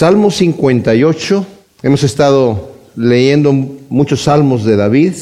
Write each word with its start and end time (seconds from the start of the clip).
Salmo 0.00 0.30
58. 0.30 1.46
Hemos 1.82 2.04
estado 2.04 2.70
leyendo 2.96 3.52
muchos 3.52 4.22
salmos 4.22 4.64
de 4.64 4.74
David. 4.74 5.12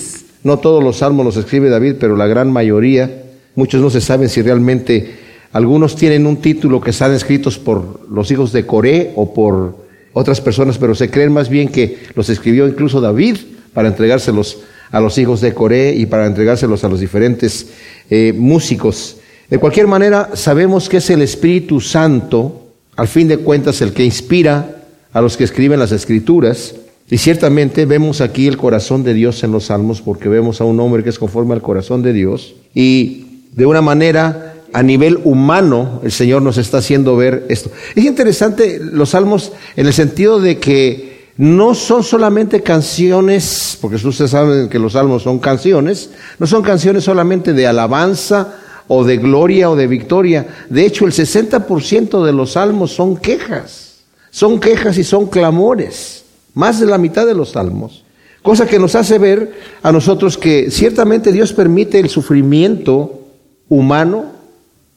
No 0.45 0.61
todos 0.61 0.85
los 0.85 0.99
salmos 0.99 1.27
los 1.27 1.37
escribe 1.37 1.69
David, 1.69 1.97
pero 1.99 2.15
la 2.15 2.29
gran 2.29 2.53
mayoría. 2.53 3.25
Muchos 3.57 3.83
no 3.83 3.91
se 3.91 4.01
saben 4.01 4.29
si 4.29 4.41
realmente 4.41 5.17
algunos 5.51 5.97
tienen 5.97 6.27
un 6.27 6.37
título 6.37 6.81
que 6.81 6.91
están 6.91 7.13
escritos 7.13 7.59
por 7.59 8.09
los 8.09 8.31
hijos 8.31 8.53
de 8.53 8.67
Coré 8.67 9.15
o 9.17 9.35
por 9.35 9.85
otras 10.13 10.41
personas, 10.41 10.79
pero 10.79 10.95
se 10.95 11.11
creen 11.11 11.33
más 11.33 11.49
bien 11.49 11.71
que 11.71 11.99
los 12.15 12.29
escribió 12.29 12.69
incluso 12.69 13.01
David 13.01 13.37
para 13.75 13.89
entregárselos 13.89 14.61
a 14.93 15.01
los 15.01 15.19
hijos 15.19 15.41
de 15.41 15.55
Coré 15.55 15.93
y 15.97 16.07
para 16.07 16.25
entregárselos 16.25 16.85
a 16.85 16.89
los 16.89 17.01
diferentes 17.01 17.67
eh, 18.11 18.33
músicos. 18.33 19.17
De 19.51 19.59
cualquier 19.59 19.89
manera, 19.89 20.31
sabemos 20.35 20.89
que 20.89 20.99
es 20.99 21.11
el 21.11 21.23
Espíritu 21.23 21.81
Santo, 21.81 22.68
al 22.99 23.07
fin 23.07 23.29
de 23.29 23.39
cuentas, 23.39 23.81
el 23.81 23.93
que 23.93 24.05
inspira 24.05 24.83
a 25.13 25.21
los 25.21 25.37
que 25.37 25.45
escriben 25.45 25.79
las 25.79 25.93
escrituras. 25.93 26.75
Y 27.09 27.19
ciertamente 27.19 27.87
vemos 27.87 28.21
aquí 28.21 28.49
el 28.49 28.57
corazón 28.57 29.05
de 29.05 29.15
Dios 29.15 29.45
en 29.45 29.53
los 29.53 29.67
salmos, 29.67 30.03
porque 30.03 30.29
vemos 30.29 30.61
a 30.61 30.65
un 30.65 30.81
hombre 30.81 31.05
que 31.05 31.11
es 31.11 31.19
conforme 31.21 31.55
al 31.55 31.63
corazón 31.63 32.03
de 32.03 32.13
Dios. 32.13 32.57
Y 32.75 33.45
de 33.55 33.67
una 33.67 33.83
manera, 33.83 34.57
a 34.73 34.83
nivel 34.83 35.21
humano, 35.23 36.01
el 36.03 36.11
Señor 36.11 36.43
nos 36.43 36.59
está 36.59 36.79
haciendo 36.79 37.17
ver 37.17 37.47
esto. 37.49 37.71
Es 37.95 38.05
interesante 38.05 38.81
los 38.83 39.11
salmos 39.11 39.53
en 39.77 39.87
el 39.87 39.93
sentido 39.93 40.41
de 40.41 40.59
que 40.59 41.29
no 41.37 41.77
son 41.77 42.03
solamente 42.03 42.63
canciones, 42.63 43.79
porque 43.81 43.95
ustedes 43.95 44.33
saben 44.33 44.69
que 44.69 44.81
los 44.81 44.95
salmos 44.95 45.23
son 45.23 45.39
canciones, 45.39 46.11
no 46.41 46.49
son 46.49 46.65
canciones 46.65 47.05
solamente 47.05 47.53
de 47.53 47.69
alabanza 47.69 48.57
o 48.89 49.05
de 49.05 49.19
gloria 49.19 49.71
o 49.71 49.77
de 49.77 49.87
victoria. 49.87 50.47
De 50.69 50.85
hecho, 50.85 51.07
el 51.07 51.13
60% 51.13 52.25
de 52.25 52.33
los 52.33 52.53
salmos 52.53 52.93
son 52.93 53.17
quejas, 53.17 54.01
son 54.31 54.59
quejas 54.59 54.99
y 54.99 55.05
son 55.05 55.27
clamores, 55.27 56.25
más 56.55 56.81
de 56.81 56.87
la 56.87 56.99
mitad 56.99 57.27
de 57.27 57.35
los 57.35 57.51
salmos. 57.51 58.05
Cosa 58.43 58.67
que 58.67 58.79
nos 58.79 58.95
hace 58.95 59.19
ver 59.19 59.53
a 59.83 59.93
nosotros 59.93 60.39
que 60.39 60.71
ciertamente 60.71 61.33
Dios 61.33 61.53
permite 61.53 61.99
el 62.01 62.09
sufrimiento 62.09 63.21
humano. 63.69 64.33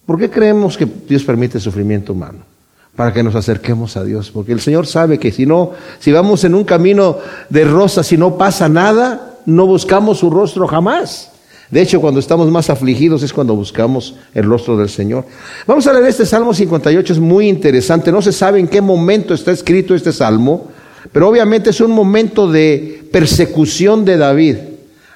¿Por 0.06 0.18
qué 0.18 0.30
creemos 0.30 0.78
que 0.78 0.88
Dios 1.08 1.24
permite 1.24 1.58
el 1.58 1.64
sufrimiento 1.64 2.14
humano? 2.14 2.52
para 2.96 3.14
que 3.14 3.24
nos 3.24 3.36
acerquemos 3.36 3.96
a 3.98 4.04
Dios, 4.04 4.32
porque 4.32 4.52
el 4.52 4.60
Señor 4.60 4.86
sabe 4.86 5.18
que 5.18 5.32
si 5.32 5.46
no, 5.46 5.72
si 6.00 6.12
vamos 6.12 6.44
en 6.44 6.54
un 6.54 6.66
camino 6.66 7.18
de 7.50 7.64
rosas 7.64 8.12
y 8.12 8.18
no 8.18 8.38
pasa 8.38 8.68
nada, 8.68 9.40
no 9.46 9.66
buscamos 9.66 10.20
su 10.20 10.30
rostro 10.30 10.68
jamás. 10.68 11.31
De 11.72 11.82
hecho, 11.82 12.02
cuando 12.02 12.20
estamos 12.20 12.52
más 12.52 12.70
afligidos 12.70 13.24
es 13.24 13.32
cuando 13.32 13.56
buscamos 13.56 14.16
el 14.34 14.44
rostro 14.44 14.76
del 14.76 14.90
Señor. 14.90 15.26
Vamos 15.66 15.88
a 15.88 15.94
leer 15.94 16.06
este 16.06 16.26
Salmo 16.26 16.54
58, 16.54 17.14
es 17.14 17.20
muy 17.20 17.48
interesante. 17.48 18.12
No 18.12 18.22
se 18.22 18.34
sabe 18.34 18.60
en 18.60 18.68
qué 18.68 18.82
momento 18.82 19.34
está 19.34 19.52
escrito 19.52 19.96
este 19.96 20.12
Salmo, 20.12 20.68
pero 21.14 21.30
obviamente 21.30 21.70
es 21.70 21.80
un 21.80 21.92
momento 21.92 22.52
de 22.52 23.04
persecución 23.12 24.04
de 24.04 24.18
David. 24.18 24.58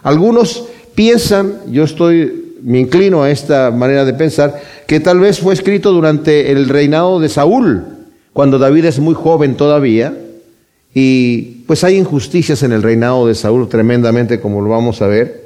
Algunos 0.01 0.63
piensan, 0.95 1.59
yo 1.67 1.83
estoy 1.83 2.45
me 2.65 2.79
inclino 2.79 3.21
a 3.21 3.29
esta 3.29 3.69
manera 3.69 4.05
de 4.05 4.13
pensar, 4.13 4.59
que 4.87 4.99
tal 4.99 5.19
vez 5.19 5.39
fue 5.39 5.53
escrito 5.53 5.91
durante 5.91 6.51
el 6.51 6.67
reinado 6.67 7.19
de 7.19 7.29
Saúl, 7.29 7.83
cuando 8.33 8.57
David 8.57 8.85
es 8.85 8.99
muy 8.99 9.13
joven 9.13 9.55
todavía, 9.55 10.17
y 10.93 11.63
pues 11.67 11.83
hay 11.83 11.95
injusticias 11.95 12.63
en 12.63 12.71
el 12.71 12.81
reinado 12.81 13.27
de 13.27 13.35
Saúl 13.35 13.69
tremendamente, 13.69 14.39
como 14.39 14.61
lo 14.61 14.69
vamos 14.69 15.03
a 15.03 15.07
ver, 15.07 15.44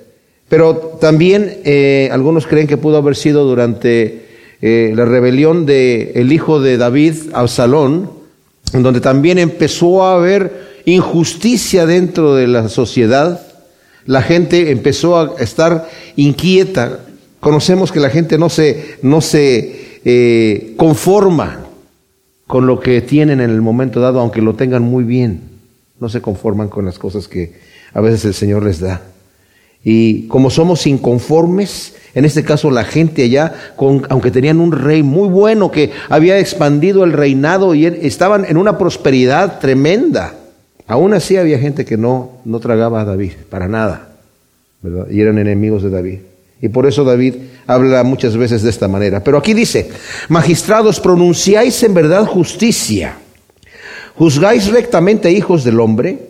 pero 0.50 0.76
también 1.00 1.60
eh, 1.64 2.10
algunos 2.12 2.48
creen 2.48 2.68
que 2.68 2.78
pudo 2.78 2.98
haber 2.98 3.16
sido 3.16 3.46
durante 3.46 4.26
eh, 4.62 4.92
la 4.96 5.06
rebelión 5.06 5.66
del 5.66 6.12
el 6.16 6.34
hijo 6.34 6.60
de 6.60 6.78
David, 6.78 7.16
Absalón, 7.34 8.12
en 8.74 8.84
donde 8.84 9.00
también 9.00 9.38
empezó 9.38 10.04
a 10.04 10.16
haber 10.16 10.70
injusticia 10.86 11.86
dentro 11.86 12.36
de 12.36 12.48
la 12.48 12.68
sociedad, 12.68 13.42
la 14.06 14.22
gente 14.24 14.72
empezó 14.72 15.20
a 15.20 15.36
estar 15.40 15.88
inquieta. 16.16 17.00
Conocemos 17.40 17.92
que 17.92 18.00
la 18.00 18.10
gente 18.10 18.38
no 18.38 18.50
se, 18.50 18.98
no 19.04 19.22
se 19.22 20.00
eh, 20.04 20.74
conforma 20.78 21.66
con 22.48 22.66
lo 22.66 22.80
que 22.80 23.02
tienen 23.02 23.40
en 23.42 23.52
el 23.52 23.62
momento 23.62 24.00
dado, 24.00 24.20
aunque 24.20 24.42
lo 24.42 24.56
tengan 24.56 24.82
muy 24.82 25.04
bien. 25.04 25.42
No 26.00 26.10
se 26.10 26.22
conforman 26.22 26.70
con 26.70 26.86
las 26.86 26.98
cosas 26.98 27.28
que 27.28 27.54
a 27.94 28.02
veces 28.02 28.26
el 28.26 28.34
Señor 28.34 28.64
les 28.64 28.80
da. 28.80 29.02
Y 29.84 30.28
como 30.28 30.50
somos 30.50 30.86
inconformes, 30.88 31.96
en 32.14 32.26
este 32.26 32.44
caso 32.44 32.70
la 32.70 32.84
gente 32.84 33.24
allá, 33.24 33.54
con, 33.76 34.06
aunque 34.10 34.32
tenían 34.32 34.60
un 34.60 34.72
rey 34.72 35.04
muy 35.04 35.30
bueno 35.30 35.72
que 35.72 35.92
había 36.10 36.38
expandido 36.40 37.04
el 37.04 37.14
reinado 37.14 37.76
y 37.76 37.86
estaban 37.86 38.46
en 38.46 38.58
una 38.58 38.78
prosperidad 38.78 39.60
tremenda, 39.60 40.34
Aún 40.90 41.14
así 41.14 41.38
había 41.38 41.60
gente 41.60 41.86
que 41.86 41.98
no, 41.98 42.32
no 42.46 42.60
tragaba 42.60 43.02
a 43.02 43.06
David, 43.06 43.34
para 43.48 43.68
nada. 43.68 44.10
Y 45.12 45.22
eran 45.22 45.38
enemigos 45.38 45.84
de 45.84 45.92
David. 45.92 46.20
Y 46.64 46.70
por 46.70 46.88
eso 46.88 47.04
David 47.04 47.36
habla 47.68 48.04
muchas 48.04 48.36
veces 48.36 48.64
de 48.64 48.72
esta 48.72 48.88
manera. 48.88 49.24
Pero 49.24 49.38
aquí 49.38 49.54
dice, 49.54 49.88
magistrados, 50.30 51.00
pronunciáis 51.00 51.84
en 51.84 51.94
verdad 51.94 52.26
justicia, 52.26 53.20
juzgáis 54.16 54.72
rectamente 54.72 55.32
hijos 55.32 55.64
del 55.64 55.80
hombre, 55.80 56.29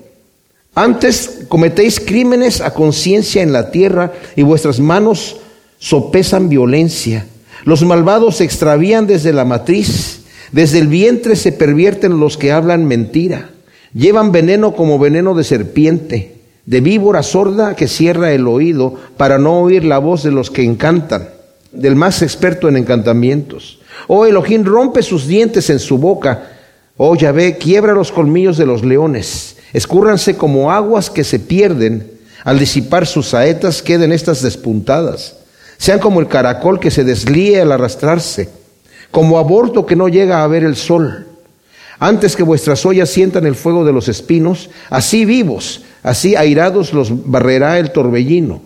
antes 0.83 1.41
cometéis 1.49 1.99
crímenes 1.99 2.61
a 2.61 2.73
conciencia 2.73 3.43
en 3.43 3.51
la 3.51 3.69
tierra 3.71 4.13
y 4.35 4.43
vuestras 4.43 4.79
manos 4.79 5.37
sopesan 5.77 6.47
violencia. 6.47 7.25
Los 7.65 7.83
malvados 7.83 8.37
se 8.37 8.45
extravían 8.45 9.05
desde 9.05 9.33
la 9.33 9.43
matriz, 9.43 10.21
desde 10.53 10.79
el 10.79 10.87
vientre 10.87 11.35
se 11.35 11.51
pervierten 11.51 12.19
los 12.19 12.37
que 12.37 12.53
hablan 12.53 12.85
mentira. 12.85 13.49
Llevan 13.93 14.31
veneno 14.31 14.73
como 14.73 14.99
veneno 14.99 15.35
de 15.35 15.43
serpiente, 15.43 16.35
de 16.65 16.81
víbora 16.81 17.23
sorda 17.23 17.75
que 17.75 17.87
cierra 17.87 18.31
el 18.31 18.47
oído 18.47 18.95
para 19.17 19.37
no 19.37 19.61
oír 19.61 19.83
la 19.83 19.97
voz 19.97 20.23
de 20.23 20.31
los 20.31 20.49
que 20.49 20.63
encantan, 20.63 21.29
del 21.73 21.95
más 21.95 22.21
experto 22.21 22.69
en 22.69 22.77
encantamientos. 22.77 23.79
Oh 24.07 24.25
Elohim 24.25 24.63
rompe 24.63 25.03
sus 25.03 25.27
dientes 25.27 25.69
en 25.69 25.79
su 25.79 25.97
boca. 25.97 26.51
Oh 26.95 27.15
Yahvé 27.15 27.57
quiebra 27.57 27.93
los 27.93 28.11
colmillos 28.11 28.57
de 28.57 28.65
los 28.65 28.85
leones. 28.85 29.57
Escúrranse 29.73 30.35
como 30.35 30.71
aguas 30.71 31.09
que 31.09 31.23
se 31.23 31.39
pierden. 31.39 32.11
Al 32.43 32.57
disipar 32.57 33.05
sus 33.05 33.27
saetas 33.27 33.81
queden 33.81 34.11
estas 34.11 34.41
despuntadas. 34.41 35.35
Sean 35.77 35.99
como 35.99 36.19
el 36.19 36.27
caracol 36.27 36.79
que 36.79 36.91
se 36.91 37.03
deslíe 37.03 37.61
al 37.61 37.71
arrastrarse, 37.71 38.49
como 39.11 39.37
aborto 39.37 39.85
que 39.85 39.95
no 39.95 40.07
llega 40.07 40.43
a 40.43 40.47
ver 40.47 40.63
el 40.63 40.75
sol 40.75 41.25
antes 41.99 42.37
que 42.37 42.43
vuestras 42.43 42.85
ollas 42.85 43.09
sientan 43.09 43.45
el 43.45 43.55
fuego 43.55 43.83
de 43.83 43.91
los 43.91 44.07
espinos, 44.07 44.69
así 44.89 45.25
vivos, 45.25 45.81
así 46.01 46.35
airados 46.35 46.93
los 46.93 47.29
barrerá 47.29 47.77
el 47.77 47.91
torbellino. 47.91 48.61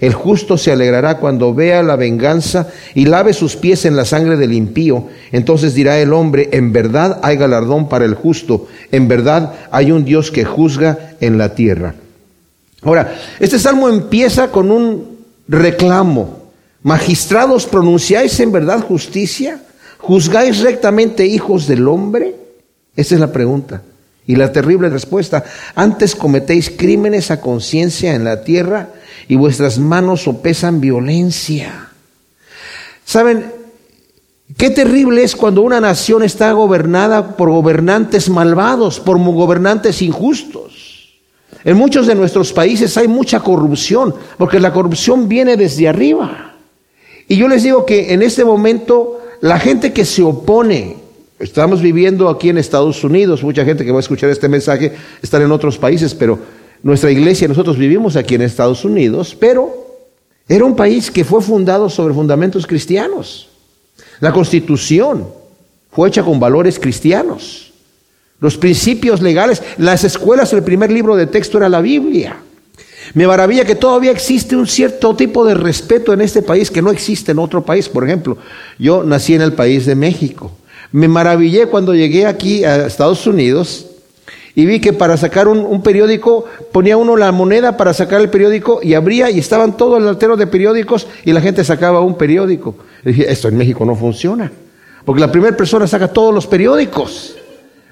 El 0.00 0.14
justo 0.14 0.56
se 0.56 0.70
alegrará 0.70 1.18
cuando 1.18 1.54
vea 1.54 1.82
la 1.82 1.96
venganza 1.96 2.68
y 2.94 3.06
lave 3.06 3.32
sus 3.32 3.56
pies 3.56 3.84
en 3.84 3.96
la 3.96 4.04
sangre 4.04 4.36
del 4.36 4.52
impío. 4.52 5.06
Entonces 5.32 5.74
dirá 5.74 5.98
el 5.98 6.12
hombre, 6.12 6.48
en 6.52 6.72
verdad 6.72 7.18
hay 7.22 7.36
galardón 7.36 7.88
para 7.88 8.04
el 8.04 8.14
justo, 8.14 8.68
en 8.92 9.08
verdad 9.08 9.54
hay 9.70 9.90
un 9.90 10.04
Dios 10.04 10.30
que 10.30 10.44
juzga 10.44 11.16
en 11.20 11.36
la 11.36 11.54
tierra. 11.54 11.94
Ahora, 12.82 13.12
este 13.40 13.58
salmo 13.58 13.88
empieza 13.88 14.52
con 14.52 14.70
un 14.70 15.18
reclamo. 15.48 16.38
Magistrados, 16.82 17.66
¿pronunciáis 17.66 18.38
en 18.38 18.52
verdad 18.52 18.80
justicia? 18.80 19.60
¿Juzgáis 19.98 20.60
rectamente 20.60 21.26
hijos 21.26 21.66
del 21.66 21.88
hombre? 21.88 22.36
Esa 22.94 23.16
es 23.16 23.20
la 23.20 23.32
pregunta. 23.32 23.82
Y 24.28 24.36
la 24.36 24.52
terrible 24.52 24.90
respuesta, 24.90 25.42
antes 25.74 26.14
cometéis 26.14 26.68
crímenes 26.68 27.30
a 27.30 27.40
conciencia 27.40 28.14
en 28.14 28.24
la 28.24 28.44
tierra 28.44 28.90
y 29.26 29.36
vuestras 29.36 29.78
manos 29.78 30.24
sopesan 30.24 30.82
violencia. 30.82 31.88
¿Saben? 33.06 33.50
Qué 34.54 34.68
terrible 34.68 35.22
es 35.22 35.34
cuando 35.34 35.62
una 35.62 35.80
nación 35.80 36.22
está 36.22 36.52
gobernada 36.52 37.38
por 37.38 37.48
gobernantes 37.48 38.28
malvados, 38.28 39.00
por 39.00 39.18
gobernantes 39.18 40.02
injustos. 40.02 41.08
En 41.64 41.78
muchos 41.78 42.06
de 42.06 42.14
nuestros 42.14 42.52
países 42.52 42.98
hay 42.98 43.08
mucha 43.08 43.40
corrupción, 43.40 44.14
porque 44.36 44.60
la 44.60 44.74
corrupción 44.74 45.26
viene 45.26 45.56
desde 45.56 45.88
arriba. 45.88 46.54
Y 47.28 47.36
yo 47.36 47.48
les 47.48 47.62
digo 47.62 47.86
que 47.86 48.12
en 48.12 48.20
este 48.20 48.44
momento 48.44 49.22
la 49.40 49.58
gente 49.58 49.94
que 49.94 50.04
se 50.04 50.22
opone 50.22 51.07
Estamos 51.38 51.80
viviendo 51.80 52.28
aquí 52.28 52.48
en 52.48 52.58
Estados 52.58 53.04
Unidos, 53.04 53.44
mucha 53.44 53.64
gente 53.64 53.84
que 53.84 53.92
va 53.92 53.98
a 53.98 54.00
escuchar 54.00 54.28
este 54.28 54.48
mensaje 54.48 54.92
está 55.22 55.40
en 55.40 55.52
otros 55.52 55.78
países, 55.78 56.12
pero 56.12 56.38
nuestra 56.82 57.12
iglesia, 57.12 57.46
nosotros 57.46 57.78
vivimos 57.78 58.16
aquí 58.16 58.34
en 58.34 58.42
Estados 58.42 58.84
Unidos, 58.84 59.36
pero 59.38 59.86
era 60.48 60.64
un 60.64 60.74
país 60.74 61.10
que 61.10 61.24
fue 61.24 61.40
fundado 61.40 61.88
sobre 61.90 62.12
fundamentos 62.12 62.66
cristianos. 62.66 63.48
La 64.18 64.32
constitución 64.32 65.28
fue 65.92 66.08
hecha 66.08 66.24
con 66.24 66.40
valores 66.40 66.78
cristianos. 66.78 67.72
Los 68.40 68.56
principios 68.56 69.22
legales, 69.22 69.62
las 69.78 70.02
escuelas, 70.04 70.52
el 70.52 70.64
primer 70.64 70.90
libro 70.90 71.14
de 71.14 71.26
texto 71.26 71.58
era 71.58 71.68
la 71.68 71.80
Biblia. 71.80 72.36
Me 73.14 73.26
maravilla 73.26 73.64
que 73.64 73.74
todavía 73.74 74.10
existe 74.10 74.56
un 74.56 74.66
cierto 74.66 75.14
tipo 75.14 75.44
de 75.44 75.54
respeto 75.54 76.12
en 76.12 76.20
este 76.20 76.42
país 76.42 76.70
que 76.70 76.82
no 76.82 76.90
existe 76.90 77.32
en 77.32 77.38
otro 77.38 77.64
país. 77.64 77.88
Por 77.88 78.04
ejemplo, 78.04 78.38
yo 78.78 79.04
nací 79.04 79.34
en 79.34 79.42
el 79.42 79.52
país 79.52 79.86
de 79.86 79.94
México. 79.94 80.52
Me 80.92 81.08
maravillé 81.08 81.66
cuando 81.66 81.94
llegué 81.94 82.26
aquí 82.26 82.64
a 82.64 82.86
Estados 82.86 83.26
Unidos 83.26 83.86
y 84.54 84.66
vi 84.66 84.80
que 84.80 84.92
para 84.92 85.16
sacar 85.16 85.46
un, 85.46 85.82
periódico 85.82 86.46
ponía 86.72 86.96
uno 86.96 87.16
la 87.16 87.30
moneda 87.30 87.76
para 87.76 87.92
sacar 87.92 88.20
el 88.20 88.28
periódico 88.28 88.80
y 88.82 88.94
abría 88.94 89.30
y 89.30 89.38
estaban 89.38 89.76
todo 89.76 89.98
el 89.98 90.08
altero 90.08 90.36
de 90.36 90.48
periódicos 90.48 91.06
y 91.24 91.32
la 91.32 91.40
gente 91.40 91.62
sacaba 91.62 92.00
un 92.00 92.16
periódico. 92.16 92.74
Y 93.04 93.10
dije, 93.10 93.30
esto 93.30 93.46
en 93.46 93.56
México 93.56 93.84
no 93.84 93.94
funciona, 93.94 94.50
porque 95.04 95.20
la 95.20 95.30
primera 95.30 95.56
persona 95.56 95.86
saca 95.86 96.08
todos 96.08 96.34
los 96.34 96.48
periódicos, 96.48 97.36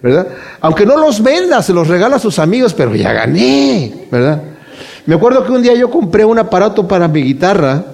¿verdad? 0.03 0.27
Aunque 0.61 0.85
no 0.85 0.97
los 0.97 1.23
venda, 1.23 1.63
se 1.63 1.73
los 1.73 1.87
regala 1.87 2.17
a 2.17 2.19
sus 2.19 2.39
amigos, 2.41 2.75
pero 2.75 2.97
ya 2.97 3.13
gané, 3.13 4.09
¿verdad? 4.11 4.43
Me 5.07 5.15
acuerdo 5.15 5.45
que 5.45 5.53
un 5.53 5.63
día 5.63 5.75
yo 5.75 5.89
compré 5.89 6.25
un 6.25 6.39
aparato 6.41 6.89
para 6.89 7.07
mi 7.07 7.23
guitarra, 7.23 7.85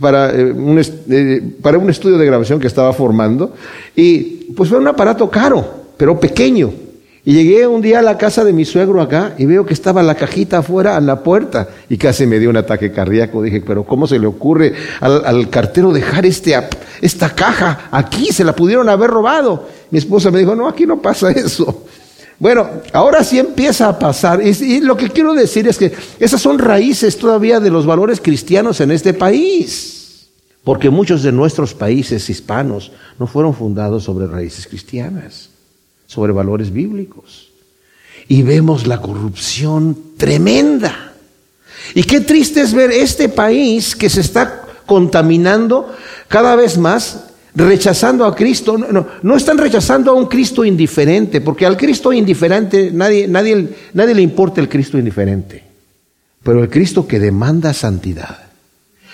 para, 0.00 0.34
eh, 0.34 0.52
un, 0.52 0.78
eh, 0.78 1.42
para 1.62 1.78
un 1.78 1.90
estudio 1.90 2.18
de 2.18 2.26
grabación 2.26 2.60
que 2.60 2.66
estaba 2.66 2.92
formando, 2.92 3.54
y 3.94 4.52
pues 4.56 4.68
fue 4.68 4.78
un 4.78 4.88
aparato 4.88 5.28
caro, 5.30 5.64
pero 5.96 6.18
pequeño. 6.18 6.72
Y 7.24 7.34
llegué 7.34 7.66
un 7.66 7.82
día 7.82 7.98
a 7.98 8.02
la 8.02 8.16
casa 8.16 8.42
de 8.42 8.54
mi 8.54 8.64
suegro 8.64 9.02
acá 9.02 9.34
y 9.36 9.44
veo 9.44 9.66
que 9.66 9.74
estaba 9.74 10.02
la 10.02 10.14
cajita 10.14 10.58
afuera 10.58 10.96
a 10.96 11.00
la 11.00 11.22
puerta 11.22 11.68
y 11.90 11.98
casi 11.98 12.26
me 12.26 12.38
dio 12.38 12.48
un 12.48 12.56
ataque 12.56 12.90
cardíaco. 12.90 13.42
Dije, 13.42 13.60
pero 13.60 13.84
¿cómo 13.84 14.06
se 14.06 14.18
le 14.18 14.26
ocurre 14.26 14.72
al, 15.00 15.26
al, 15.26 15.50
cartero 15.50 15.92
dejar 15.92 16.24
este, 16.24 16.54
esta 17.02 17.34
caja 17.34 17.88
aquí? 17.90 18.32
Se 18.32 18.44
la 18.44 18.54
pudieron 18.54 18.88
haber 18.88 19.10
robado. 19.10 19.66
Mi 19.90 19.98
esposa 19.98 20.30
me 20.30 20.38
dijo, 20.38 20.54
no, 20.54 20.68
aquí 20.68 20.86
no 20.86 21.02
pasa 21.02 21.30
eso. 21.32 21.84
Bueno, 22.38 22.68
ahora 22.92 23.24
sí 23.24 23.38
empieza 23.38 23.88
a 23.88 23.98
pasar. 23.98 24.40
Y, 24.46 24.80
lo 24.80 24.96
que 24.96 25.10
quiero 25.10 25.34
decir 25.34 25.66
es 25.66 25.76
que 25.76 25.92
esas 26.20 26.40
son 26.40 26.58
raíces 26.58 27.18
todavía 27.18 27.58
de 27.58 27.70
los 27.70 27.84
valores 27.84 28.20
cristianos 28.20 28.80
en 28.80 28.92
este 28.92 29.12
país. 29.12 30.28
Porque 30.62 30.90
muchos 30.90 31.22
de 31.22 31.32
nuestros 31.32 31.74
países 31.74 32.28
hispanos 32.30 32.92
no 33.18 33.26
fueron 33.26 33.54
fundados 33.54 34.04
sobre 34.04 34.26
raíces 34.26 34.66
cristianas, 34.66 35.50
sobre 36.06 36.32
valores 36.32 36.72
bíblicos. 36.72 37.48
Y 38.28 38.42
vemos 38.42 38.86
la 38.86 39.00
corrupción 39.00 39.96
tremenda. 40.16 41.14
Y 41.94 42.02
qué 42.04 42.20
triste 42.20 42.60
es 42.60 42.72
ver 42.72 42.92
este 42.92 43.28
país 43.28 43.96
que 43.96 44.10
se 44.10 44.20
está 44.20 44.62
contaminando 44.86 45.92
cada 46.28 46.54
vez 46.54 46.78
más 46.78 47.27
rechazando 47.58 48.24
a 48.24 48.34
Cristo. 48.34 48.78
No, 48.78 49.06
no, 49.22 49.36
están 49.36 49.58
rechazando 49.58 50.12
a 50.12 50.14
un 50.14 50.26
Cristo 50.26 50.64
indiferente, 50.64 51.40
porque 51.40 51.66
al 51.66 51.76
Cristo 51.76 52.12
indiferente 52.12 52.90
nadie, 52.92 53.26
nadie, 53.26 53.68
nadie 53.92 54.14
le 54.14 54.22
importa 54.22 54.60
el 54.60 54.68
Cristo 54.68 54.98
indiferente. 54.98 55.64
Pero 56.42 56.62
el 56.62 56.70
Cristo 56.70 57.06
que 57.06 57.18
demanda 57.18 57.74
santidad, 57.74 58.38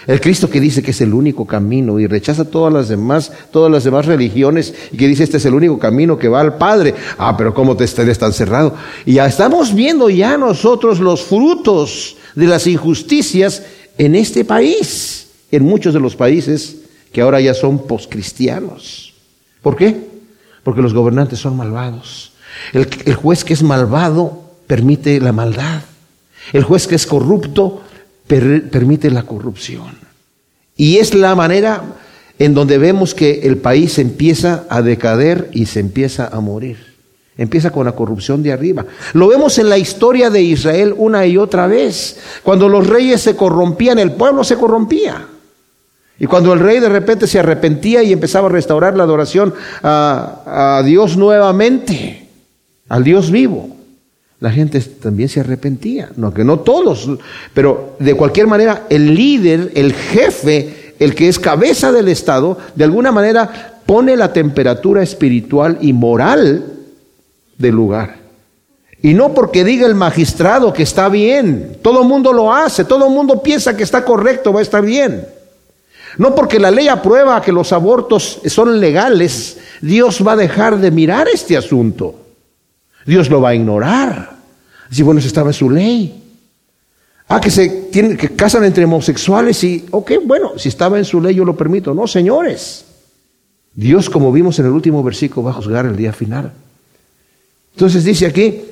el 0.07 0.21
Cristo 0.21 0.51
que 0.51 0.61
dice 0.61 0.83
que 0.83 0.91
es 0.91 1.01
el 1.01 1.15
único 1.15 1.47
camino 1.47 1.99
y 1.99 2.07
rechaza 2.07 2.45
todas 2.45 2.73
las 2.73 2.89
demás, 2.89 3.33
todas 3.51 3.73
las 3.73 3.85
demás 3.85 4.05
religiones 4.05 4.75
y 4.93 4.99
que 4.99 5.09
dice 5.09 5.25
este 5.25 5.39
es 5.39 5.47
el 5.47 5.55
único 5.55 5.79
camino 5.79 6.19
que 6.19 6.29
va 6.29 6.43
al 6.43 6.59
Padre. 6.59 6.95
Ah, 7.17 7.35
pero 7.39 7.55
cómo 7.55 7.75
te 7.77 7.85
estés 7.85 8.19
tan 8.19 8.35
cerrado. 8.35 8.75
Y 9.07 9.15
ya 9.15 9.27
estamos 9.27 9.75
viendo 9.75 10.11
ya 10.11 10.37
nosotros 10.37 11.01
los 11.01 11.23
frutos 11.23 12.17
de 12.35 12.47
las 12.47 12.67
injusticias 12.67 13.63
en 13.97 14.15
este 14.15 14.45
país, 14.45 15.29
en 15.51 15.65
muchos 15.65 15.95
de 15.95 16.01
los 16.01 16.15
países 16.15 16.84
que 17.15 17.23
ahora 17.23 17.41
ya 17.41 17.55
son 17.55 17.87
poscristianos. 17.87 19.15
¿Por 19.63 19.77
qué? 19.77 19.97
Porque 20.65 20.83
los 20.83 20.93
gobernantes 20.93 21.39
son 21.39 21.57
malvados. 21.57 22.33
El, 22.73 23.15
juez 23.15 23.45
que 23.45 23.55
es 23.55 23.63
malvado 23.63 24.43
permite 24.67 25.21
la 25.21 25.31
maldad. 25.31 25.83
El 26.53 26.65
juez 26.65 26.89
que 26.89 26.97
es 26.97 27.07
corrupto 27.07 27.83
per, 28.27 28.69
permite 28.69 29.13
la 29.13 29.23
corrupción. 29.23 29.97
Y 30.77 30.97
es 30.97 31.15
la 31.15 31.37
manera 31.37 31.85
en 32.41 32.53
donde 32.53 32.79
vemos 32.79 33.15
que 33.15 33.43
el 33.45 33.59
país 33.59 34.01
empieza 34.01 34.65
a 34.69 34.83
decader 34.83 35.51
y 35.53 35.67
se 35.67 35.79
empieza 35.79 36.27
a 36.27 36.41
morir. 36.41 36.95
Empieza 37.39 37.71
con 37.71 37.87
la 37.87 37.93
corrupción 37.93 38.43
de 38.43 38.51
arriba. 38.51 38.87
Lo 39.13 39.29
vemos 39.29 39.57
en 39.61 39.69
la 39.69 39.79
historia 39.79 40.31
de 40.31 40.43
Israel 40.43 40.93
una 40.97 41.25
y 41.27 41.37
otra 41.37 41.69
vez. 41.69 42.19
Cuando 42.43 42.69
los 42.69 42.89
reyes 42.89 43.21
se 43.21 43.37
corrompían, 43.37 44.01
el 44.01 44.11
pueblo 44.13 44.43
se 44.43 44.57
corrompía. 44.57 45.29
Y 46.19 46.27
cuando 46.27 46.53
el 46.53 46.61
rey 46.61 46.79
de 46.79 46.89
repente 46.89 47.27
se 47.27 47.41
arrepentía 47.41 48.03
y 48.03 48.13
empezaba 48.13 48.49
a 48.49 48.53
restaurar 48.53 48.97
la 48.97 49.03
adoración 49.03 49.53
a, 49.83 50.83
Dios 50.85 51.17
nuevamente, 51.17 52.29
al 52.89 53.03
Dios 53.03 53.31
vivo, 53.31 53.71
la 54.39 54.51
gente 54.51 54.81
también 54.81 55.29
se 55.29 55.41
arrepentía. 55.41 56.11
No, 56.17 56.33
que 56.33 56.45
no 56.45 56.61
todos, 56.61 57.09
pero 57.53 57.97
de 57.99 58.15
cualquier 58.15 58.47
manera 58.47 58.85
el 58.91 59.15
líder, 59.15 59.73
el 59.75 59.93
jefe, 59.93 60.95
el 61.01 61.15
que 61.15 61.29
es 61.29 61.39
cabeza 61.39 61.91
del 61.91 62.09
Estado, 62.09 62.59
de 62.75 62.85
alguna 62.85 63.11
manera 63.11 63.81
pone 63.85 64.17
la 64.17 64.33
temperatura 64.33 65.03
espiritual 65.03 65.79
y 65.81 65.93
moral 65.93 66.65
del 67.59 67.75
lugar. 67.75 68.17
Y 69.03 69.13
no 69.13 69.35
porque 69.35 69.65
diga 69.65 69.87
el 69.87 69.95
magistrado 69.95 70.73
que 70.73 70.85
está 70.85 71.09
bien, 71.09 71.77
todo 71.83 72.03
el 72.03 72.09
mundo 72.09 72.33
lo 72.33 72.53
hace, 72.53 72.85
todo 72.85 73.07
el 73.07 73.13
mundo 73.13 73.43
piensa 73.43 73.77
que 73.77 73.83
está 73.83 74.05
correcto, 74.05 74.53
va 74.53 74.61
a 74.61 74.63
estar 74.63 74.83
bien. 74.83 75.34
No 76.19 76.35
porque 76.35 76.61
la 76.61 76.71
ley 76.71 76.89
aprueba 76.89 77.41
que 77.43 77.53
los 77.53 77.73
abortos 77.73 78.41
son 78.47 78.81
legales, 78.81 79.59
Dios 79.81 80.25
va 80.27 80.33
a 80.33 80.37
dejar 80.37 80.79
de 80.79 80.91
mirar 80.91 81.29
este 81.29 81.57
asunto. 81.57 82.15
Dios 83.05 83.29
lo 83.31 83.41
va 83.41 83.51
a 83.51 83.55
ignorar. 83.55 84.37
Si 84.91 85.03
bueno, 85.03 85.19
eso 85.19 85.29
estaba 85.29 85.51
en 85.51 85.55
su 85.55 85.71
ley. 85.71 86.23
Ah, 87.29 87.41
que 87.41 87.51
se 87.51 87.69
tienen, 87.91 88.17
que 88.17 88.31
casan 88.37 88.65
entre 88.65 88.85
homosexuales 88.85 89.63
y, 89.65 89.87
ok, 89.91 90.13
bueno, 90.25 90.59
si 90.59 90.69
estaba 90.69 90.99
en 90.99 91.05
su 91.05 91.21
ley 91.21 91.35
yo 91.35 91.45
lo 91.45 91.57
permito. 91.57 91.95
No, 91.95 92.07
señores. 92.07 92.85
Dios, 93.75 94.09
como 94.09 94.31
vimos 94.31 94.59
en 94.59 94.67
el 94.67 94.73
último 94.73 95.03
versículo, 95.03 95.45
va 95.45 95.51
a 95.51 95.55
juzgar 95.55 95.87
el 95.87 95.97
día 95.97 96.13
final. 96.13 96.53
Entonces 97.75 98.05
dice 98.05 98.27
aquí, 98.27 98.63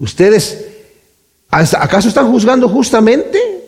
ustedes, 0.00 0.66
¿acaso 1.50 2.08
están 2.08 2.30
juzgando 2.32 2.68
justamente? 2.68 3.59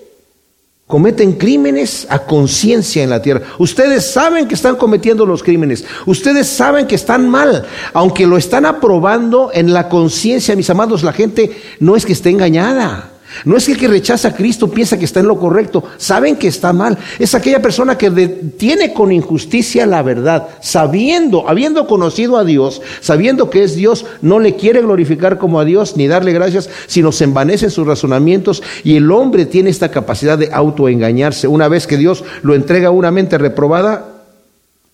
Cometen 0.93 1.33
crímenes 1.33 2.07
a 2.11 2.19
conciencia 2.19 3.03
en 3.03 3.09
la 3.09 3.23
tierra. 3.23 3.41
Ustedes 3.59 4.13
saben 4.13 4.47
que 4.47 4.55
están 4.55 4.77
cometiendo 4.77 5.25
los 5.25 5.43
crímenes. 5.43 5.87
Ustedes 6.05 6.47
saben 6.47 6.87
que 6.87 6.97
están 6.97 7.31
mal. 7.31 7.65
Aunque 7.95 8.27
lo 8.27 8.37
están 8.37 8.67
aprobando 8.67 9.51
en 9.55 9.73
la 9.73 9.89
conciencia, 9.89 10.55
mis 10.55 10.69
amados, 10.69 11.03
la 11.03 11.15
gente 11.15 11.57
no 11.81 11.97
es 11.97 12.05
que 12.05 12.13
esté 12.13 12.29
engañada. 12.29 13.12
No 13.45 13.57
es 13.57 13.67
que 13.67 13.73
el 13.73 13.79
que 13.79 13.89
rechaza 13.89 14.29
a 14.29 14.35
Cristo 14.35 14.71
piensa 14.71 14.99
que 14.99 15.05
está 15.05 15.21
en 15.21 15.27
lo 15.27 15.39
correcto, 15.39 15.85
saben 15.97 16.37
que 16.37 16.49
está 16.49 16.73
mal. 16.73 16.99
Es 17.19 17.35
aquella 17.35 17.61
persona 17.61 17.97
que 17.97 18.11
detiene 18.11 18.93
con 18.93 19.13
injusticia 19.13 19.87
la 19.87 20.03
verdad, 20.03 20.49
sabiendo, 20.61 21.49
habiendo 21.49 21.87
conocido 21.87 22.37
a 22.37 22.45
Dios, 22.45 22.83
sabiendo 23.01 23.51
que 23.51 23.65
es 23.65 23.75
Dios, 23.75 24.07
no 24.21 24.39
le 24.39 24.57
quiere 24.57 24.83
glorificar 24.83 25.39
como 25.39 25.61
a 25.61 25.65
Dios 25.65 25.97
ni 25.97 26.07
darle 26.07 26.33
gracias, 26.33 26.69
sino 26.87 27.13
se 27.13 27.25
envanece 27.25 27.67
en 27.67 27.71
sus 27.71 27.87
razonamientos 27.87 28.63
y 28.85 28.97
el 28.97 29.11
hombre 29.11 29.47
tiene 29.47 29.71
esta 29.71 29.91
capacidad 29.91 30.39
de 30.39 30.51
autoengañarse. 30.53 31.49
Una 31.49 31.69
vez 31.69 31.87
que 31.87 31.97
Dios 31.97 32.25
lo 32.43 32.55
entrega 32.55 32.89
a 32.89 32.93
una 32.93 33.11
mente 33.11 33.39
reprobada, 33.39 34.07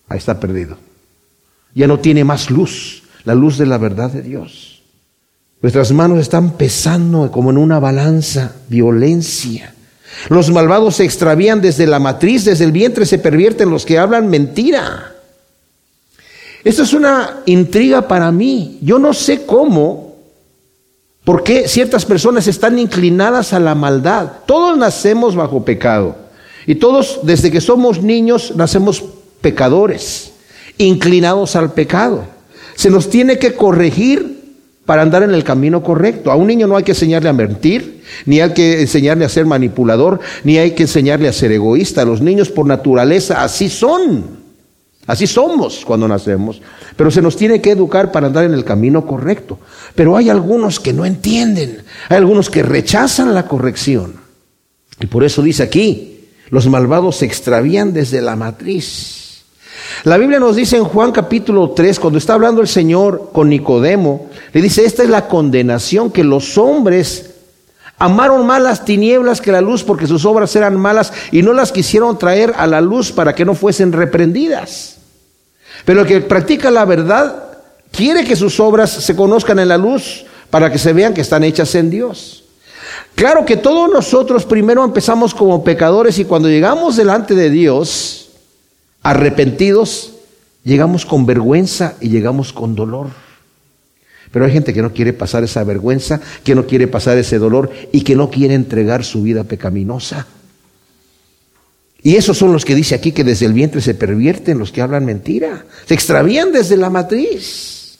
ahí 0.07 0.17
está 0.17 0.39
perdido. 0.39 0.77
Ya 1.73 1.87
no 1.87 1.99
tiene 1.99 2.23
más 2.23 2.49
luz, 2.49 3.03
la 3.23 3.35
luz 3.35 3.57
de 3.57 3.65
la 3.65 3.77
verdad 3.77 4.11
de 4.11 4.21
Dios. 4.21 4.68
Nuestras 5.61 5.91
manos 5.91 6.19
están 6.19 6.51
pesando 6.51 7.29
como 7.31 7.49
en 7.49 7.57
una 7.57 7.79
balanza, 7.79 8.55
violencia. 8.69 9.73
Los 10.29 10.49
malvados 10.51 10.95
se 10.95 11.03
extravían 11.03 11.61
desde 11.61 11.85
la 11.85 11.99
matriz, 11.99 12.45
desde 12.45 12.63
el 12.65 12.71
vientre 12.71 13.05
se 13.05 13.19
pervierten 13.19 13.69
los 13.69 13.85
que 13.85 13.97
hablan 13.97 14.29
mentira. 14.29 15.15
Esto 16.63 16.83
es 16.83 16.93
una 16.93 17.41
intriga 17.45 18.07
para 18.07 18.31
mí. 18.31 18.79
Yo 18.81 18.99
no 18.99 19.13
sé 19.13 19.45
cómo, 19.45 20.15
por 21.23 21.43
qué 21.43 21.67
ciertas 21.67 22.05
personas 22.05 22.47
están 22.47 22.79
inclinadas 22.79 23.53
a 23.53 23.59
la 23.59 23.75
maldad. 23.75 24.31
Todos 24.45 24.77
nacemos 24.77 25.35
bajo 25.35 25.63
pecado. 25.63 26.15
Y 26.67 26.75
todos, 26.75 27.21
desde 27.23 27.51
que 27.51 27.61
somos 27.61 28.01
niños, 28.01 28.53
nacemos 28.55 29.03
pecadores, 29.41 30.31
inclinados 30.77 31.55
al 31.55 31.73
pecado. 31.73 32.25
Se 32.75 32.89
nos 32.89 33.09
tiene 33.09 33.39
que 33.39 33.55
corregir 33.55 34.28
para 34.89 35.03
andar 35.03 35.21
en 35.21 35.35
el 35.35 35.43
camino 35.43 35.83
correcto. 35.83 36.31
A 36.31 36.35
un 36.35 36.47
niño 36.47 36.65
no 36.65 36.75
hay 36.75 36.83
que 36.83 36.93
enseñarle 36.93 37.29
a 37.29 37.33
mentir, 37.33 38.01
ni 38.25 38.41
hay 38.41 38.55
que 38.55 38.81
enseñarle 38.81 39.23
a 39.23 39.29
ser 39.29 39.45
manipulador, 39.45 40.19
ni 40.43 40.57
hay 40.57 40.71
que 40.71 40.81
enseñarle 40.81 41.27
a 41.27 41.31
ser 41.31 41.51
egoísta. 41.51 42.03
Los 42.03 42.21
niños 42.21 42.49
por 42.49 42.65
naturaleza 42.65 43.43
así 43.43 43.69
son. 43.69 44.39
Así 45.05 45.27
somos 45.27 45.85
cuando 45.85 46.07
nacemos. 46.07 46.59
Pero 46.95 47.11
se 47.11 47.21
nos 47.21 47.37
tiene 47.37 47.61
que 47.61 47.69
educar 47.69 48.11
para 48.11 48.25
andar 48.25 48.45
en 48.45 48.55
el 48.55 48.65
camino 48.65 49.05
correcto. 49.05 49.59
Pero 49.93 50.17
hay 50.17 50.31
algunos 50.31 50.79
que 50.79 50.91
no 50.91 51.05
entienden. 51.05 51.83
Hay 52.09 52.17
algunos 52.17 52.49
que 52.49 52.63
rechazan 52.63 53.35
la 53.35 53.45
corrección. 53.45 54.15
Y 54.99 55.05
por 55.05 55.23
eso 55.23 55.43
dice 55.43 55.61
aquí, 55.61 56.29
los 56.49 56.65
malvados 56.65 57.17
se 57.17 57.27
extravían 57.27 57.93
desde 57.93 58.21
la 58.21 58.35
matriz. 58.35 59.28
La 60.03 60.17
Biblia 60.17 60.39
nos 60.39 60.55
dice 60.55 60.77
en 60.77 60.83
Juan 60.83 61.11
capítulo 61.11 61.71
3, 61.71 61.99
cuando 61.99 62.19
está 62.19 62.33
hablando 62.33 62.61
el 62.61 62.67
Señor 62.67 63.31
con 63.33 63.49
Nicodemo, 63.49 64.27
le 64.53 64.61
dice, 64.61 64.85
esta 64.85 65.03
es 65.03 65.09
la 65.09 65.27
condenación 65.27 66.11
que 66.11 66.23
los 66.23 66.57
hombres 66.57 67.31
amaron 67.97 68.45
más 68.45 68.61
las 68.61 68.85
tinieblas 68.85 69.41
que 69.41 69.51
la 69.51 69.61
luz 69.61 69.83
porque 69.83 70.07
sus 70.07 70.25
obras 70.25 70.55
eran 70.55 70.79
malas 70.79 71.11
y 71.31 71.41
no 71.41 71.53
las 71.53 71.71
quisieron 71.71 72.17
traer 72.17 72.53
a 72.57 72.65
la 72.65 72.81
luz 72.81 73.11
para 73.11 73.35
que 73.35 73.45
no 73.45 73.55
fuesen 73.55 73.91
reprendidas. 73.91 74.97
Pero 75.85 76.01
el 76.01 76.07
que 76.07 76.21
practica 76.21 76.71
la 76.71 76.85
verdad 76.85 77.43
quiere 77.91 78.23
que 78.23 78.35
sus 78.35 78.59
obras 78.59 78.89
se 78.89 79.15
conozcan 79.15 79.59
en 79.59 79.67
la 79.67 79.77
luz 79.77 80.25
para 80.49 80.71
que 80.71 80.77
se 80.77 80.93
vean 80.93 81.13
que 81.13 81.21
están 81.21 81.43
hechas 81.43 81.75
en 81.75 81.89
Dios. 81.89 82.45
Claro 83.15 83.45
que 83.45 83.57
todos 83.57 83.91
nosotros 83.91 84.45
primero 84.45 84.83
empezamos 84.83 85.33
como 85.33 85.63
pecadores 85.63 86.17
y 86.19 86.25
cuando 86.25 86.47
llegamos 86.47 86.95
delante 86.95 87.35
de 87.35 87.49
Dios, 87.49 88.28
arrepentidos, 89.03 90.13
llegamos 90.63 91.05
con 91.05 91.25
vergüenza 91.25 91.95
y 92.01 92.09
llegamos 92.09 92.53
con 92.53 92.75
dolor. 92.75 93.07
Pero 94.31 94.45
hay 94.45 94.51
gente 94.51 94.73
que 94.73 94.81
no 94.81 94.93
quiere 94.93 95.13
pasar 95.13 95.43
esa 95.43 95.63
vergüenza, 95.63 96.21
que 96.43 96.55
no 96.55 96.67
quiere 96.67 96.87
pasar 96.87 97.17
ese 97.17 97.39
dolor 97.39 97.71
y 97.91 98.01
que 98.01 98.15
no 98.15 98.29
quiere 98.29 98.53
entregar 98.53 99.03
su 99.03 99.23
vida 99.23 99.43
pecaminosa. 99.43 100.27
Y 102.01 102.15
esos 102.15 102.37
son 102.37 102.53
los 102.53 102.63
que 102.63 102.75
dice 102.75 102.95
aquí 102.95 103.11
que 103.11 103.23
desde 103.23 103.45
el 103.45 103.53
vientre 103.53 103.81
se 103.81 103.93
pervierten, 103.93 104.59
los 104.59 104.71
que 104.71 104.81
hablan 104.81 105.05
mentira. 105.05 105.65
Se 105.85 105.93
extravían 105.93 106.51
desde 106.51 106.77
la 106.77 106.89
matriz. 106.89 107.97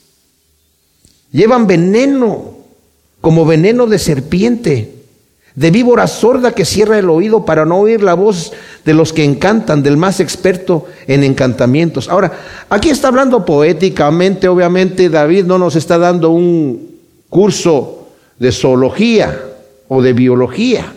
Llevan 1.32 1.66
veneno, 1.66 2.58
como 3.20 3.44
veneno 3.44 3.86
de 3.86 3.98
serpiente, 3.98 4.99
de 5.54 5.70
víbora 5.70 6.06
sorda 6.06 6.52
que 6.52 6.64
cierra 6.64 6.98
el 6.98 7.10
oído 7.10 7.44
para 7.44 7.64
no 7.64 7.78
oír 7.80 8.02
la 8.02 8.14
voz 8.14 8.52
de 8.84 8.94
los 8.94 9.12
que 9.12 9.24
encantan, 9.24 9.82
del 9.82 9.96
más 9.96 10.20
experto 10.20 10.86
en 11.06 11.24
encantamientos. 11.24 12.08
Ahora, 12.08 12.32
aquí 12.68 12.90
está 12.90 13.08
hablando 13.08 13.44
poéticamente, 13.44 14.48
obviamente 14.48 15.08
David 15.08 15.44
no 15.44 15.58
nos 15.58 15.76
está 15.76 15.98
dando 15.98 16.30
un 16.30 16.98
curso 17.28 18.08
de 18.38 18.52
zoología 18.52 19.38
o 19.88 20.00
de 20.00 20.12
biología, 20.12 20.92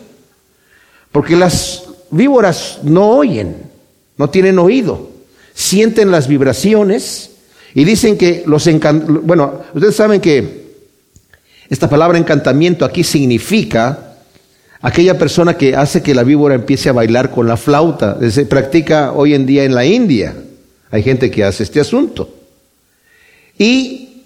porque 1.11 1.35
las 1.35 1.85
víboras 2.11 2.79
no 2.83 3.09
oyen, 3.09 3.57
no 4.17 4.29
tienen 4.29 4.59
oído, 4.59 5.09
sienten 5.53 6.11
las 6.11 6.27
vibraciones 6.27 7.31
y 7.73 7.83
dicen 7.85 8.17
que 8.17 8.43
los 8.45 8.67
encantamientos, 8.67 9.25
bueno, 9.25 9.61
ustedes 9.73 9.95
saben 9.95 10.21
que 10.21 10.63
esta 11.69 11.89
palabra 11.89 12.19
encantamiento 12.19 12.85
aquí 12.85 13.03
significa 13.03 14.12
aquella 14.83 15.17
persona 15.17 15.57
que 15.57 15.75
hace 15.75 16.03
que 16.03 16.13
la 16.13 16.23
víbora 16.23 16.55
empiece 16.55 16.89
a 16.89 16.93
bailar 16.93 17.31
con 17.31 17.47
la 17.47 17.57
flauta. 17.57 18.17
Se 18.29 18.45
practica 18.45 19.13
hoy 19.13 19.33
en 19.33 19.45
día 19.45 19.63
en 19.63 19.73
la 19.73 19.85
India. 19.85 20.35
Hay 20.91 21.01
gente 21.01 21.31
que 21.31 21.43
hace 21.43 21.63
este 21.63 21.79
asunto. 21.79 22.29
Y, 23.57 24.23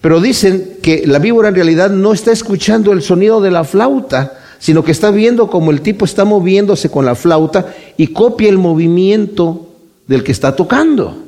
pero 0.00 0.20
dicen 0.20 0.78
que 0.80 1.02
la 1.06 1.18
víbora 1.18 1.48
en 1.48 1.56
realidad 1.56 1.90
no 1.90 2.12
está 2.12 2.30
escuchando 2.30 2.92
el 2.92 3.02
sonido 3.02 3.40
de 3.40 3.50
la 3.50 3.64
flauta, 3.64 4.38
sino 4.60 4.84
que 4.84 4.92
está 4.92 5.10
viendo 5.10 5.50
como 5.50 5.72
el 5.72 5.80
tipo 5.80 6.04
está 6.04 6.24
moviéndose 6.24 6.88
con 6.88 7.04
la 7.04 7.16
flauta 7.16 7.74
y 7.96 8.08
copia 8.08 8.48
el 8.48 8.58
movimiento 8.58 9.74
del 10.06 10.22
que 10.22 10.32
está 10.32 10.54
tocando. 10.54 11.24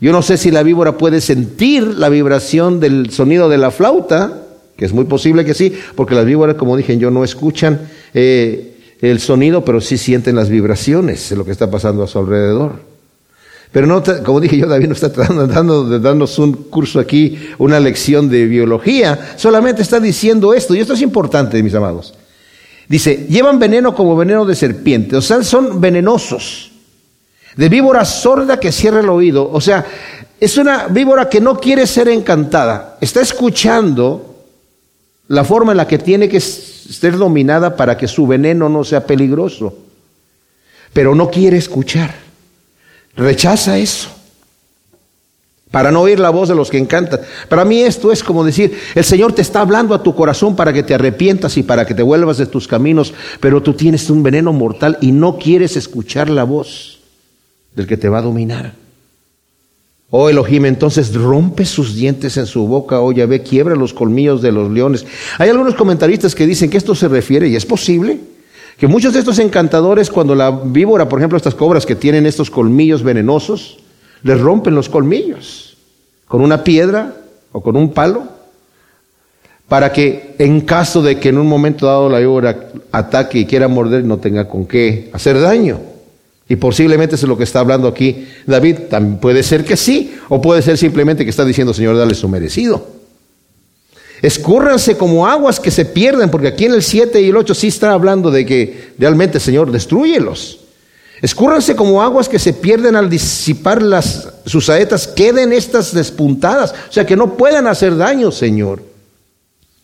Yo 0.00 0.10
no 0.10 0.20
sé 0.20 0.36
si 0.36 0.50
la 0.50 0.64
víbora 0.64 0.98
puede 0.98 1.20
sentir 1.20 1.84
la 1.84 2.08
vibración 2.08 2.80
del 2.80 3.10
sonido 3.10 3.48
de 3.48 3.58
la 3.58 3.70
flauta, 3.70 4.45
que 4.76 4.84
es 4.84 4.92
muy 4.92 5.04
posible 5.04 5.44
que 5.44 5.54
sí, 5.54 5.72
porque 5.94 6.14
las 6.14 6.24
víboras, 6.24 6.56
como 6.56 6.76
dije 6.76 6.98
yo, 6.98 7.10
no 7.10 7.24
escuchan 7.24 7.88
eh, 8.12 8.76
el 9.00 9.20
sonido, 9.20 9.64
pero 9.64 9.80
sí 9.80 9.98
sienten 9.98 10.36
las 10.36 10.48
vibraciones 10.48 11.30
de 11.30 11.36
lo 11.36 11.44
que 11.44 11.52
está 11.52 11.70
pasando 11.70 12.02
a 12.02 12.06
su 12.06 12.18
alrededor. 12.18 12.96
Pero 13.72 13.86
no, 13.86 14.02
como 14.24 14.40
dije 14.40 14.56
yo, 14.56 14.66
David 14.66 14.88
no 14.88 14.94
está 14.94 15.08
dando, 15.08 15.98
darnos 15.98 16.38
un 16.38 16.52
curso 16.52 17.00
aquí, 17.00 17.38
una 17.58 17.80
lección 17.80 18.28
de 18.28 18.46
biología, 18.46 19.34
solamente 19.36 19.82
está 19.82 20.00
diciendo 20.00 20.54
esto, 20.54 20.74
y 20.74 20.80
esto 20.80 20.94
es 20.94 21.02
importante, 21.02 21.62
mis 21.62 21.74
amados. 21.74 22.14
Dice, 22.88 23.26
llevan 23.28 23.58
veneno 23.58 23.94
como 23.94 24.16
veneno 24.16 24.44
de 24.44 24.54
serpiente, 24.54 25.16
o 25.16 25.22
sea, 25.22 25.42
son 25.42 25.80
venenosos, 25.80 26.70
de 27.56 27.68
víbora 27.68 28.04
sorda 28.04 28.60
que 28.60 28.70
cierra 28.70 29.00
el 29.00 29.08
oído, 29.08 29.50
o 29.50 29.60
sea, 29.60 29.84
es 30.38 30.56
una 30.56 30.86
víbora 30.86 31.28
que 31.28 31.40
no 31.40 31.58
quiere 31.58 31.86
ser 31.86 32.08
encantada, 32.08 32.96
está 33.00 33.20
escuchando 33.20 34.25
la 35.28 35.44
forma 35.44 35.72
en 35.72 35.78
la 35.78 35.88
que 35.88 35.98
tiene 35.98 36.28
que 36.28 36.40
ser 36.40 37.16
dominada 37.16 37.76
para 37.76 37.96
que 37.96 38.08
su 38.08 38.26
veneno 38.26 38.68
no 38.68 38.84
sea 38.84 39.06
peligroso, 39.06 39.76
pero 40.92 41.14
no 41.14 41.30
quiere 41.30 41.56
escuchar, 41.56 42.14
rechaza 43.16 43.78
eso 43.78 44.16
para 45.70 45.90
no 45.90 46.00
oír 46.00 46.18
la 46.18 46.30
voz 46.30 46.48
de 46.48 46.54
los 46.54 46.70
que 46.70 46.78
encantan. 46.78 47.20
Para 47.50 47.64
mí 47.64 47.82
esto 47.82 48.10
es 48.10 48.22
como 48.22 48.44
decir, 48.44 48.78
el 48.94 49.04
Señor 49.04 49.34
te 49.34 49.42
está 49.42 49.60
hablando 49.60 49.94
a 49.94 50.02
tu 50.02 50.14
corazón 50.14 50.56
para 50.56 50.72
que 50.72 50.82
te 50.82 50.94
arrepientas 50.94 51.58
y 51.58 51.62
para 51.62 51.84
que 51.84 51.92
te 51.92 52.02
vuelvas 52.02 52.38
de 52.38 52.46
tus 52.46 52.66
caminos, 52.66 53.12
pero 53.40 53.62
tú 53.62 53.74
tienes 53.74 54.08
un 54.08 54.22
veneno 54.22 54.54
mortal 54.54 54.96
y 55.00 55.12
no 55.12 55.36
quieres 55.36 55.76
escuchar 55.76 56.30
la 56.30 56.44
voz 56.44 57.00
del 57.74 57.86
que 57.86 57.98
te 57.98 58.08
va 58.08 58.20
a 58.20 58.22
dominar. 58.22 58.85
Oh 60.10 60.28
Elohim, 60.28 60.66
entonces 60.66 61.12
rompe 61.14 61.64
sus 61.64 61.96
dientes 61.96 62.36
en 62.36 62.46
su 62.46 62.66
boca, 62.66 63.00
oh 63.00 63.12
ve 63.12 63.42
quiebra 63.42 63.74
los 63.74 63.92
colmillos 63.92 64.40
de 64.40 64.52
los 64.52 64.70
leones. 64.70 65.04
Hay 65.38 65.50
algunos 65.50 65.74
comentaristas 65.74 66.34
que 66.34 66.46
dicen 66.46 66.70
que 66.70 66.76
esto 66.76 66.94
se 66.94 67.08
refiere, 67.08 67.48
y 67.48 67.56
es 67.56 67.66
posible, 67.66 68.20
que 68.78 68.86
muchos 68.86 69.12
de 69.14 69.18
estos 69.18 69.38
encantadores, 69.38 70.10
cuando 70.10 70.34
la 70.34 70.50
víbora, 70.50 71.08
por 71.08 71.18
ejemplo, 71.18 71.36
estas 71.36 71.54
cobras 71.54 71.84
que 71.84 71.96
tienen 71.96 72.26
estos 72.26 72.50
colmillos 72.50 73.02
venenosos, 73.02 73.78
les 74.22 74.40
rompen 74.40 74.74
los 74.74 74.88
colmillos 74.88 75.76
con 76.28 76.40
una 76.40 76.62
piedra 76.62 77.16
o 77.52 77.60
con 77.62 77.76
un 77.76 77.92
palo 77.92 78.28
para 79.68 79.92
que 79.92 80.34
en 80.38 80.60
caso 80.60 81.02
de 81.02 81.18
que 81.18 81.30
en 81.30 81.38
un 81.38 81.46
momento 81.46 81.86
dado 81.86 82.08
la 82.08 82.20
víbora 82.20 82.70
ataque 82.92 83.40
y 83.40 83.46
quiera 83.46 83.68
morder 83.68 84.04
no 84.04 84.18
tenga 84.18 84.48
con 84.48 84.66
qué 84.66 85.10
hacer 85.12 85.40
daño. 85.40 85.95
Y 86.48 86.56
posiblemente 86.56 87.16
es 87.16 87.22
lo 87.24 87.36
que 87.36 87.44
está 87.44 87.60
hablando 87.60 87.88
aquí 87.88 88.28
David. 88.46 88.78
También 88.90 89.18
puede 89.18 89.42
ser 89.42 89.64
que 89.64 89.76
sí, 89.76 90.16
o 90.28 90.40
puede 90.40 90.62
ser 90.62 90.78
simplemente 90.78 91.24
que 91.24 91.30
está 91.30 91.44
diciendo, 91.44 91.74
Señor, 91.74 91.96
dale 91.96 92.14
su 92.14 92.28
merecido. 92.28 92.86
Escúrranse 94.22 94.96
como 94.96 95.26
aguas 95.26 95.60
que 95.60 95.70
se 95.70 95.84
pierden, 95.84 96.30
porque 96.30 96.48
aquí 96.48 96.64
en 96.64 96.74
el 96.74 96.82
7 96.82 97.20
y 97.20 97.28
el 97.28 97.36
8 97.36 97.54
sí 97.54 97.68
está 97.68 97.92
hablando 97.92 98.30
de 98.30 98.46
que 98.46 98.92
realmente, 98.98 99.40
Señor, 99.40 99.70
destruyelos. 99.70 100.60
Escúrranse 101.20 101.74
como 101.76 102.02
aguas 102.02 102.28
que 102.28 102.38
se 102.38 102.52
pierden 102.52 102.94
al 102.94 103.10
disipar 103.10 103.82
las, 103.82 104.28
sus 104.44 104.66
saetas, 104.66 105.06
queden 105.08 105.52
estas 105.52 105.92
despuntadas, 105.92 106.74
o 106.88 106.92
sea 106.92 107.06
que 107.06 107.16
no 107.16 107.36
puedan 107.36 107.66
hacer 107.66 107.96
daño, 107.96 108.30
Señor. 108.30 108.82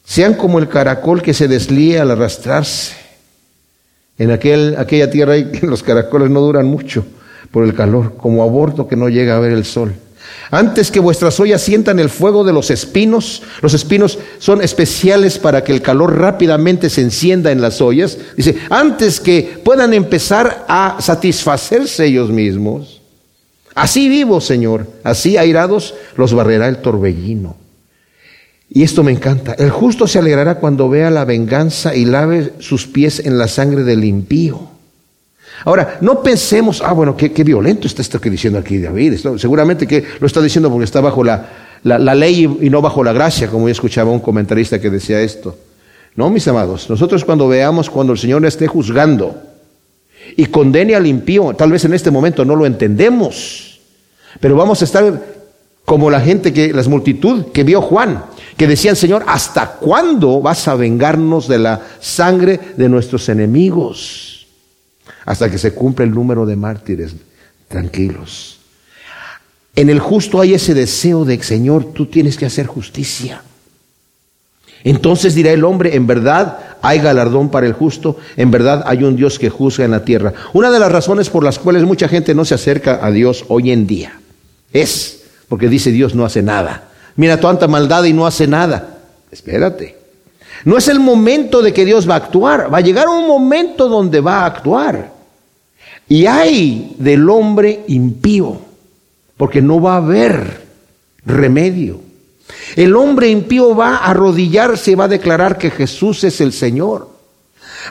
Sean 0.04 0.34
como 0.34 0.58
el 0.58 0.68
caracol 0.68 1.22
que 1.22 1.32
se 1.32 1.48
deslía 1.48 2.02
al 2.02 2.10
arrastrarse. 2.10 3.01
En 4.22 4.30
aquel, 4.30 4.76
aquella 4.78 5.10
tierra 5.10 5.34
los 5.62 5.82
caracoles 5.82 6.30
no 6.30 6.40
duran 6.40 6.64
mucho 6.64 7.04
por 7.50 7.64
el 7.64 7.74
calor, 7.74 8.16
como 8.16 8.44
aborto 8.44 8.86
que 8.86 8.94
no 8.94 9.08
llega 9.08 9.36
a 9.36 9.40
ver 9.40 9.50
el 9.50 9.64
sol. 9.64 9.94
Antes 10.52 10.92
que 10.92 11.00
vuestras 11.00 11.40
ollas 11.40 11.60
sientan 11.60 11.98
el 11.98 12.08
fuego 12.08 12.44
de 12.44 12.52
los 12.52 12.70
espinos, 12.70 13.42
los 13.62 13.74
espinos 13.74 14.20
son 14.38 14.62
especiales 14.62 15.40
para 15.40 15.64
que 15.64 15.72
el 15.72 15.82
calor 15.82 16.20
rápidamente 16.20 16.88
se 16.88 17.00
encienda 17.00 17.50
en 17.50 17.60
las 17.60 17.80
ollas. 17.80 18.16
Dice, 18.36 18.54
antes 18.70 19.18
que 19.18 19.58
puedan 19.64 19.92
empezar 19.92 20.66
a 20.68 20.98
satisfacerse 21.00 22.06
ellos 22.06 22.30
mismos. 22.30 23.02
Así 23.74 24.08
vivo, 24.08 24.40
Señor, 24.40 24.86
así 25.02 25.36
airados 25.36 25.94
los 26.16 26.32
barrerá 26.32 26.68
el 26.68 26.76
torbellino. 26.76 27.56
Y 28.74 28.82
esto 28.82 29.02
me 29.02 29.12
encanta. 29.12 29.52
El 29.52 29.70
justo 29.70 30.06
se 30.06 30.18
alegrará 30.18 30.54
cuando 30.54 30.88
vea 30.88 31.10
la 31.10 31.26
venganza 31.26 31.94
y 31.94 32.06
lave 32.06 32.54
sus 32.60 32.86
pies 32.86 33.20
en 33.20 33.36
la 33.36 33.46
sangre 33.46 33.82
del 33.84 34.02
impío. 34.02 34.60
Ahora, 35.66 35.98
no 36.00 36.22
pensemos, 36.22 36.82
ah, 36.82 36.92
bueno, 36.92 37.14
qué, 37.14 37.28
violento 37.44 37.86
está 37.86 38.00
esto 38.00 38.18
que 38.18 38.30
diciendo 38.30 38.58
aquí 38.58 38.78
David. 38.78 39.18
seguramente 39.36 39.86
que 39.86 40.02
lo 40.18 40.26
está 40.26 40.40
diciendo 40.40 40.70
porque 40.70 40.86
está 40.86 41.02
bajo 41.02 41.22
la, 41.22 41.48
la, 41.84 42.14
ley 42.14 42.58
y 42.62 42.70
no 42.70 42.80
bajo 42.80 43.04
la 43.04 43.12
gracia, 43.12 43.48
como 43.48 43.68
yo 43.68 43.72
escuchaba 43.72 44.10
un 44.10 44.20
comentarista 44.20 44.80
que 44.80 44.88
decía 44.88 45.20
esto. 45.20 45.54
No, 46.16 46.30
mis 46.30 46.48
amados, 46.48 46.88
nosotros 46.88 47.26
cuando 47.26 47.48
veamos, 47.48 47.90
cuando 47.90 48.14
el 48.14 48.18
Señor 48.18 48.44
esté 48.46 48.66
juzgando 48.68 49.36
y 50.34 50.46
condene 50.46 50.94
al 50.94 51.06
impío, 51.06 51.54
tal 51.54 51.72
vez 51.72 51.84
en 51.84 51.92
este 51.92 52.10
momento 52.10 52.44
no 52.44 52.56
lo 52.56 52.64
entendemos, 52.64 53.80
pero 54.40 54.56
vamos 54.56 54.80
a 54.80 54.84
estar 54.86 55.22
como 55.84 56.10
la 56.10 56.20
gente 56.20 56.52
que, 56.52 56.72
las 56.72 56.88
multitud 56.88 57.46
que 57.52 57.64
vio 57.64 57.82
Juan, 57.82 58.24
que 58.62 58.68
decían, 58.68 58.96
Señor, 58.96 59.24
¿hasta 59.26 59.72
cuándo 59.72 60.40
vas 60.40 60.68
a 60.68 60.74
vengarnos 60.74 61.48
de 61.48 61.58
la 61.58 61.80
sangre 62.00 62.60
de 62.76 62.88
nuestros 62.88 63.28
enemigos? 63.28 64.32
hasta 65.24 65.50
que 65.50 65.58
se 65.58 65.72
cumpla 65.72 66.04
el 66.04 66.12
número 66.12 66.46
de 66.46 66.56
mártires 66.56 67.14
tranquilos. 67.68 68.58
En 69.74 69.88
el 69.88 70.00
justo 70.00 70.40
hay 70.40 70.54
ese 70.54 70.74
deseo 70.74 71.24
de, 71.24 71.42
Señor, 71.42 71.92
tú 71.92 72.06
tienes 72.06 72.36
que 72.36 72.46
hacer 72.46 72.66
justicia. 72.66 73.42
Entonces 74.84 75.34
dirá 75.34 75.52
el 75.52 75.64
hombre, 75.64 75.94
en 75.94 76.06
verdad 76.06 76.58
hay 76.82 76.98
galardón 76.98 77.50
para 77.50 77.66
el 77.66 77.72
justo, 77.72 78.16
en 78.36 78.50
verdad 78.50 78.82
hay 78.86 79.04
un 79.04 79.16
Dios 79.16 79.38
que 79.38 79.48
juzga 79.48 79.84
en 79.84 79.92
la 79.92 80.04
tierra. 80.04 80.34
Una 80.52 80.70
de 80.70 80.80
las 80.80 80.90
razones 80.90 81.30
por 81.30 81.44
las 81.44 81.58
cuales 81.58 81.84
mucha 81.84 82.08
gente 82.08 82.34
no 82.34 82.44
se 82.44 82.54
acerca 82.54 83.04
a 83.04 83.10
Dios 83.10 83.44
hoy 83.48 83.70
en 83.70 83.86
día 83.86 84.18
es 84.72 85.22
porque 85.48 85.68
dice 85.68 85.92
Dios 85.92 86.14
no 86.14 86.24
hace 86.24 86.42
nada. 86.42 86.91
Mira 87.16 87.38
tanta 87.38 87.68
maldad 87.68 88.04
y 88.04 88.12
no 88.12 88.26
hace 88.26 88.46
nada. 88.46 88.98
Espérate. 89.30 89.96
No 90.64 90.78
es 90.78 90.88
el 90.88 91.00
momento 91.00 91.62
de 91.62 91.72
que 91.72 91.84
Dios 91.84 92.08
va 92.08 92.14
a 92.14 92.18
actuar. 92.18 92.72
Va 92.72 92.78
a 92.78 92.82
llegar 92.82 93.08
un 93.08 93.26
momento 93.26 93.88
donde 93.88 94.20
va 94.20 94.40
a 94.40 94.46
actuar. 94.46 95.12
Y 96.08 96.26
hay 96.26 96.94
del 96.98 97.28
hombre 97.28 97.84
impío. 97.88 98.72
porque 99.36 99.60
no 99.60 99.80
va 99.80 99.94
a 99.94 99.96
haber 99.96 100.62
remedio. 101.24 102.00
El 102.76 102.94
hombre 102.94 103.28
impío 103.28 103.74
va 103.74 103.96
a 103.96 104.10
arrodillarse 104.10 104.92
y 104.92 104.94
va 104.94 105.04
a 105.04 105.08
declarar 105.08 105.58
que 105.58 105.70
Jesús 105.70 106.22
es 106.22 106.40
el 106.40 106.52
Señor. 106.52 107.08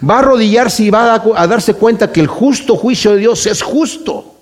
Va 0.08 0.16
a 0.16 0.20
arrodillarse 0.20 0.84
y 0.84 0.90
va 0.90 1.16
a, 1.16 1.48
darse 1.48 1.74
cuenta 1.74 2.12
que 2.12 2.22
el 2.22 2.28
justo 2.28 2.78
juicio 2.78 3.12
de 3.12 3.18
Dios 3.18 3.46
es 3.46 3.62
justo, 3.62 4.36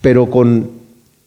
pero 0.00 0.28
con 0.28 0.70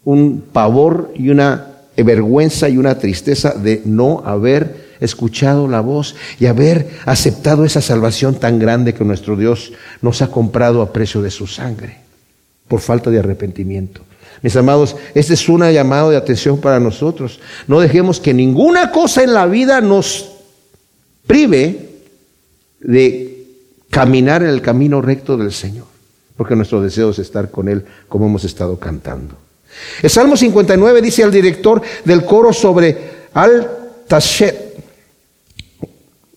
un 0.04 0.44
pavor 0.52 1.14
y 1.16 1.30
una 1.30 1.75
vergüenza 2.04 2.70
y 2.70 2.78
una 2.78 2.98
tristeza 2.98 3.54
de 3.54 3.82
no 3.86 4.24
haber 4.26 4.86
escuchado 5.00 5.68
la 5.68 5.82
voz 5.82 6.16
y 6.40 6.46
haber 6.46 6.90
aceptado 7.06 7.66
esa 7.66 7.82
salvación 7.82 8.36
tan 8.36 8.60
grande 8.60 8.94
que 8.94 9.04
nuestro 9.04 9.36
Dios 9.36 9.74
nos 10.02 10.22
ha 10.22 10.28
comprado 10.28 10.82
a 10.82 10.94
precio 10.94 11.22
de 11.22 11.32
su 11.32 11.48
sangre, 11.48 11.98
por 12.68 12.80
falta 12.80 13.10
de 13.10 13.20
arrepentimiento. 13.20 14.02
Mis 14.42 14.56
amados, 14.56 14.96
este 15.14 15.34
es 15.34 15.50
una 15.50 15.72
llamada 15.72 16.10
de 16.10 16.18
atención 16.18 16.60
para 16.60 16.80
nosotros. 16.80 17.40
No 17.68 17.80
dejemos 17.80 18.20
que 18.20 18.34
ninguna 18.34 18.92
cosa 18.92 19.24
en 19.24 19.34
la 19.34 19.46
vida 19.48 19.82
nos 19.82 20.32
prive 21.26 21.90
de 22.80 23.48
caminar 23.90 24.44
en 24.44 24.50
el 24.50 24.62
camino 24.62 25.02
recto 25.02 25.38
del 25.38 25.52
Señor, 25.52 25.86
porque 26.38 26.56
nuestro 26.56 26.82
deseo 26.82 27.12
es 27.12 27.20
estar 27.20 27.50
con 27.50 27.70
Él 27.70 27.86
como 28.08 28.28
hemos 28.28 28.44
estado 28.44 28.78
cantando. 28.78 29.45
El 30.02 30.10
Salmo 30.10 30.38
59 30.38 31.02
dice 31.02 31.24
al 31.24 31.32
director 31.32 31.82
del 32.04 32.24
coro 32.26 32.54
sobre 32.54 32.98
Al 33.34 33.70
Tashet, 34.08 34.76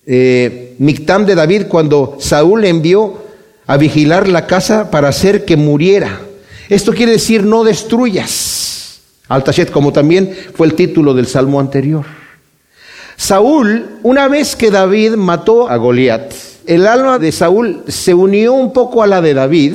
eh, 0.05 0.75
Mictam 0.79 1.25
de 1.25 1.35
David, 1.35 1.63
cuando 1.67 2.17
Saúl 2.19 2.61
le 2.61 2.69
envió 2.69 3.23
a 3.67 3.77
vigilar 3.77 4.27
la 4.27 4.47
casa 4.47 4.89
para 4.89 5.09
hacer 5.09 5.45
que 5.45 5.55
muriera. 5.55 6.21
Esto 6.69 6.93
quiere 6.93 7.13
decir 7.13 7.43
no 7.43 7.63
destruyas. 7.63 9.01
Al 9.27 9.43
Tashet, 9.43 9.69
como 9.69 9.93
también 9.93 10.35
fue 10.55 10.65
el 10.67 10.73
título 10.73 11.13
del 11.13 11.27
salmo 11.27 11.59
anterior. 11.59 12.05
Saúl, 13.15 13.99
una 14.01 14.27
vez 14.27 14.55
que 14.55 14.71
David 14.71 15.11
mató 15.11 15.69
a 15.69 15.75
Goliat, 15.75 16.31
el 16.65 16.87
alma 16.87 17.19
de 17.19 17.31
Saúl 17.31 17.83
se 17.87 18.13
unió 18.13 18.53
un 18.53 18.71
poco 18.71 19.03
a 19.03 19.07
la 19.07 19.21
de 19.21 19.33
David, 19.33 19.73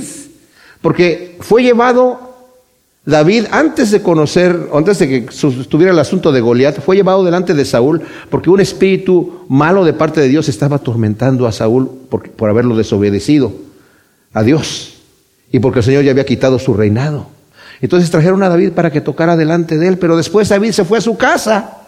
porque 0.81 1.37
fue 1.41 1.63
llevado 1.63 2.24
David, 3.07 3.47
antes 3.51 3.91
de 3.91 4.01
conocer, 4.01 4.69
antes 4.73 4.99
de 4.99 5.09
que 5.09 5.27
estuviera 5.29 5.93
el 5.93 5.99
asunto 5.99 6.33
de 6.33 6.41
Goliat, 6.41 6.81
fue 6.81 6.97
llevado 6.97 7.23
delante 7.23 7.53
de 7.53 7.65
Saúl 7.67 8.01
porque 8.31 8.49
un 8.49 8.61
espíritu 8.61 9.45
malo 9.49 9.85
de 9.85 9.93
parte 9.93 10.23
de 10.23 10.29
Dios 10.29 10.49
estaba 10.49 10.77
atormentando 10.77 11.47
a 11.47 11.53
Saúl 11.53 11.91
por, 12.09 12.31
por 12.31 12.49
haberlo 12.49 12.77
desobedecido 12.77 13.53
a 14.33 14.43
Dios 14.43 14.95
y 15.53 15.59
porque 15.59 15.81
el 15.81 15.85
Señor 15.85 16.05
ya 16.05 16.13
había 16.13 16.25
quitado 16.25 16.59
su 16.59 16.73
reinado. 16.73 17.29
Entonces 17.83 18.11
trajeron 18.11 18.43
a 18.43 18.49
David 18.49 18.73
para 18.73 18.91
que 18.91 19.03
tocara 19.03 19.37
delante 19.37 19.77
de 19.77 19.89
él, 19.89 19.99
pero 19.99 20.17
después 20.17 20.49
David 20.49 20.73
se 20.73 20.87
fue 20.87 20.99
a 20.99 21.03
su 21.03 21.19
casa. 21.19 21.84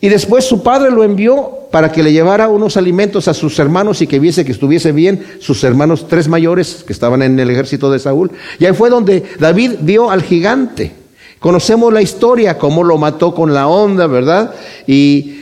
Y 0.00 0.10
después 0.10 0.44
su 0.44 0.62
padre 0.62 0.90
lo 0.90 1.04
envió 1.04 1.50
para 1.70 1.90
que 1.90 2.02
le 2.02 2.12
llevara 2.12 2.48
unos 2.48 2.76
alimentos 2.76 3.28
a 3.28 3.34
sus 3.34 3.58
hermanos 3.58 4.02
y 4.02 4.06
que 4.06 4.18
viese 4.18 4.44
que 4.44 4.52
estuviese 4.52 4.92
bien 4.92 5.24
sus 5.40 5.64
hermanos 5.64 6.06
tres 6.06 6.28
mayores 6.28 6.84
que 6.86 6.92
estaban 6.92 7.22
en 7.22 7.38
el 7.38 7.50
ejército 7.50 7.90
de 7.90 7.98
Saúl. 7.98 8.30
Y 8.58 8.66
ahí 8.66 8.74
fue 8.74 8.90
donde 8.90 9.24
David 9.38 9.72
vio 9.80 10.10
al 10.10 10.22
gigante. 10.22 10.92
Conocemos 11.38 11.92
la 11.94 12.02
historia, 12.02 12.58
cómo 12.58 12.84
lo 12.84 12.98
mató 12.98 13.34
con 13.34 13.54
la 13.54 13.68
onda, 13.68 14.06
¿verdad? 14.06 14.54
Y 14.86 15.40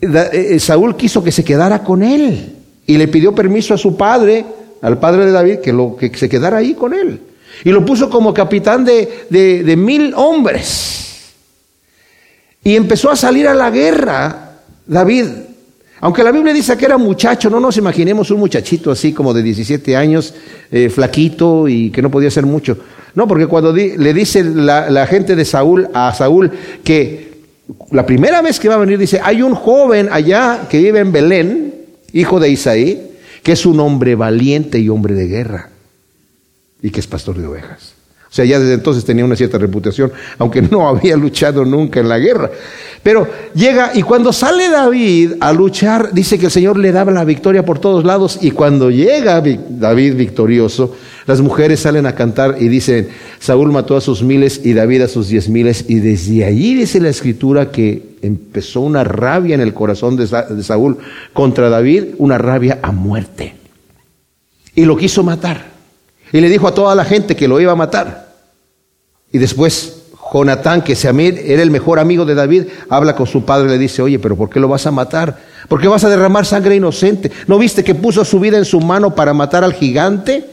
eh, 0.00 0.30
eh, 0.32 0.60
Saúl 0.60 0.96
quiso 0.96 1.24
que 1.24 1.32
se 1.32 1.44
quedara 1.44 1.82
con 1.82 2.02
él 2.02 2.54
y 2.86 2.98
le 2.98 3.08
pidió 3.08 3.34
permiso 3.34 3.72
a 3.72 3.78
su 3.78 3.96
padre, 3.96 4.44
al 4.82 4.98
padre 4.98 5.24
de 5.24 5.32
David, 5.32 5.58
que, 5.60 5.72
lo, 5.72 5.96
que 5.96 6.14
se 6.14 6.28
quedara 6.28 6.58
ahí 6.58 6.74
con 6.74 6.92
él. 6.92 7.20
Y 7.64 7.70
lo 7.70 7.84
puso 7.84 8.10
como 8.10 8.34
capitán 8.34 8.84
de, 8.84 9.26
de 9.30 9.76
mil 9.76 10.12
hombres. 10.16 11.07
Y 12.64 12.76
empezó 12.76 13.10
a 13.10 13.16
salir 13.16 13.46
a 13.48 13.54
la 13.54 13.70
guerra 13.70 14.60
David. 14.86 15.26
Aunque 16.00 16.22
la 16.22 16.30
Biblia 16.30 16.52
dice 16.52 16.76
que 16.76 16.84
era 16.84 16.96
muchacho, 16.96 17.50
no 17.50 17.58
nos 17.58 17.76
imaginemos 17.76 18.30
un 18.30 18.38
muchachito 18.38 18.90
así 18.90 19.12
como 19.12 19.34
de 19.34 19.42
17 19.42 19.96
años, 19.96 20.32
eh, 20.70 20.88
flaquito 20.90 21.66
y 21.68 21.90
que 21.90 22.02
no 22.02 22.10
podía 22.10 22.28
hacer 22.28 22.46
mucho. 22.46 22.78
No, 23.14 23.26
porque 23.26 23.46
cuando 23.46 23.72
le 23.72 24.14
dice 24.14 24.44
la, 24.44 24.90
la, 24.90 25.06
gente 25.06 25.34
de 25.34 25.44
Saúl 25.44 25.88
a 25.92 26.14
Saúl 26.14 26.52
que 26.84 27.28
la 27.90 28.06
primera 28.06 28.42
vez 28.42 28.60
que 28.60 28.68
va 28.68 28.76
a 28.76 28.78
venir 28.78 28.98
dice, 28.98 29.20
hay 29.22 29.42
un 29.42 29.54
joven 29.54 30.08
allá 30.12 30.66
que 30.70 30.78
vive 30.78 31.00
en 31.00 31.10
Belén, 31.10 31.74
hijo 32.12 32.38
de 32.38 32.50
Isaí, 32.50 33.10
que 33.42 33.52
es 33.52 33.66
un 33.66 33.80
hombre 33.80 34.14
valiente 34.14 34.78
y 34.78 34.88
hombre 34.88 35.14
de 35.14 35.26
guerra 35.26 35.70
y 36.80 36.90
que 36.90 37.00
es 37.00 37.06
pastor 37.06 37.36
de 37.38 37.46
ovejas. 37.46 37.97
O 38.30 38.34
sea, 38.34 38.44
ya 38.44 38.60
desde 38.60 38.74
entonces 38.74 39.06
tenía 39.06 39.24
una 39.24 39.36
cierta 39.36 39.56
reputación, 39.56 40.12
aunque 40.36 40.60
no 40.60 40.86
había 40.86 41.16
luchado 41.16 41.64
nunca 41.64 42.00
en 42.00 42.08
la 42.10 42.18
guerra. 42.18 42.50
Pero 43.02 43.26
llega 43.54 43.92
y 43.94 44.02
cuando 44.02 44.34
sale 44.34 44.68
David 44.68 45.34
a 45.40 45.52
luchar, 45.52 46.12
dice 46.12 46.38
que 46.38 46.46
el 46.46 46.52
Señor 46.52 46.78
le 46.78 46.92
daba 46.92 47.10
la 47.10 47.24
victoria 47.24 47.64
por 47.64 47.78
todos 47.78 48.04
lados. 48.04 48.38
Y 48.42 48.50
cuando 48.50 48.90
llega 48.90 49.40
David 49.40 50.14
victorioso, 50.14 50.94
las 51.26 51.40
mujeres 51.40 51.80
salen 51.80 52.04
a 52.04 52.14
cantar 52.14 52.56
y 52.60 52.68
dicen, 52.68 53.08
Saúl 53.38 53.72
mató 53.72 53.96
a 53.96 54.02
sus 54.02 54.22
miles 54.22 54.60
y 54.62 54.74
David 54.74 55.02
a 55.02 55.08
sus 55.08 55.28
diez 55.28 55.48
miles. 55.48 55.86
Y 55.88 56.00
desde 56.00 56.44
ahí 56.44 56.74
dice 56.74 57.00
la 57.00 57.08
escritura 57.08 57.70
que 57.70 58.16
empezó 58.20 58.82
una 58.82 59.04
rabia 59.04 59.54
en 59.54 59.62
el 59.62 59.72
corazón 59.72 60.16
de 60.16 60.62
Saúl 60.62 60.98
contra 61.32 61.70
David, 61.70 62.14
una 62.18 62.36
rabia 62.36 62.78
a 62.82 62.92
muerte. 62.92 63.54
Y 64.74 64.84
lo 64.84 64.98
quiso 64.98 65.22
matar. 65.22 65.77
Y 66.32 66.40
le 66.40 66.48
dijo 66.48 66.68
a 66.68 66.74
toda 66.74 66.94
la 66.94 67.04
gente 67.04 67.36
que 67.36 67.48
lo 67.48 67.60
iba 67.60 67.72
a 67.72 67.76
matar. 67.76 68.28
Y 69.32 69.38
después 69.38 69.98
Jonatán, 70.32 70.82
que 70.82 70.94
Samir 70.94 71.42
era 71.46 71.62
el 71.62 71.70
mejor 71.70 71.98
amigo 71.98 72.24
de 72.24 72.34
David, 72.34 72.64
habla 72.88 73.16
con 73.16 73.26
su 73.26 73.44
padre 73.44 73.68
y 73.68 73.70
le 73.70 73.78
dice, 73.78 74.02
oye, 74.02 74.18
pero 74.18 74.36
¿por 74.36 74.50
qué 74.50 74.60
lo 74.60 74.68
vas 74.68 74.86
a 74.86 74.90
matar? 74.90 75.38
¿Por 75.68 75.80
qué 75.80 75.88
vas 75.88 76.04
a 76.04 76.08
derramar 76.08 76.44
sangre 76.44 76.76
inocente? 76.76 77.30
¿No 77.46 77.58
viste 77.58 77.82
que 77.82 77.94
puso 77.94 78.24
su 78.24 78.38
vida 78.38 78.58
en 78.58 78.64
su 78.64 78.80
mano 78.80 79.14
para 79.14 79.32
matar 79.32 79.64
al 79.64 79.72
gigante? 79.72 80.44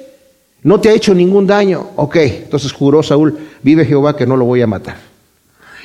No 0.63 0.79
te 0.79 0.89
ha 0.89 0.93
hecho 0.93 1.13
ningún 1.13 1.45
daño. 1.45 1.89
Ok, 1.97 2.15
entonces 2.15 2.71
juró 2.71 3.03
Saúl, 3.03 3.37
vive 3.61 3.85
Jehová 3.85 4.15
que 4.15 4.25
no 4.25 4.37
lo 4.37 4.45
voy 4.45 4.61
a 4.61 4.67
matar. 4.67 4.97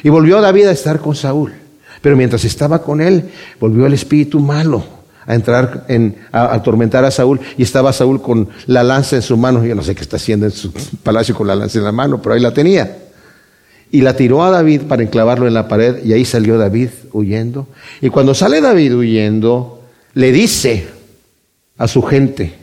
Y 0.03 0.09
volvió 0.09 0.41
David 0.41 0.67
a 0.67 0.73
estar 0.73 1.01
con 1.01 1.15
Saúl. 1.15 1.53
Pero 2.01 2.17
mientras 2.17 2.45
estaba 2.45 2.83
con 2.83 3.01
él, 3.01 3.31
volvió 3.59 3.87
el 3.87 3.93
espíritu 3.93 4.41
malo 4.41 5.00
a 5.31 5.35
entrar 5.37 5.85
en, 5.87 6.17
a, 6.33 6.53
atormentar 6.53 7.05
a 7.05 7.11
Saúl 7.13 7.41
y 7.57 7.63
estaba 7.63 7.93
Saúl 7.93 8.21
con 8.21 8.49
la 8.67 8.83
lanza 8.83 9.15
en 9.15 9.23
su 9.23 9.37
mano. 9.37 9.65
Yo 9.65 9.77
no 9.77 9.83
sé 9.83 9.95
qué 9.95 10.03
está 10.03 10.17
haciendo 10.17 10.47
en 10.47 10.53
su 10.53 10.73
palacio 11.05 11.37
con 11.37 11.47
la 11.47 11.55
lanza 11.55 11.79
en 11.79 11.85
la 11.85 11.93
mano, 11.93 12.21
pero 12.21 12.35
ahí 12.35 12.41
la 12.41 12.53
tenía. 12.53 12.99
Y 13.93 14.01
la 14.01 14.17
tiró 14.17 14.43
a 14.43 14.51
David 14.51 14.83
para 14.83 15.05
enclavarlo 15.05 15.47
en 15.47 15.55
la 15.55 15.69
pared 15.69 16.05
y 16.05 16.13
ahí 16.13 16.25
salió 16.25 16.59
David 16.59 16.91
huyendo. 17.13 17.69
Y 18.01 18.09
cuando 18.09 18.35
sale 18.35 18.61
David 18.61 18.97
huyendo, 18.97 19.85
le 20.15 20.33
dice 20.33 20.89
a 21.79 21.87
su 21.87 22.03
gente, 22.03 22.55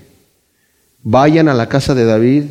vayan 1.04 1.48
a 1.48 1.54
la 1.54 1.70
casa 1.70 1.96
de 1.96 2.04
David 2.04 2.44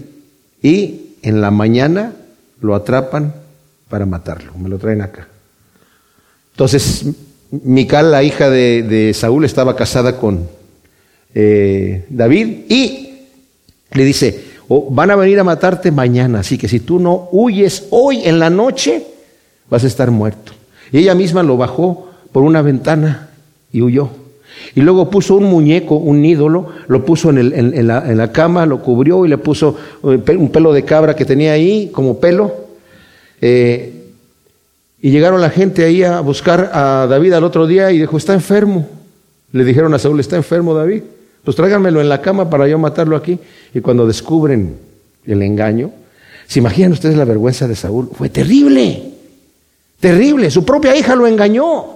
y 0.62 1.16
en 1.20 1.42
la 1.42 1.50
mañana 1.50 2.14
lo 2.62 2.74
atrapan 2.74 3.34
para 3.90 4.06
matarlo. 4.06 4.54
Me 4.56 4.70
lo 4.70 4.78
traen 4.78 5.02
acá. 5.02 5.28
Entonces 6.52 7.04
Mical, 7.50 8.10
la 8.10 8.22
hija 8.22 8.50
de, 8.50 9.12
Saúl, 9.14 9.44
estaba 9.44 9.76
casada 9.76 10.18
con 10.18 10.48
eh, 11.34 12.04
David 12.08 12.48
y 12.68 13.10
le 13.92 14.04
dice, 14.04 14.40
oh, 14.68 14.88
van 14.90 15.10
a 15.10 15.16
venir 15.16 15.38
a 15.38 15.44
matarte 15.44 15.90
mañana, 15.90 16.40
así 16.40 16.58
que 16.58 16.68
si 16.68 16.80
tú 16.80 16.98
no 16.98 17.28
huyes 17.32 17.86
hoy 17.90 18.22
en 18.24 18.38
la 18.38 18.50
noche, 18.50 19.06
vas 19.70 19.84
a 19.84 19.86
estar 19.86 20.10
muerto. 20.10 20.52
Y 20.92 20.98
ella 20.98 21.14
misma 21.14 21.42
lo 21.42 21.56
bajó 21.56 22.10
por 22.32 22.42
una 22.42 22.62
ventana 22.62 23.30
y 23.72 23.82
huyó. 23.82 24.10
Y 24.74 24.80
luego 24.80 25.10
puso 25.10 25.36
un 25.36 25.44
muñeco, 25.44 25.96
un 25.96 26.24
ídolo, 26.24 26.68
lo 26.88 27.04
puso 27.04 27.30
en, 27.30 27.86
la, 27.86 28.32
cama, 28.32 28.66
lo 28.66 28.82
cubrió 28.82 29.24
y 29.24 29.28
le 29.28 29.38
puso 29.38 29.76
eh, 30.04 30.36
un 30.36 30.50
pelo 30.50 30.72
de 30.72 30.84
cabra 30.84 31.14
que 31.14 31.24
tenía 31.24 31.52
ahí 31.52 31.90
como 31.92 32.18
pelo. 32.18 32.54
Eh, 33.40 33.95
y 35.00 35.10
llegaron 35.10 35.40
la 35.40 35.50
gente 35.50 35.84
ahí 35.84 36.02
a 36.02 36.20
buscar 36.20 36.70
a 36.72 37.06
David 37.06 37.34
al 37.34 37.44
otro 37.44 37.66
día 37.66 37.92
y 37.92 37.98
dijo, 37.98 38.16
está 38.16 38.32
enfermo. 38.32 38.88
Le 39.52 39.64
dijeron 39.64 39.92
a 39.94 39.98
Saúl, 39.98 40.20
está 40.20 40.36
enfermo 40.36 40.74
David. 40.74 41.02
Pues 41.44 41.56
tráiganmelo 41.56 42.00
en 42.00 42.08
la 42.08 42.20
cama 42.20 42.50
para 42.50 42.66
yo 42.66 42.78
matarlo 42.78 43.16
aquí. 43.16 43.38
Y 43.72 43.80
cuando 43.80 44.06
descubren 44.06 44.76
el 45.26 45.42
engaño, 45.42 45.90
¿se 46.46 46.58
imaginan 46.58 46.92
ustedes 46.92 47.16
la 47.16 47.24
vergüenza 47.24 47.68
de 47.68 47.76
Saúl? 47.76 48.10
Fue 48.12 48.30
terrible, 48.30 49.12
terrible. 50.00 50.50
Su 50.50 50.64
propia 50.64 50.96
hija 50.96 51.14
lo 51.14 51.26
engañó. 51.26 51.95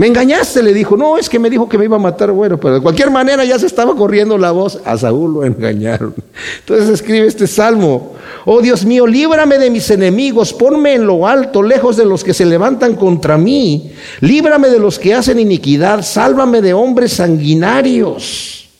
Me 0.00 0.06
engañaste, 0.06 0.62
le 0.62 0.72
dijo. 0.72 0.96
No, 0.96 1.18
es 1.18 1.28
que 1.28 1.38
me 1.38 1.50
dijo 1.50 1.68
que 1.68 1.76
me 1.76 1.84
iba 1.84 1.96
a 1.96 1.98
matar. 2.00 2.32
Bueno, 2.32 2.58
pero 2.58 2.76
de 2.76 2.80
cualquier 2.80 3.10
manera 3.10 3.44
ya 3.44 3.58
se 3.58 3.66
estaba 3.66 3.94
corriendo 3.94 4.38
la 4.38 4.50
voz. 4.50 4.80
A 4.86 4.96
Saúl 4.96 5.34
lo 5.34 5.44
engañaron. 5.44 6.14
Entonces 6.60 6.88
escribe 6.88 7.26
este 7.26 7.46
salmo. 7.46 8.14
Oh 8.46 8.62
Dios 8.62 8.86
mío, 8.86 9.06
líbrame 9.06 9.58
de 9.58 9.68
mis 9.68 9.90
enemigos, 9.90 10.54
ponme 10.54 10.94
en 10.94 11.06
lo 11.06 11.26
alto, 11.26 11.62
lejos 11.62 11.98
de 11.98 12.06
los 12.06 12.24
que 12.24 12.32
se 12.32 12.46
levantan 12.46 12.94
contra 12.94 13.36
mí. 13.36 13.92
Líbrame 14.20 14.70
de 14.70 14.78
los 14.78 14.98
que 14.98 15.12
hacen 15.12 15.38
iniquidad, 15.38 16.00
sálvame 16.00 16.62
de 16.62 16.72
hombres 16.72 17.12
sanguinarios. 17.12 18.70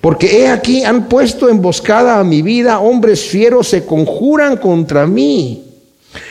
Porque 0.00 0.38
he 0.38 0.48
aquí 0.48 0.84
han 0.84 1.06
puesto 1.06 1.50
emboscada 1.50 2.18
a 2.18 2.24
mi 2.24 2.40
vida, 2.40 2.78
hombres 2.78 3.26
fieros 3.26 3.68
se 3.68 3.84
conjuran 3.84 4.56
contra 4.56 5.06
mí. 5.06 5.64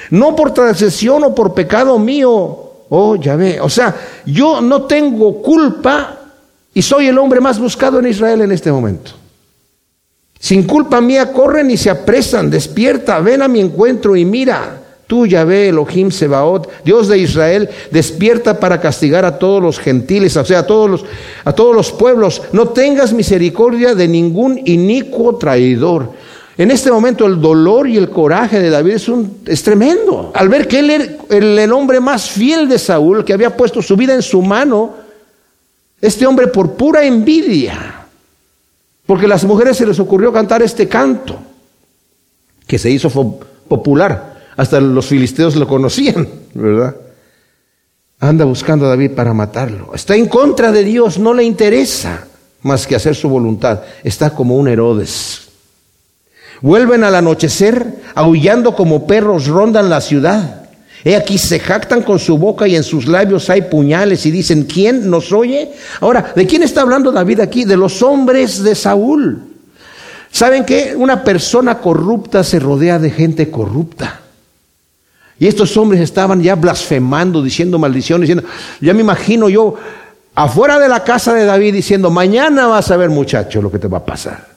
No 0.10 0.36
por 0.36 0.52
transgresión 0.52 1.24
o 1.26 1.36
por 1.36 1.54
pecado 1.54 2.00
mío. 2.00 2.65
Oh, 2.90 3.16
ya 3.16 3.36
ve. 3.36 3.60
O 3.60 3.70
sea, 3.70 3.96
yo 4.26 4.62
no 4.62 4.84
tengo 4.84 5.42
culpa 5.42 6.18
y 6.74 6.82
soy 6.82 7.08
el 7.08 7.18
hombre 7.18 7.40
más 7.40 7.60
buscado 7.60 8.00
en 8.00 8.08
Israel 8.08 8.42
en 8.42 8.52
este 8.52 8.72
momento. 8.72 9.12
Sin 10.40 10.64
culpa 10.64 11.02
mía 11.02 11.32
corren 11.32 11.72
y 11.72 11.78
se 11.78 11.90
apresan, 11.90 12.50
despierta, 12.50 13.20
ven 13.20 13.42
a 13.42 13.48
mi 13.48 13.60
encuentro 13.60 14.16
y 14.16 14.26
mira. 14.26 14.82
Tú, 15.08 15.28
Yahvé, 15.28 15.70
Elohim 15.70 16.10
Sebaot, 16.10 16.84
Dios 16.84 17.08
de 17.08 17.20
Israel, 17.20 17.70
despierta 17.92 18.60
para 18.60 18.82
castigar 18.82 19.24
a 19.24 19.38
todos 19.38 19.62
los 19.62 19.80
gentiles, 19.80 20.36
o 20.36 20.44
sea, 20.44 20.60
a 20.60 20.66
todos 20.66 20.90
los, 20.90 21.06
a 21.44 21.54
todos 21.54 21.76
los 21.76 21.92
pueblos. 21.92 22.42
No 22.52 22.70
tengas 22.70 23.14
misericordia 23.14 23.94
de 23.94 24.08
ningún 24.08 24.60
inicuo 24.66 25.38
traidor. 25.38 26.10
En 26.58 26.72
este 26.72 26.92
momento 26.92 27.26
el 27.26 27.42
dolor 27.42 27.88
y 27.88 27.98
el 27.98 28.10
coraje 28.10 28.60
de 28.60 28.70
David 28.70 28.98
es, 29.46 29.64
tremendo. 29.64 30.32
Al 30.34 30.48
ver 30.48 30.68
que 30.68 30.80
él 30.80 30.90
era 30.90 31.06
el, 31.30 31.60
el 31.60 31.74
hombre 31.74 32.00
más 32.00 32.30
fiel 32.30 32.70
de 32.70 32.80
Saúl, 32.80 33.26
que 33.26 33.34
había 33.34 33.56
puesto 33.56 33.82
su 33.82 33.98
vida 33.98 34.14
en 34.14 34.22
su 34.22 34.42
mano, 34.42 34.96
este 36.00 36.26
hombre 36.26 36.48
por 36.48 36.74
pura 36.74 37.04
envidia, 37.04 38.06
porque 39.06 39.26
a 39.26 39.30
las 39.30 39.44
mujeres 39.44 39.78
se 39.78 39.86
les 39.86 40.00
ocurrió 40.00 40.32
cantar 40.32 40.62
este 40.62 40.88
canto, 40.88 41.38
que 42.66 42.80
se 42.80 42.90
hizo 42.90 43.10
popular 43.68 44.36
hasta 44.58 44.80
los 44.80 45.08
filisteos 45.08 45.56
lo 45.56 45.68
conocían, 45.68 46.28
¿verdad? 46.54 46.96
Anda 48.20 48.46
buscando 48.46 48.86
a 48.86 48.90
David 48.90 49.12
para 49.12 49.34
matarlo. 49.34 49.94
Está 49.94 50.16
en 50.16 50.28
contra 50.28 50.72
de 50.72 50.84
Dios, 50.84 51.20
no 51.20 51.34
le 51.34 51.44
interesa 51.44 52.28
más 52.62 52.88
que 52.88 52.96
hacer 52.96 53.16
su 53.16 53.28
voluntad. 53.30 53.82
Está 54.04 54.30
como 54.30 54.56
un 54.56 54.68
Herodes. 54.68 55.45
Vuelven 56.62 57.04
al 57.04 57.16
anochecer, 57.16 57.86
aullando 58.16 58.76
como 58.76 59.06
perros, 59.08 59.48
rondan 59.48 59.90
la 59.90 60.02
ciudad. 60.02 60.62
He 61.04 61.16
aquí 61.16 61.38
se 61.38 61.60
jactan 61.60 62.02
con 62.02 62.18
su 62.18 62.38
boca 62.38 62.68
y 62.68 62.76
en 62.76 62.84
sus 62.84 63.06
labios 63.08 63.50
hay 63.52 63.62
puñales 63.62 64.26
y 64.26 64.32
dicen, 64.32 64.64
¿quién 64.64 65.08
nos 65.08 65.32
oye? 65.32 65.72
Ahora, 66.02 66.34
¿de 66.36 66.48
quién 66.48 66.64
está 66.64 66.82
hablando 66.82 67.12
David 67.12 67.42
aquí? 67.42 67.64
De 67.64 67.78
los 67.78 68.02
hombres 68.02 68.64
de 68.64 68.74
Saúl. 68.74 69.44
¿Saben 70.32 70.66
qué? 70.66 70.96
Una 70.98 71.24
persona 71.24 71.78
corrupta 71.78 72.44
se 72.44 72.60
rodea 72.60 72.98
de 72.98 73.12
gente 73.12 73.52
corrupta. 73.52 74.22
Y 75.38 75.46
estos 75.46 75.78
hombres 75.78 76.02
estaban 76.02 76.42
ya 76.42 76.56
blasfemando, 76.56 77.44
diciendo 77.44 77.78
maldiciones, 77.78 78.28
diciendo, 78.28 78.50
ya 78.82 78.94
me 78.94 79.02
imagino 79.02 79.48
yo 79.48 79.76
afuera 80.34 80.80
de 80.80 80.90
la 80.90 81.04
casa 81.04 81.34
de 81.34 81.46
David 81.46 81.74
diciendo, 81.74 82.10
mañana 82.10 82.66
vas 82.66 82.90
a 82.90 82.98
ver 82.98 83.12
muchacho 83.12 83.62
lo 83.62 83.72
que 83.72 83.78
te 83.78 83.88
va 83.88 84.00
a 84.00 84.06
pasar. 84.06 84.55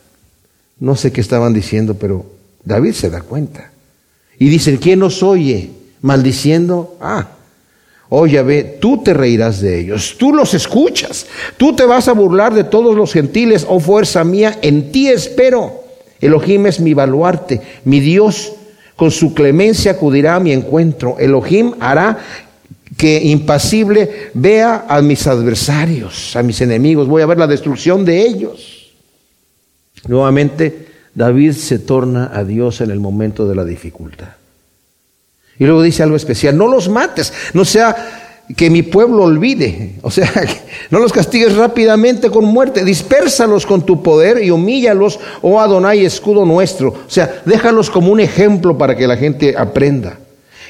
No 0.80 0.96
sé 0.96 1.12
qué 1.12 1.20
estaban 1.20 1.52
diciendo, 1.52 1.94
pero 1.94 2.26
David 2.64 2.92
se 2.92 3.10
da 3.10 3.22
cuenta. 3.22 3.70
Y 4.38 4.48
dicen, 4.48 4.76
¿quién 4.76 5.00
nos 5.00 5.22
oye? 5.22 5.70
Maldiciendo, 6.00 6.96
ah, 7.00 7.28
oye, 8.08 8.40
ve, 8.42 8.78
tú 8.80 9.02
te 9.02 9.12
reirás 9.12 9.60
de 9.60 9.80
ellos, 9.80 10.16
tú 10.18 10.32
los 10.32 10.54
escuchas, 10.54 11.26
tú 11.56 11.74
te 11.74 11.84
vas 11.84 12.08
a 12.08 12.12
burlar 12.12 12.54
de 12.54 12.64
todos 12.64 12.94
los 12.94 13.12
gentiles, 13.12 13.66
oh 13.68 13.80
fuerza 13.80 14.22
mía, 14.24 14.58
en 14.62 14.92
ti 14.92 15.08
espero. 15.08 15.84
Elohim 16.20 16.66
es 16.66 16.80
mi 16.80 16.94
baluarte, 16.94 17.60
mi 17.84 18.00
Dios 18.00 18.52
con 18.96 19.10
su 19.10 19.32
clemencia 19.32 19.92
acudirá 19.92 20.36
a 20.36 20.40
mi 20.40 20.52
encuentro. 20.52 21.16
Elohim 21.18 21.74
hará 21.78 22.18
que 22.96 23.20
impasible 23.22 24.30
vea 24.34 24.86
a 24.88 25.00
mis 25.02 25.26
adversarios, 25.26 26.34
a 26.34 26.42
mis 26.42 26.60
enemigos. 26.60 27.06
Voy 27.06 27.22
a 27.22 27.26
ver 27.26 27.38
la 27.38 27.46
destrucción 27.46 28.04
de 28.04 28.22
ellos. 28.22 28.77
Nuevamente, 30.06 30.88
David 31.14 31.52
se 31.52 31.78
torna 31.78 32.30
a 32.32 32.44
Dios 32.44 32.80
en 32.80 32.90
el 32.90 33.00
momento 33.00 33.48
de 33.48 33.54
la 33.54 33.64
dificultad. 33.64 34.28
Y 35.58 35.64
luego 35.64 35.82
dice 35.82 36.02
algo 36.02 36.16
especial, 36.16 36.56
no 36.56 36.68
los 36.68 36.88
mates, 36.88 37.32
no 37.52 37.64
sea 37.64 37.96
que 38.56 38.70
mi 38.70 38.82
pueblo 38.82 39.24
olvide. 39.24 39.94
O 40.02 40.10
sea, 40.10 40.30
no 40.90 41.00
los 41.00 41.12
castigues 41.12 41.56
rápidamente 41.56 42.30
con 42.30 42.44
muerte, 42.44 42.84
dispérsalos 42.84 43.66
con 43.66 43.84
tu 43.84 44.02
poder 44.02 44.42
y 44.42 44.50
humíllalos, 44.50 45.18
oh 45.42 45.60
Adonai, 45.60 46.04
escudo 46.04 46.44
nuestro. 46.44 46.90
O 46.90 47.10
sea, 47.10 47.42
déjalos 47.44 47.90
como 47.90 48.12
un 48.12 48.20
ejemplo 48.20 48.78
para 48.78 48.96
que 48.96 49.06
la 49.06 49.16
gente 49.16 49.54
aprenda. 49.56 50.18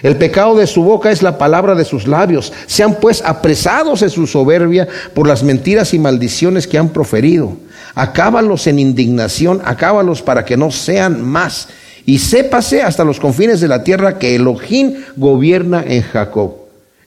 El 0.03 0.17
pecado 0.17 0.57
de 0.57 0.67
su 0.67 0.83
boca 0.83 1.11
es 1.11 1.23
la 1.23 1.39
palabra 1.39 1.75
de 1.75 1.85
sus 1.85 2.07
labios. 2.07 2.53
Sean 2.67 2.97
pues 3.01 3.23
apresados 3.25 4.03
en 4.03 4.11
su 4.11 4.27
soberbia 4.27 4.89
por 5.13 5.27
las 5.27 5.43
mentiras 5.43 5.93
y 5.93 5.99
maldiciones 5.99 6.67
que 6.67 6.79
han 6.79 6.91
proferido. 6.91 7.57
Acábalos 7.99 8.69
en 8.69 8.79
indignación, 8.79 9.61
acábalos 9.65 10.23
para 10.23 10.45
que 10.45 10.57
no 10.57 10.71
sean 10.71 11.21
más. 11.21 11.69
Y 12.07 12.21
sépase 12.21 12.81
hasta 12.81 13.03
los 13.03 13.19
confines 13.19 13.61
de 13.61 13.67
la 13.67 13.83
tierra 13.83 14.21
que 14.21 14.37
Elohim 14.37 14.95
gobierna 15.17 15.83
en 15.85 16.03
Jacob. 16.03 16.53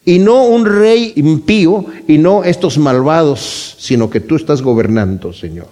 Y 0.04 0.20
no 0.20 0.44
un 0.44 0.66
rey 0.66 1.14
impío 1.16 1.86
y 2.10 2.18
no 2.18 2.44
estos 2.44 2.78
malvados, 2.78 3.78
sino 3.80 4.10
que 4.10 4.20
tú 4.20 4.36
estás 4.36 4.62
gobernando, 4.62 5.32
Señor. 5.32 5.70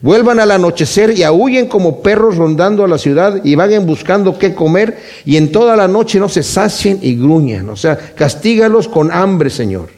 Vuelvan 0.00 0.40
al 0.40 0.50
anochecer 0.50 1.16
y 1.16 1.22
aúllen 1.22 1.68
como 1.68 2.02
perros 2.02 2.36
rondando 2.36 2.82
a 2.82 2.88
la 2.88 2.98
ciudad 2.98 3.40
y 3.44 3.54
vaguen 3.54 3.86
buscando 3.86 4.36
qué 4.36 4.52
comer 4.52 4.98
y 5.24 5.36
en 5.36 5.52
toda 5.52 5.76
la 5.76 5.86
noche 5.86 6.18
no 6.18 6.28
se 6.28 6.42
sacien 6.42 6.98
y 7.02 7.14
gruñan. 7.14 7.68
O 7.68 7.76
sea, 7.76 7.96
castígalos 7.96 8.88
con 8.88 9.12
hambre, 9.12 9.48
Señor. 9.48 9.90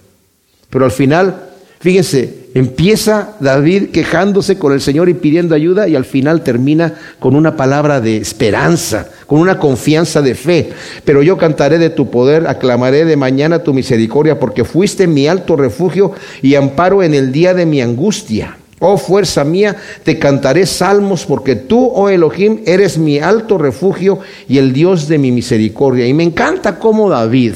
Pero 0.68 0.84
al 0.84 0.90
final, 0.90 1.52
fíjense, 1.80 2.45
Empieza 2.56 3.34
David 3.38 3.90
quejándose 3.90 4.58
con 4.58 4.72
el 4.72 4.80
Señor 4.80 5.10
y 5.10 5.12
pidiendo 5.12 5.54
ayuda 5.54 5.88
y 5.88 5.94
al 5.94 6.06
final 6.06 6.40
termina 6.40 6.94
con 7.18 7.36
una 7.36 7.54
palabra 7.54 8.00
de 8.00 8.16
esperanza, 8.16 9.10
con 9.26 9.40
una 9.40 9.58
confianza 9.58 10.22
de 10.22 10.34
fe. 10.34 10.70
Pero 11.04 11.22
yo 11.22 11.36
cantaré 11.36 11.76
de 11.76 11.90
tu 11.90 12.10
poder, 12.10 12.46
aclamaré 12.46 13.04
de 13.04 13.14
mañana 13.14 13.58
tu 13.58 13.74
misericordia, 13.74 14.40
porque 14.40 14.64
fuiste 14.64 15.06
mi 15.06 15.28
alto 15.28 15.54
refugio 15.54 16.12
y 16.40 16.54
amparo 16.54 17.02
en 17.02 17.12
el 17.12 17.30
día 17.30 17.52
de 17.52 17.66
mi 17.66 17.82
angustia. 17.82 18.56
Oh 18.78 18.96
fuerza 18.96 19.44
mía, 19.44 19.76
te 20.02 20.18
cantaré 20.18 20.64
salmos 20.64 21.26
porque 21.26 21.56
tú, 21.56 21.90
oh 21.94 22.08
Elohim, 22.08 22.62
eres 22.64 22.96
mi 22.96 23.18
alto 23.18 23.58
refugio 23.58 24.20
y 24.48 24.56
el 24.56 24.72
Dios 24.72 25.08
de 25.08 25.18
mi 25.18 25.30
misericordia. 25.30 26.06
Y 26.06 26.14
me 26.14 26.22
encanta 26.22 26.78
cómo 26.78 27.10
David 27.10 27.52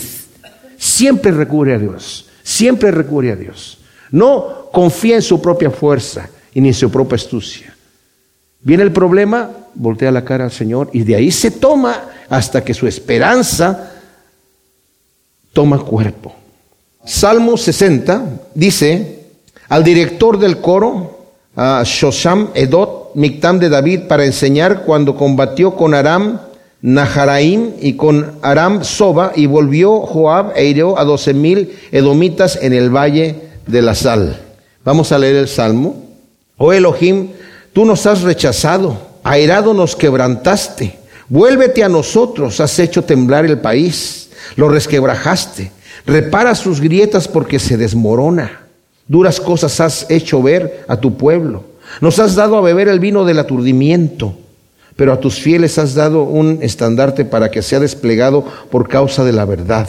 siempre 0.76 1.30
recurre 1.30 1.76
a 1.76 1.78
Dios, 1.78 2.26
siempre 2.42 2.90
recurre 2.90 3.32
a 3.32 3.36
Dios. 3.36 3.79
No 4.10 4.68
confía 4.72 5.16
en 5.16 5.22
su 5.22 5.40
propia 5.40 5.70
fuerza 5.70 6.28
y 6.52 6.60
ni 6.60 6.68
en 6.68 6.74
su 6.74 6.90
propia 6.90 7.16
astucia. 7.16 7.76
Viene 8.62 8.82
el 8.82 8.92
problema, 8.92 9.50
voltea 9.74 10.10
la 10.10 10.24
cara 10.24 10.44
al 10.44 10.52
Señor 10.52 10.90
y 10.92 11.02
de 11.02 11.16
ahí 11.16 11.30
se 11.30 11.50
toma 11.50 12.04
hasta 12.28 12.62
que 12.62 12.74
su 12.74 12.86
esperanza 12.86 13.92
toma 15.52 15.78
cuerpo. 15.78 16.34
Salmo 17.04 17.56
60 17.56 18.24
dice 18.54 19.20
al 19.68 19.84
director 19.84 20.38
del 20.38 20.60
coro, 20.60 21.18
a 21.56 21.82
Shosham 21.84 22.50
Edot, 22.54 23.14
Mictam 23.14 23.58
de 23.58 23.68
David, 23.68 24.02
para 24.08 24.24
enseñar 24.24 24.84
cuando 24.84 25.16
combatió 25.16 25.74
con 25.74 25.94
Aram 25.94 26.40
Naharaim 26.82 27.72
y 27.80 27.94
con 27.94 28.38
Aram 28.42 28.84
Soba 28.84 29.32
y 29.34 29.46
volvió 29.46 30.00
Joab 30.00 30.52
e 30.56 30.66
hirió 30.66 30.98
a 30.98 31.04
doce 31.04 31.34
mil 31.34 31.76
edomitas 31.92 32.58
en 32.62 32.72
el 32.72 32.94
valle 32.94 33.49
de 33.70 33.82
la 33.82 33.94
sal. 33.94 34.36
Vamos 34.84 35.12
a 35.12 35.18
leer 35.18 35.36
el 35.36 35.48
Salmo. 35.48 36.04
Oh 36.56 36.72
Elohim, 36.72 37.30
tú 37.72 37.84
nos 37.84 38.06
has 38.06 38.22
rechazado, 38.22 38.98
airado 39.22 39.74
nos 39.74 39.96
quebrantaste. 39.96 40.98
Vuélvete 41.28 41.84
a 41.84 41.88
nosotros, 41.88 42.60
has 42.60 42.78
hecho 42.78 43.04
temblar 43.04 43.44
el 43.46 43.58
país, 43.60 44.30
lo 44.56 44.68
resquebrajaste. 44.68 45.70
Repara 46.06 46.54
sus 46.54 46.80
grietas 46.80 47.28
porque 47.28 47.58
se 47.58 47.76
desmorona. 47.76 48.62
Duras 49.06 49.40
cosas 49.40 49.80
has 49.80 50.06
hecho 50.10 50.42
ver 50.42 50.84
a 50.88 50.96
tu 50.96 51.16
pueblo. 51.16 51.64
Nos 52.00 52.18
has 52.18 52.34
dado 52.34 52.56
a 52.56 52.60
beber 52.60 52.88
el 52.88 53.00
vino 53.00 53.24
del 53.24 53.38
aturdimiento, 53.38 54.34
pero 54.96 55.12
a 55.12 55.20
tus 55.20 55.40
fieles 55.40 55.78
has 55.78 55.94
dado 55.94 56.22
un 56.22 56.58
estandarte 56.62 57.24
para 57.24 57.50
que 57.50 57.62
sea 57.62 57.80
desplegado 57.80 58.44
por 58.70 58.88
causa 58.88 59.24
de 59.24 59.32
la 59.32 59.44
verdad 59.44 59.88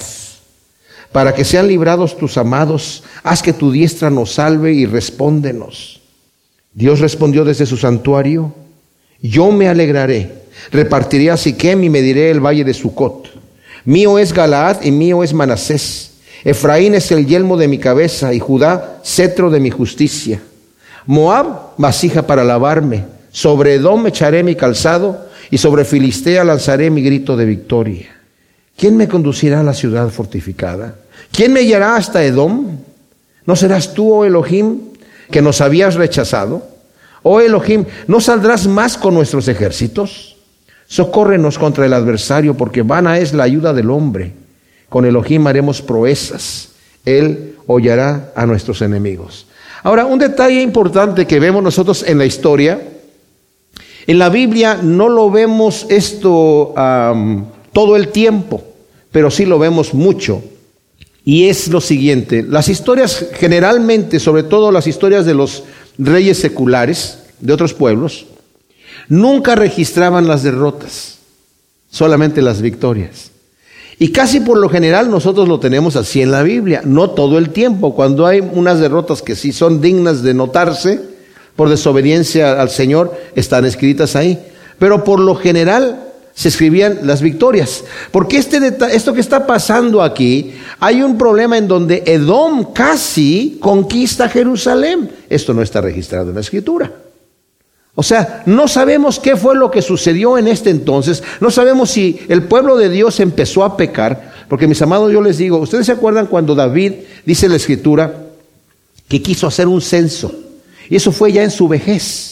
para 1.12 1.34
que 1.34 1.44
sean 1.44 1.68
librados 1.68 2.18
tus 2.18 2.38
amados, 2.38 3.04
haz 3.24 3.42
que 3.42 3.54
tu 3.54 3.72
diestra 3.72 4.10
nos 4.10 4.34
salve 4.34 4.74
y 4.74 4.86
respóndenos. 4.86 6.02
Dios 6.74 7.00
respondió 7.00 7.44
desde 7.44 7.66
su 7.66 7.76
santuario, 7.78 8.54
yo 9.22 9.52
me 9.52 9.68
alegraré, 9.68 10.32
repartiré 10.72 11.30
a 11.30 11.38
Siquem 11.38 11.84
y 11.84 11.90
mediré 11.90 12.32
el 12.32 12.40
valle 12.40 12.64
de 12.64 12.74
Sucot. 12.74 13.30
Mío 13.84 14.18
es 14.20 14.34
Galaad 14.34 14.84
y 14.84 14.92
mío 14.92 15.24
es 15.24 15.34
Manasés. 15.34 16.12
Efraín 16.44 16.96
es 16.96 17.12
el 17.12 17.28
yelmo 17.28 17.58
de 17.58 17.68
mi 17.68 17.78
cabeza 17.78 18.34
y 18.34 18.40
Judá 18.40 19.02
cetro 19.04 19.50
de 19.50 19.60
mi 19.60 19.70
justicia. 19.70 20.42
Moab 21.06 21.74
vasija 21.78 22.26
para 22.26 22.44
lavarme. 22.44 23.06
Sobre 23.32 23.76
Edom 23.76 24.08
echaré 24.08 24.44
mi 24.44 24.56
calzado 24.56 25.28
y 25.50 25.58
sobre 25.58 25.86
Filistea 25.86 26.44
lanzaré 26.44 26.90
mi 26.90 27.02
grito 27.02 27.38
de 27.38 27.46
victoria. 27.46 28.08
¿Quién 28.78 28.98
me 28.98 29.08
conducirá 29.08 29.60
a 29.60 29.64
la 29.64 29.74
ciudad 29.74 30.10
fortificada? 30.10 30.96
¿Quién 31.32 31.54
me 31.54 31.62
guiará 31.62 31.96
hasta 31.96 32.24
Edom? 32.24 32.78
¿No 33.46 33.56
serás 33.56 33.94
tú, 33.94 34.14
oh 34.14 34.26
Elohim, 34.26 34.80
que 35.30 35.42
nos 35.42 35.62
habías 35.62 35.96
rechazado? 35.96 36.68
Oh 37.24 37.40
Elohim, 37.40 37.86
¿no 38.08 38.20
saldrás 38.20 38.68
más 38.68 38.98
con 38.98 39.14
nuestros 39.14 39.48
ejércitos? 39.48 40.36
Socórrenos 40.88 41.58
contra 41.58 41.86
el 41.86 41.94
adversario, 41.94 42.56
porque 42.56 42.82
vana 42.82 43.18
es 43.20 43.34
la 43.34 43.44
ayuda 43.44 43.74
del 43.74 43.90
hombre. 43.90 44.34
Con 44.90 45.06
Elohim 45.06 45.48
haremos 45.48 45.82
proezas. 45.82 46.70
Él 47.06 47.56
hollará 47.66 48.32
a 48.36 48.46
nuestros 48.46 48.82
enemigos. 48.82 49.48
Ahora, 49.84 50.06
un 50.06 50.20
detalle 50.20 50.62
importante 50.62 51.26
que 51.26 51.40
vemos 51.40 51.64
nosotros 51.64 52.04
en 52.06 52.18
la 52.18 52.26
historia, 52.26 52.82
en 54.06 54.20
la 54.20 54.30
Biblia 54.30 54.80
no 54.82 55.10
lo 55.10 55.32
vemos 55.32 55.86
esto 55.90 56.74
todo 57.72 57.96
el 57.96 58.10
tiempo, 58.10 58.64
pero 59.12 59.32
sí 59.32 59.46
lo 59.46 59.58
vemos 59.58 59.94
mucho. 59.94 60.44
Y 61.24 61.48
es 61.50 61.68
lo 61.68 61.82
siguiente, 61.82 62.44
las 62.44 62.68
historias 62.68 63.28
generalmente, 63.34 64.20
sobre 64.20 64.44
todo 64.44 64.72
las 64.72 64.88
historias 64.88 65.26
de 65.26 65.36
los 65.36 65.64
reyes 65.98 66.40
seculares 66.40 67.20
de 67.40 67.54
otros 67.54 67.76
pueblos, 67.76 68.26
nunca 69.08 69.56
registraban 69.56 70.28
las 70.28 70.42
derrotas, 70.42 71.20
solamente 71.92 72.42
las 72.42 72.62
victorias. 72.62 73.32
Y 74.00 74.12
casi 74.12 74.40
por 74.40 74.58
lo 74.58 74.68
general 74.68 75.12
nosotros 75.12 75.48
lo 75.48 75.60
tenemos 75.60 75.96
así 75.96 76.24
en 76.24 76.32
la 76.32 76.42
Biblia, 76.42 76.82
no 76.84 77.12
todo 77.12 77.38
el 77.38 77.52
tiempo, 77.52 77.94
cuando 77.94 78.26
hay 78.26 78.40
unas 78.40 78.80
derrotas 78.80 79.22
que 79.22 79.36
sí 79.36 79.52
son 79.52 79.80
dignas 79.80 80.24
de 80.24 80.34
notarse 80.34 81.00
por 81.56 81.70
desobediencia 81.70 82.60
al 82.60 82.72
Señor, 82.72 83.16
están 83.36 83.66
escritas 83.66 84.16
ahí. 84.16 84.40
Pero 84.80 85.04
por 85.04 85.20
lo 85.20 85.36
general 85.36 86.11
se 86.34 86.50
escribían 86.50 87.00
las 87.04 87.22
victorias. 87.22 87.84
Porque 88.12 88.38
este 88.38 88.60
esto 88.92 89.14
que 89.14 89.22
está 89.22 89.46
pasando 89.46 90.02
aquí, 90.02 90.54
hay 90.80 91.02
un 91.02 91.18
problema 91.18 91.58
en 91.58 91.68
donde 91.68 92.04
Edom 92.06 92.74
casi 92.74 93.58
conquista 93.60 94.30
Jerusalén. 94.30 95.10
Esto 95.30 95.54
no 95.54 95.62
está 95.62 95.82
registrado 95.82 96.30
en 96.30 96.36
la 96.36 96.42
escritura. 96.42 96.92
O 97.94 98.04
sea, 98.04 98.44
no 98.46 98.68
sabemos 98.68 99.20
qué 99.20 99.36
fue 99.36 99.56
lo 99.56 99.70
que 99.70 99.82
sucedió 99.82 100.38
en 100.38 100.48
este 100.48 100.70
entonces, 100.70 101.22
no 101.42 101.52
sabemos 101.52 101.90
si 101.90 102.22
el 102.30 102.44
pueblo 102.44 102.78
de 102.78 102.90
Dios 102.90 103.20
empezó 103.20 103.66
a 103.66 103.76
pecar, 103.76 104.32
porque 104.48 104.66
mis 104.66 104.82
amados, 104.82 105.12
yo 105.12 105.22
les 105.22 105.38
digo, 105.38 105.58
¿ustedes 105.58 105.88
se 105.88 105.92
acuerdan 105.92 106.28
cuando 106.28 106.56
David 106.56 106.94
dice 107.26 107.48
en 107.48 107.52
la 107.52 107.58
escritura 107.58 108.28
que 109.10 109.22
quiso 109.22 109.46
hacer 109.46 109.68
un 109.68 109.82
censo? 109.82 110.34
Y 110.90 110.96
eso 110.96 111.12
fue 111.12 111.34
ya 111.34 111.44
en 111.44 111.52
su 111.52 111.68
vejez. 111.68 112.31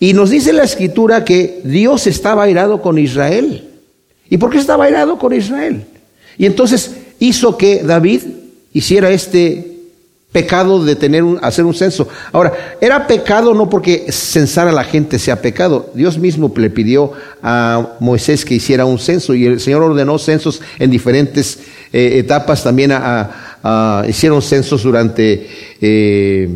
Y 0.00 0.12
nos 0.12 0.30
dice 0.30 0.52
la 0.52 0.62
escritura 0.62 1.24
que 1.24 1.60
Dios 1.64 2.06
estaba 2.06 2.44
airado 2.44 2.80
con 2.80 2.98
Israel. 2.98 3.68
¿Y 4.30 4.36
por 4.36 4.50
qué 4.50 4.58
estaba 4.58 4.84
airado 4.84 5.18
con 5.18 5.32
Israel? 5.32 5.84
Y 6.36 6.46
entonces 6.46 6.92
hizo 7.18 7.56
que 7.56 7.82
David 7.82 8.22
hiciera 8.72 9.10
este 9.10 9.78
pecado 10.30 10.84
de 10.84 10.94
tener 10.94 11.24
un, 11.24 11.38
hacer 11.42 11.64
un 11.64 11.74
censo. 11.74 12.06
Ahora, 12.32 12.76
era 12.80 13.06
pecado 13.06 13.54
no 13.54 13.68
porque 13.68 14.12
censar 14.12 14.68
a 14.68 14.72
la 14.72 14.84
gente 14.84 15.18
sea 15.18 15.40
pecado. 15.40 15.90
Dios 15.94 16.18
mismo 16.18 16.52
le 16.54 16.70
pidió 16.70 17.12
a 17.42 17.96
Moisés 17.98 18.44
que 18.44 18.54
hiciera 18.54 18.84
un 18.84 18.98
censo 18.98 19.34
y 19.34 19.46
el 19.46 19.60
Señor 19.60 19.82
ordenó 19.82 20.18
censos 20.18 20.60
en 20.78 20.90
diferentes 20.90 21.58
eh, 21.92 22.18
etapas. 22.18 22.62
También 22.62 22.92
hicieron 24.06 24.42
censos 24.42 24.82
durante 24.82 25.48
eh, 25.80 26.48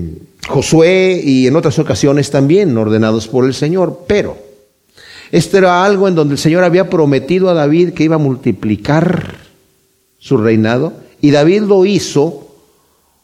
Josué 0.48 1.20
y 1.24 1.46
en 1.46 1.56
otras 1.56 1.78
ocasiones 1.78 2.30
también 2.30 2.76
ordenados 2.76 3.28
por 3.28 3.44
el 3.44 3.54
Señor, 3.54 4.00
pero 4.06 4.36
esto 5.30 5.56
era 5.56 5.84
algo 5.84 6.08
en 6.08 6.14
donde 6.14 6.34
el 6.34 6.38
Señor 6.38 6.64
había 6.64 6.90
prometido 6.90 7.48
a 7.48 7.54
David 7.54 7.94
que 7.94 8.04
iba 8.04 8.16
a 8.16 8.18
multiplicar 8.18 9.36
su 10.18 10.36
reinado 10.36 10.92
y 11.20 11.30
David 11.30 11.62
lo 11.62 11.86
hizo 11.86 12.48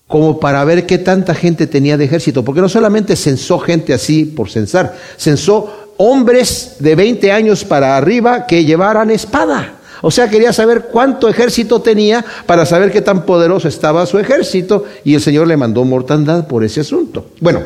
como 0.06 0.40
para 0.40 0.64
ver 0.64 0.86
qué 0.86 0.98
tanta 0.98 1.34
gente 1.34 1.66
tenía 1.66 1.98
de 1.98 2.06
ejército, 2.06 2.44
porque 2.44 2.62
no 2.62 2.68
solamente 2.68 3.14
censó 3.14 3.58
gente 3.58 3.92
así 3.92 4.24
por 4.24 4.48
censar, 4.48 4.96
censó 5.18 5.92
hombres 5.98 6.76
de 6.78 6.94
20 6.94 7.30
años 7.30 7.64
para 7.64 7.96
arriba 7.96 8.46
que 8.46 8.64
llevaran 8.64 9.10
espada. 9.10 9.77
O 10.02 10.10
sea, 10.10 10.28
quería 10.28 10.52
saber 10.52 10.88
cuánto 10.90 11.28
ejército 11.28 11.80
tenía 11.80 12.24
para 12.46 12.66
saber 12.66 12.90
qué 12.92 13.00
tan 13.00 13.24
poderoso 13.24 13.68
estaba 13.68 14.06
su 14.06 14.18
ejército 14.18 14.84
y 15.04 15.14
el 15.14 15.20
Señor 15.20 15.46
le 15.46 15.56
mandó 15.56 15.84
mortandad 15.84 16.46
por 16.46 16.64
ese 16.64 16.80
asunto. 16.80 17.26
Bueno, 17.40 17.62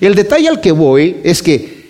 el 0.00 0.14
detalle 0.14 0.48
al 0.48 0.60
que 0.60 0.72
voy 0.72 1.20
es 1.24 1.42
que 1.42 1.82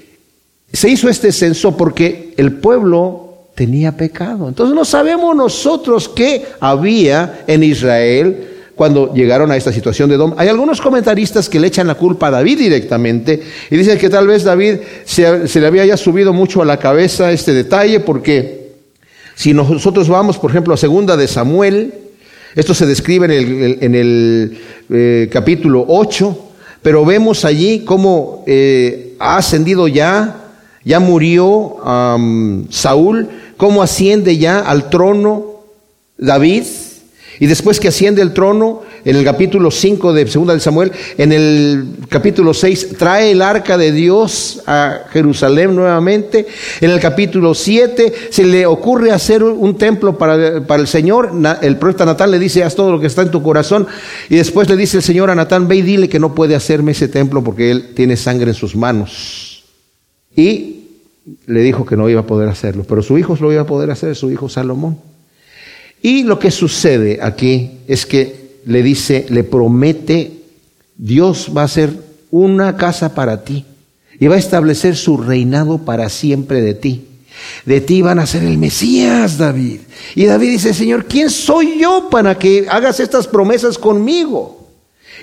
se 0.72 0.88
hizo 0.88 1.08
este 1.08 1.32
censo 1.32 1.76
porque 1.76 2.34
el 2.36 2.52
pueblo 2.52 3.48
tenía 3.54 3.96
pecado. 3.96 4.48
Entonces 4.48 4.74
no 4.74 4.84
sabemos 4.84 5.36
nosotros 5.36 6.08
qué 6.08 6.46
había 6.60 7.44
en 7.46 7.62
Israel 7.62 8.48
cuando 8.74 9.12
llegaron 9.12 9.50
a 9.50 9.56
esta 9.56 9.72
situación 9.72 10.08
de 10.08 10.16
Dom. 10.16 10.34
Hay 10.38 10.48
algunos 10.48 10.80
comentaristas 10.80 11.48
que 11.48 11.60
le 11.60 11.66
echan 11.68 11.86
la 11.86 11.94
culpa 11.94 12.28
a 12.28 12.30
David 12.30 12.58
directamente 12.58 13.42
y 13.70 13.76
dicen 13.76 13.98
que 13.98 14.08
tal 14.08 14.26
vez 14.26 14.44
David 14.44 14.76
se, 15.04 15.46
se 15.46 15.60
le 15.60 15.66
había 15.66 15.84
ya 15.84 15.96
subido 15.96 16.32
mucho 16.32 16.62
a 16.62 16.64
la 16.64 16.78
cabeza 16.78 17.30
este 17.30 17.52
detalle 17.52 18.00
porque 18.00 18.61
si 19.42 19.52
nosotros 19.52 20.08
vamos, 20.08 20.38
por 20.38 20.52
ejemplo, 20.52 20.72
a 20.72 20.76
segunda 20.76 21.16
de 21.16 21.26
Samuel, 21.26 21.92
esto 22.54 22.74
se 22.74 22.86
describe 22.86 23.26
en 23.26 23.94
el, 23.96 24.56
eh, 24.88 25.28
capítulo 25.32 25.84
8, 25.88 26.38
pero 26.80 27.04
vemos 27.04 27.44
allí 27.44 27.80
cómo 27.80 28.44
eh, 28.46 29.16
ha 29.18 29.38
ascendido 29.38 29.88
ya, 29.88 30.44
ya 30.84 31.00
murió 31.00 31.78
Saúl, 32.70 33.30
cómo 33.56 33.82
asciende 33.82 34.38
ya 34.38 34.60
al 34.60 34.88
trono 34.90 35.64
David, 36.16 36.62
y 37.40 37.46
después 37.46 37.80
que 37.80 37.88
asciende 37.88 38.22
el 38.22 38.34
trono, 38.34 38.82
en 39.04 39.16
el 39.16 39.24
capítulo 39.24 39.70
5 39.70 40.12
de 40.12 40.26
Segunda 40.26 40.54
de 40.54 40.60
Samuel, 40.60 40.92
en 41.18 41.32
el 41.32 41.86
capítulo 42.08 42.54
6 42.54 42.96
trae 42.98 43.32
el 43.32 43.42
arca 43.42 43.76
de 43.76 43.92
Dios 43.92 44.62
a 44.66 45.04
Jerusalén 45.10 45.74
nuevamente. 45.74 46.46
En 46.80 46.90
el 46.90 47.00
capítulo 47.00 47.54
7 47.54 48.12
se 48.30 48.44
le 48.44 48.66
ocurre 48.66 49.10
hacer 49.10 49.42
un 49.42 49.76
templo 49.76 50.16
para, 50.16 50.64
para 50.66 50.80
el 50.80 50.88
Señor. 50.88 51.32
El 51.62 51.76
profeta 51.78 52.04
Natán 52.04 52.30
le 52.30 52.38
dice, 52.38 52.62
haz 52.62 52.74
todo 52.74 52.92
lo 52.92 53.00
que 53.00 53.06
está 53.06 53.22
en 53.22 53.30
tu 53.30 53.42
corazón. 53.42 53.86
Y 54.28 54.36
después 54.36 54.68
le 54.68 54.76
dice 54.76 54.98
el 54.98 55.02
Señor 55.02 55.30
a 55.30 55.34
Natán, 55.34 55.68
ve 55.68 55.76
y 55.76 55.82
dile 55.82 56.08
que 56.08 56.20
no 56.20 56.34
puede 56.34 56.54
hacerme 56.54 56.92
ese 56.92 57.08
templo 57.08 57.42
porque 57.42 57.70
él 57.70 57.94
tiene 57.94 58.16
sangre 58.16 58.50
en 58.50 58.54
sus 58.54 58.76
manos. 58.76 59.64
Y 60.36 60.82
le 61.46 61.60
dijo 61.60 61.84
que 61.84 61.96
no 61.96 62.08
iba 62.08 62.20
a 62.20 62.26
poder 62.26 62.48
hacerlo, 62.48 62.84
pero 62.88 63.02
su 63.02 63.18
hijo 63.18 63.36
lo 63.40 63.52
iba 63.52 63.62
a 63.62 63.66
poder 63.66 63.90
hacer, 63.90 64.16
su 64.16 64.30
hijo 64.30 64.48
Salomón. 64.48 64.98
Y 66.00 66.24
lo 66.24 66.38
que 66.38 66.50
sucede 66.50 67.20
aquí 67.22 67.78
es 67.86 68.06
que 68.06 68.41
le 68.64 68.82
dice, 68.82 69.26
le 69.28 69.44
promete, 69.44 70.42
Dios 70.96 71.50
va 71.56 71.62
a 71.62 71.66
hacer 71.66 71.92
una 72.30 72.76
casa 72.76 73.14
para 73.14 73.44
ti 73.44 73.64
y 74.18 74.26
va 74.26 74.36
a 74.36 74.38
establecer 74.38 74.96
su 74.96 75.16
reinado 75.16 75.78
para 75.78 76.08
siempre 76.08 76.60
de 76.60 76.74
ti. 76.74 77.08
De 77.64 77.80
ti 77.80 78.02
van 78.02 78.18
a 78.18 78.26
ser 78.26 78.44
el 78.44 78.58
Mesías, 78.58 79.38
David. 79.38 79.80
Y 80.14 80.26
David 80.26 80.50
dice, 80.50 80.74
Señor, 80.74 81.06
¿quién 81.06 81.30
soy 81.30 81.80
yo 81.80 82.08
para 82.10 82.38
que 82.38 82.66
hagas 82.68 83.00
estas 83.00 83.26
promesas 83.26 83.78
conmigo? 83.78 84.61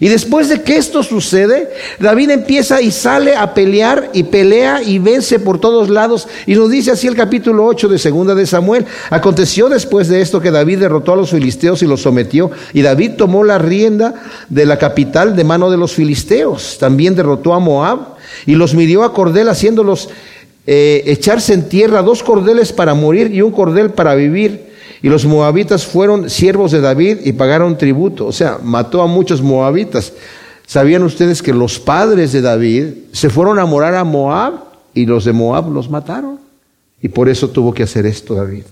Y 0.01 0.07
después 0.07 0.47
de 0.47 0.61
que 0.61 0.77
esto 0.77 1.03
sucede, 1.03 1.69
David 1.99 2.29
empieza 2.29 2.81
y 2.81 2.89
sale 2.89 3.35
a 3.35 3.53
pelear 3.53 4.09
y 4.13 4.23
pelea 4.23 4.81
y 4.81 4.97
vence 4.97 5.39
por 5.39 5.59
todos 5.59 5.89
lados. 5.89 6.27
Y 6.45 6.55
nos 6.55 6.69
dice 6.69 6.91
así 6.91 7.07
el 7.07 7.15
capítulo 7.15 7.65
8 7.65 7.89
de 7.89 7.99
segunda 7.99 8.33
de 8.33 8.45
Samuel. 8.45 8.85
Aconteció 9.09 9.67
después 9.67 10.07
de 10.07 10.21
esto 10.21 10.39
que 10.39 10.51
David 10.51 10.79
derrotó 10.79 11.13
a 11.13 11.17
los 11.17 11.31
filisteos 11.31 11.81
y 11.83 11.87
los 11.87 12.01
sometió. 12.01 12.49
Y 12.73 12.81
David 12.81 13.13
tomó 13.17 13.43
la 13.43 13.57
rienda 13.57 14.13
de 14.47 14.65
la 14.65 14.77
capital 14.77 15.35
de 15.35 15.43
mano 15.43 15.69
de 15.69 15.77
los 15.77 15.93
filisteos. 15.93 16.77
También 16.79 17.15
derrotó 17.15 17.53
a 17.53 17.59
Moab 17.59 18.15
y 18.45 18.55
los 18.55 18.75
midió 18.75 19.03
a 19.03 19.13
cordel 19.13 19.49
haciéndolos 19.49 20.09
eh, 20.65 21.03
echarse 21.07 21.53
en 21.53 21.67
tierra 21.67 22.03
dos 22.03 22.23
cordeles 22.23 22.71
para 22.71 22.93
morir 22.93 23.33
y 23.33 23.41
un 23.41 23.51
cordel 23.51 23.89
para 23.89 24.15
vivir. 24.15 24.68
Y 25.01 25.09
los 25.09 25.25
moabitas 25.25 25.85
fueron 25.85 26.29
siervos 26.29 26.71
de 26.71 26.81
David 26.81 27.19
y 27.23 27.33
pagaron 27.33 27.77
tributo. 27.77 28.25
O 28.27 28.31
sea, 28.31 28.59
mató 28.61 29.01
a 29.01 29.07
muchos 29.07 29.41
moabitas. 29.41 30.13
¿Sabían 30.65 31.03
ustedes 31.03 31.41
que 31.41 31.53
los 31.53 31.79
padres 31.79 32.31
de 32.31 32.41
David 32.41 32.85
se 33.11 33.29
fueron 33.29 33.59
a 33.59 33.65
morar 33.65 33.95
a 33.95 34.03
Moab 34.03 34.53
y 34.93 35.05
los 35.05 35.25
de 35.25 35.33
Moab 35.33 35.71
los 35.71 35.89
mataron? 35.89 36.39
Y 37.01 37.07
por 37.07 37.29
eso 37.29 37.49
tuvo 37.49 37.73
que 37.73 37.83
hacer 37.83 38.05
esto 38.05 38.35
David. 38.35 38.63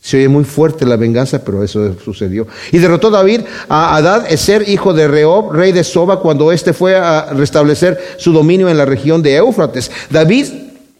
Se 0.00 0.18
oye 0.18 0.28
muy 0.28 0.44
fuerte 0.44 0.86
la 0.86 0.96
venganza, 0.96 1.44
pero 1.44 1.64
eso 1.64 1.96
sucedió. 2.02 2.46
Y 2.70 2.78
derrotó 2.78 3.10
David 3.10 3.40
a 3.68 3.96
Adad 3.96 4.30
Eser, 4.30 4.68
hijo 4.68 4.94
de 4.94 5.08
Rehob, 5.08 5.52
rey 5.52 5.72
de 5.72 5.82
Soba, 5.82 6.20
cuando 6.20 6.52
éste 6.52 6.72
fue 6.72 6.96
a 6.96 7.32
restablecer 7.32 7.98
su 8.16 8.32
dominio 8.32 8.68
en 8.68 8.78
la 8.78 8.84
región 8.84 9.20
de 9.22 9.36
Éufrates. 9.36 9.90
David 10.08 10.46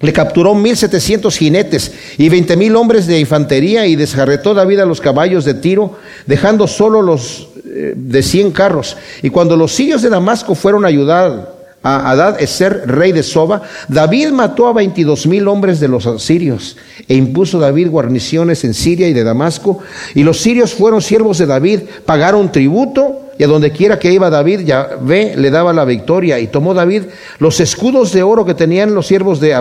le 0.01 0.13
capturó 0.13 0.55
mil 0.55 0.77
setecientos 0.77 1.39
jinetes 1.39 1.93
y 2.19 2.29
veinte 2.29 2.57
mil 2.57 2.77
hombres 2.77 3.07
de 3.07 3.19
infantería 3.19 3.87
y 3.87 3.97
desjarretó 3.97 4.53
David 4.53 4.81
a 4.81 4.87
los 4.87 5.01
caballos 5.01 5.45
de 5.45 5.55
Tiro, 5.55 5.97
dejando 6.27 6.67
solo 6.67 7.01
los 7.01 7.49
eh, 7.65 7.95
de 7.97 8.23
cien 8.23 8.51
carros. 8.51 8.97
Y 9.23 9.31
cuando 9.31 9.57
los 9.57 9.73
sirios 9.73 10.03
de 10.03 10.11
Damasco 10.11 10.55
fueron 10.55 10.85
a 10.85 10.89
ayudar 10.89 11.57
a 11.83 12.11
Adad 12.11 12.43
Eser, 12.43 12.83
rey 12.87 13.13
de 13.13 13.23
Soba, 13.23 13.63
David 13.89 14.31
mató 14.31 14.67
a 14.67 14.73
veintidós 14.73 15.27
mil 15.27 15.49
hombres 15.49 15.81
de 15.81 15.89
los 15.89 16.05
sirios 16.23 16.77
e 17.09 17.15
impuso 17.15 17.59
David 17.59 17.89
guarniciones 17.89 18.65
en 18.65 18.75
Siria 18.75 19.09
y 19.09 19.15
de 19.15 19.25
Damasco. 19.25 19.79
Y 20.15 20.25
los 20.25 20.41
sirios 20.41 20.75
fueron 20.75 21.01
siervos 21.01 21.39
de 21.39 21.47
David, 21.47 21.81
pagaron 22.05 22.53
tributo 22.53 23.31
y 23.39 23.45
a 23.45 23.47
donde 23.47 23.71
quiera 23.71 23.99
que 23.99 24.13
iba 24.13 24.31
David, 24.31 24.61
Yahvé 24.61 25.37
le 25.37 25.51
daba 25.51 25.73
la 25.73 25.85
victoria. 25.85 26.39
Y 26.39 26.49
tomó 26.49 26.75
David 26.75 27.05
los 27.39 27.61
escudos 27.61 28.13
de 28.13 28.23
oro 28.23 28.45
que 28.45 28.55
tenían 28.55 28.95
los 28.95 29.07
siervos 29.07 29.41
de 29.41 29.55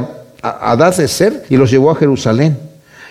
Eser 0.99 1.43
y 1.49 1.57
los 1.57 1.71
llevó 1.71 1.91
a 1.91 1.95
Jerusalén. 1.95 2.57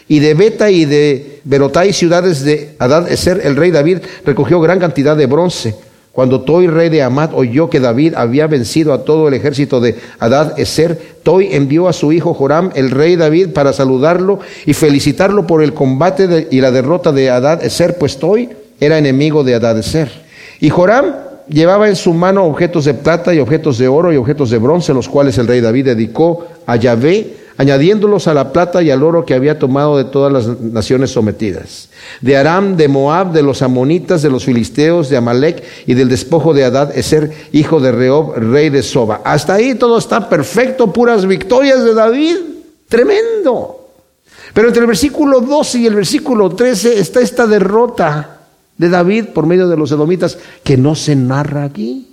Y 0.06 0.20
de 0.20 0.34
Beta 0.34 0.70
y 0.70 0.84
de 0.84 1.40
Berotai, 1.44 1.92
ciudades 1.92 2.44
de 2.44 2.74
Adad 2.78 3.10
Eser, 3.10 3.40
el 3.44 3.56
rey 3.56 3.70
David 3.70 3.98
recogió 4.24 4.60
gran 4.60 4.78
cantidad 4.78 5.16
de 5.16 5.26
bronce. 5.26 5.74
Cuando 6.12 6.42
Toi, 6.42 6.68
rey 6.68 6.90
de 6.90 7.02
Amad, 7.02 7.34
oyó 7.34 7.68
que 7.68 7.80
David 7.80 8.14
había 8.14 8.46
vencido 8.46 8.92
a 8.92 9.04
todo 9.04 9.26
el 9.26 9.34
ejército 9.34 9.80
de 9.80 9.96
Adad 10.20 10.58
Eser, 10.60 10.96
Toi 11.24 11.48
envió 11.50 11.88
a 11.88 11.92
su 11.92 12.12
hijo 12.12 12.34
Joram, 12.34 12.70
el 12.74 12.92
rey 12.92 13.16
David, 13.16 13.48
para 13.48 13.72
saludarlo 13.72 14.38
y 14.64 14.74
felicitarlo 14.74 15.44
por 15.46 15.60
el 15.62 15.74
combate 15.74 16.46
y 16.52 16.60
la 16.60 16.70
derrota 16.70 17.10
de 17.10 17.30
Adad 17.30 17.64
Eser, 17.64 17.98
pues 17.98 18.18
Toi 18.18 18.48
era 18.78 18.98
enemigo 18.98 19.42
de 19.42 19.54
Adad 19.54 19.78
Eser. 19.78 20.08
Y 20.60 20.70
Joram 20.70 21.06
llevaba 21.48 21.88
en 21.88 21.96
su 21.96 22.12
mano 22.14 22.44
objetos 22.44 22.84
de 22.84 22.94
plata 22.94 23.34
y 23.34 23.38
objetos 23.38 23.78
de 23.78 23.88
oro 23.88 24.12
y 24.12 24.16
objetos 24.16 24.50
de 24.50 24.58
bronce, 24.58 24.94
los 24.94 25.08
cuales 25.08 25.38
el 25.38 25.46
rey 25.46 25.60
David 25.60 25.86
dedicó 25.86 26.46
a 26.66 26.76
Yahvé 26.76 27.44
añadiéndolos 27.56 28.26
a 28.26 28.34
la 28.34 28.52
plata 28.52 28.82
y 28.82 28.90
al 28.90 29.02
oro 29.02 29.24
que 29.24 29.34
había 29.34 29.58
tomado 29.58 29.96
de 29.96 30.04
todas 30.04 30.32
las 30.32 30.60
naciones 30.60 31.10
sometidas, 31.10 31.88
de 32.20 32.36
Aram, 32.36 32.76
de 32.76 32.88
Moab, 32.88 33.32
de 33.32 33.42
los 33.42 33.62
amonitas, 33.62 34.22
de 34.22 34.30
los 34.30 34.44
filisteos, 34.44 35.08
de 35.08 35.16
Amalek 35.16 35.62
y 35.86 35.94
del 35.94 36.08
despojo 36.08 36.52
de 36.52 36.64
Adad, 36.64 36.96
Eser, 36.96 37.30
hijo 37.52 37.80
de 37.80 37.92
Reob, 37.92 38.34
rey 38.36 38.70
de 38.70 38.82
Soba. 38.82 39.20
Hasta 39.24 39.54
ahí 39.54 39.74
todo 39.76 39.98
está 39.98 40.28
perfecto, 40.28 40.92
puras 40.92 41.26
victorias 41.26 41.84
de 41.84 41.94
David, 41.94 42.36
tremendo. 42.88 43.80
Pero 44.52 44.68
entre 44.68 44.82
el 44.82 44.86
versículo 44.86 45.40
12 45.40 45.78
y 45.78 45.86
el 45.86 45.94
versículo 45.94 46.50
13 46.50 46.98
está 46.98 47.20
esta 47.20 47.46
derrota 47.46 48.33
de 48.76 48.88
David 48.88 49.26
por 49.26 49.46
medio 49.46 49.68
de 49.68 49.76
los 49.76 49.92
edomitas 49.92 50.38
que 50.62 50.76
no 50.76 50.94
se 50.94 51.16
narra 51.16 51.64
aquí. 51.64 52.08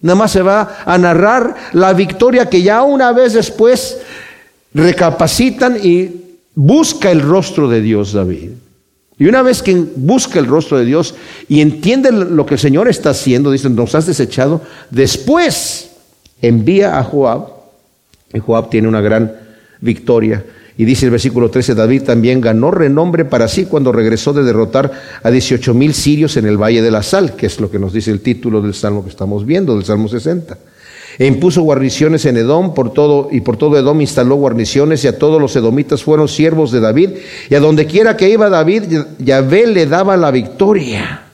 Nada 0.00 0.16
más 0.16 0.32
se 0.32 0.42
va 0.42 0.78
a 0.84 0.96
narrar 0.96 1.54
la 1.72 1.92
victoria 1.92 2.48
que 2.48 2.62
ya 2.62 2.82
una 2.82 3.12
vez 3.12 3.34
después 3.34 3.98
recapacitan 4.72 5.76
y 5.82 6.38
busca 6.54 7.10
el 7.10 7.20
rostro 7.20 7.68
de 7.68 7.82
Dios 7.82 8.12
David. 8.12 8.50
Y 9.18 9.26
una 9.26 9.42
vez 9.42 9.62
que 9.62 9.74
busca 9.74 10.38
el 10.38 10.46
rostro 10.46 10.78
de 10.78 10.86
Dios 10.86 11.14
y 11.46 11.60
entiende 11.60 12.10
lo 12.10 12.46
que 12.46 12.54
el 12.54 12.60
Señor 12.60 12.88
está 12.88 13.10
haciendo, 13.10 13.50
dice, 13.50 13.68
nos 13.68 13.94
has 13.94 14.06
desechado, 14.06 14.62
después 14.88 15.90
envía 16.40 16.98
a 16.98 17.04
Joab, 17.04 17.48
y 18.32 18.38
Joab 18.38 18.70
tiene 18.70 18.88
una 18.88 19.02
gran 19.02 19.30
victoria. 19.80 20.42
Y 20.80 20.86
dice 20.86 21.04
el 21.04 21.10
versículo 21.10 21.50
13, 21.50 21.74
David 21.74 22.04
también 22.04 22.40
ganó 22.40 22.70
renombre 22.70 23.26
para 23.26 23.48
sí 23.48 23.66
cuando 23.66 23.92
regresó 23.92 24.32
de 24.32 24.42
derrotar 24.42 24.90
a 25.22 25.30
18 25.30 25.74
mil 25.74 25.92
sirios 25.92 26.38
en 26.38 26.46
el 26.46 26.56
Valle 26.56 26.80
de 26.80 26.90
la 26.90 27.02
Sal, 27.02 27.36
que 27.36 27.44
es 27.44 27.60
lo 27.60 27.70
que 27.70 27.78
nos 27.78 27.92
dice 27.92 28.10
el 28.10 28.20
título 28.20 28.62
del 28.62 28.72
salmo 28.72 29.04
que 29.04 29.10
estamos 29.10 29.44
viendo, 29.44 29.74
del 29.74 29.84
Salmo 29.84 30.08
60 30.08 30.56
e 31.18 31.26
impuso 31.26 31.60
guarniciones 31.60 32.24
en 32.24 32.38
Edom 32.38 32.72
por 32.72 32.94
todo 32.94 33.28
y 33.30 33.42
por 33.42 33.58
todo 33.58 33.76
Edom 33.76 34.00
instaló 34.00 34.36
guarniciones 34.36 35.04
y 35.04 35.08
a 35.08 35.18
todos 35.18 35.38
los 35.38 35.54
edomitas 35.54 36.02
fueron 36.02 36.28
siervos 36.28 36.72
de 36.72 36.80
David 36.80 37.10
y 37.50 37.54
a 37.54 37.60
donde 37.60 37.84
quiera 37.84 38.16
que 38.16 38.30
iba 38.30 38.48
David 38.48 38.84
Yahvé 39.18 39.66
le 39.66 39.84
daba 39.84 40.16
la 40.16 40.30
victoria. 40.30 41.24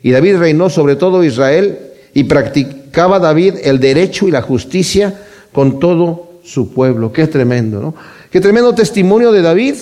Y 0.00 0.12
David 0.12 0.36
reinó 0.36 0.70
sobre 0.70 0.94
todo 0.94 1.24
Israel 1.24 1.76
y 2.14 2.22
practicaba 2.22 3.18
David 3.18 3.54
el 3.64 3.80
derecho 3.80 4.28
y 4.28 4.30
la 4.30 4.42
justicia 4.42 5.22
con 5.50 5.80
todo 5.80 6.34
su 6.44 6.72
pueblo. 6.72 7.12
Qué 7.12 7.26
tremendo 7.26 7.80
¿no? 7.80 7.94
Qué 8.32 8.40
tremendo 8.40 8.74
testimonio 8.74 9.30
de 9.30 9.42
David 9.42 9.76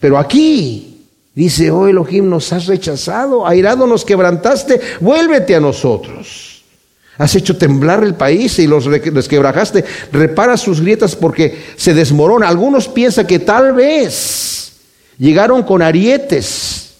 pero 0.00 0.16
aquí 0.16 0.96
Dice, 1.36 1.70
oh 1.70 1.86
Elohim, 1.86 2.30
nos 2.30 2.50
has 2.54 2.64
rechazado, 2.64 3.46
airado 3.46 3.86
nos 3.86 4.06
quebrantaste, 4.06 4.80
vuélvete 5.00 5.54
a 5.54 5.60
nosotros. 5.60 6.64
Has 7.18 7.34
hecho 7.34 7.58
temblar 7.58 8.02
el 8.02 8.14
país 8.14 8.58
y 8.58 8.66
los 8.66 8.90
desquebrajaste. 8.90 9.84
Repara 10.12 10.56
sus 10.56 10.80
grietas 10.80 11.14
porque 11.14 11.62
se 11.76 11.92
desmorona. 11.92 12.48
Algunos 12.48 12.88
piensan 12.88 13.26
que 13.26 13.38
tal 13.38 13.74
vez 13.74 14.72
llegaron 15.18 15.62
con 15.62 15.82
arietes 15.82 16.94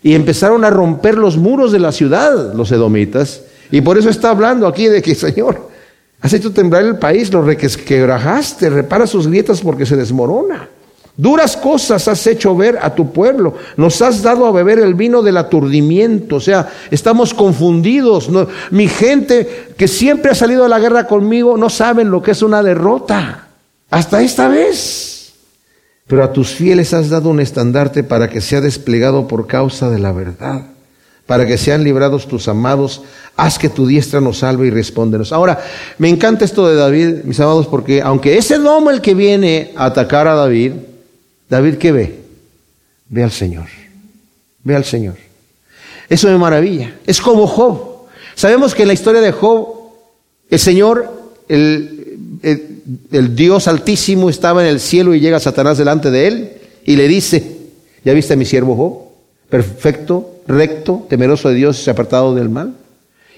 y 0.00 0.14
empezaron 0.14 0.64
a 0.64 0.70
romper 0.70 1.18
los 1.18 1.36
muros 1.36 1.72
de 1.72 1.80
la 1.80 1.90
ciudad, 1.90 2.54
los 2.54 2.70
edomitas. 2.70 3.40
Y 3.72 3.80
por 3.80 3.98
eso 3.98 4.10
está 4.10 4.30
hablando 4.30 4.68
aquí 4.68 4.86
de 4.86 5.02
que, 5.02 5.16
Señor, 5.16 5.70
has 6.22 6.32
hecho 6.32 6.52
temblar 6.52 6.84
el 6.84 6.98
país, 6.98 7.32
lo 7.32 7.42
resquebrajaste, 7.42 8.70
repara 8.70 9.06
sus 9.06 9.26
grietas 9.26 9.60
porque 9.60 9.84
se 9.84 9.96
desmorona. 9.96 10.68
Duras 11.14 11.58
cosas 11.58 12.08
has 12.08 12.26
hecho 12.26 12.56
ver 12.56 12.78
a 12.80 12.94
tu 12.94 13.12
pueblo. 13.12 13.54
Nos 13.76 14.00
has 14.00 14.22
dado 14.22 14.46
a 14.46 14.52
beber 14.52 14.78
el 14.78 14.94
vino 14.94 15.22
del 15.22 15.36
aturdimiento. 15.36 16.36
O 16.36 16.40
sea, 16.40 16.70
estamos 16.90 17.34
confundidos. 17.34 18.30
mi 18.70 18.88
gente 18.88 19.74
que 19.76 19.88
siempre 19.88 20.30
ha 20.30 20.34
salido 20.34 20.64
a 20.64 20.68
la 20.68 20.78
guerra 20.78 21.06
conmigo 21.06 21.58
no 21.58 21.68
saben 21.68 22.10
lo 22.10 22.22
que 22.22 22.30
es 22.30 22.42
una 22.42 22.62
derrota. 22.62 23.48
Hasta 23.90 24.22
esta 24.22 24.48
vez. 24.48 25.34
Pero 26.06 26.24
a 26.24 26.32
tus 26.32 26.48
fieles 26.50 26.94
has 26.94 27.10
dado 27.10 27.28
un 27.28 27.40
estandarte 27.40 28.02
para 28.02 28.28
que 28.30 28.40
sea 28.40 28.62
desplegado 28.62 29.28
por 29.28 29.46
causa 29.46 29.90
de 29.90 29.98
la 29.98 30.12
verdad. 30.12 30.71
Para 31.32 31.46
que 31.46 31.56
sean 31.56 31.82
librados 31.82 32.28
tus 32.28 32.46
amados. 32.46 33.00
Haz 33.38 33.58
que 33.58 33.70
tu 33.70 33.86
diestra 33.86 34.20
nos 34.20 34.40
salve 34.40 34.66
y 34.66 34.70
respóndenos. 34.70 35.32
Ahora, 35.32 35.64
me 35.96 36.10
encanta 36.10 36.44
esto 36.44 36.68
de 36.68 36.74
David, 36.74 37.24
mis 37.24 37.40
amados, 37.40 37.66
porque 37.68 38.02
aunque 38.02 38.36
es 38.36 38.50
hombre 38.50 38.96
el 38.96 39.00
que 39.00 39.14
viene 39.14 39.72
a 39.74 39.86
atacar 39.86 40.28
a 40.28 40.34
David, 40.34 40.72
David, 41.48 41.76
¿qué 41.76 41.90
ve? 41.90 42.18
Ve 43.08 43.22
al 43.24 43.30
Señor. 43.30 43.64
Ve 44.62 44.76
al 44.76 44.84
Señor. 44.84 45.14
Eso 46.06 46.28
me 46.28 46.36
maravilla. 46.36 46.96
Es 47.06 47.18
como 47.18 47.46
Job. 47.46 48.08
Sabemos 48.34 48.74
que 48.74 48.82
en 48.82 48.88
la 48.88 48.94
historia 48.94 49.22
de 49.22 49.32
Job, 49.32 49.68
el 50.50 50.58
Señor, 50.58 51.30
el, 51.48 52.18
el, 53.10 53.34
Dios 53.34 53.68
altísimo 53.68 54.28
estaba 54.28 54.60
en 54.60 54.68
el 54.68 54.80
cielo 54.80 55.14
y 55.14 55.20
llega 55.20 55.40
Satanás 55.40 55.78
delante 55.78 56.10
de 56.10 56.26
él 56.26 56.52
y 56.84 56.96
le 56.96 57.08
dice, 57.08 57.56
¿ya 58.04 58.12
viste 58.12 58.34
a 58.34 58.36
mi 58.36 58.44
siervo 58.44 58.76
Job? 58.76 58.98
Perfecto, 59.48 60.31
recto, 60.46 61.06
temeroso 61.08 61.48
de 61.48 61.54
Dios 61.54 61.86
y 61.86 61.90
apartado 61.90 62.34
del 62.34 62.48
mal. 62.48 62.74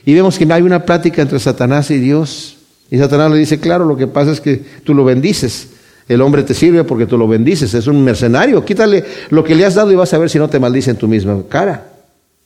Y 0.07 0.15
vemos 0.15 0.39
que 0.39 0.51
hay 0.53 0.63
una 0.63 0.85
plática 0.85 1.23
entre 1.23 1.39
Satanás 1.39 1.91
y 1.91 1.99
Dios. 1.99 2.57
Y 2.91 2.99
Satanás 2.99 3.31
le 3.31 3.39
dice, 3.39 3.59
claro, 3.59 3.85
lo 3.85 3.97
que 3.97 4.07
pasa 4.07 4.33
es 4.33 4.41
que 4.41 4.63
tú 4.85 4.95
lo 4.95 5.05
bendices. 5.05 5.69
El 6.09 6.21
hombre 6.21 6.43
te 6.43 6.53
sirve 6.53 6.85
porque 6.85 7.07
tú 7.07 7.17
lo 7.17 7.27
bendices, 7.27 7.73
es 7.73 7.87
un 7.87 8.05
mercenario. 8.05 8.65
Quítale 8.65 9.05
lo 9.31 9.43
que 9.43 9.55
le 9.55 9.65
has 9.65 9.75
dado 9.75 9.91
y 9.91 9.95
vas 9.95 10.13
a 10.13 10.19
ver 10.19 10.29
si 10.29 10.39
no 10.39 10.49
te 10.49 10.61
maldice 10.61 10.91
en 10.91 10.97
tu 10.97 11.09
misma 11.09 11.43
cara. 11.49 11.93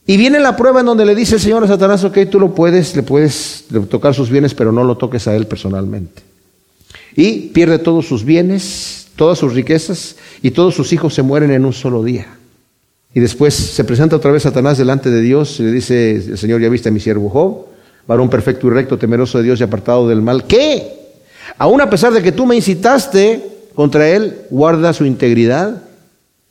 Y 0.07 0.16
viene 0.16 0.40
la 0.40 0.57
prueba 0.57 0.81
en 0.81 0.87
donde 0.87 1.05
le 1.05 1.14
dice 1.14 1.35
el 1.35 1.40
Señor 1.40 1.64
a 1.64 1.66
Satanás, 1.66 2.03
ok, 2.05 2.18
tú 2.31 2.40
lo 2.40 2.55
puedes, 2.55 2.97
le 2.97 3.03
puedes 3.03 3.64
tocar 3.90 4.14
sus 4.14 4.31
bienes, 4.31 4.55
pero 4.55 4.73
no 4.73 4.85
lo 4.85 4.97
toques 4.97 5.27
a 5.29 5.37
él 5.37 5.47
personalmente. 5.47 6.23
Y 7.14 7.49
pierde 7.49 7.79
todos 7.79 8.07
sus 8.07 8.25
bienes, 8.25 9.09
todas 9.16 9.38
sus 9.38 9.53
riquezas, 9.53 10.16
y 10.40 10.53
todos 10.53 10.75
sus 10.75 10.92
hijos 10.92 11.12
se 11.12 11.23
mueren 11.23 11.51
en 11.51 11.64
un 11.66 11.73
solo 11.75 12.03
día. 12.05 12.38
Y 13.18 13.20
después 13.20 13.52
se 13.52 13.83
presenta 13.83 14.14
otra 14.14 14.31
vez 14.31 14.44
Satanás 14.44 14.78
delante 14.78 15.11
de 15.11 15.20
Dios 15.20 15.59
y 15.59 15.64
le 15.64 15.72
dice, 15.72 16.14
el 16.14 16.38
Señor, 16.38 16.61
ya 16.61 16.68
viste 16.68 16.88
a 16.88 16.92
mi 16.92 17.00
siervo 17.00 17.28
Job, 17.28 17.66
varón 18.07 18.31
perfecto 18.31 18.68
y 18.68 18.70
recto, 18.70 18.96
temeroso 18.96 19.38
de 19.38 19.42
Dios 19.42 19.59
y 19.59 19.64
apartado 19.64 20.07
del 20.07 20.22
mal. 20.22 20.44
¿Qué? 20.44 21.16
Aún 21.59 21.81
a 21.81 21.90
pesar 21.90 22.12
de 22.12 22.22
que 22.22 22.31
tú 22.31 22.46
me 22.46 22.54
incitaste 22.54 23.42
contra 23.74 24.09
él, 24.09 24.42
guarda 24.50 24.92
su 24.92 25.04
integridad. 25.04 25.83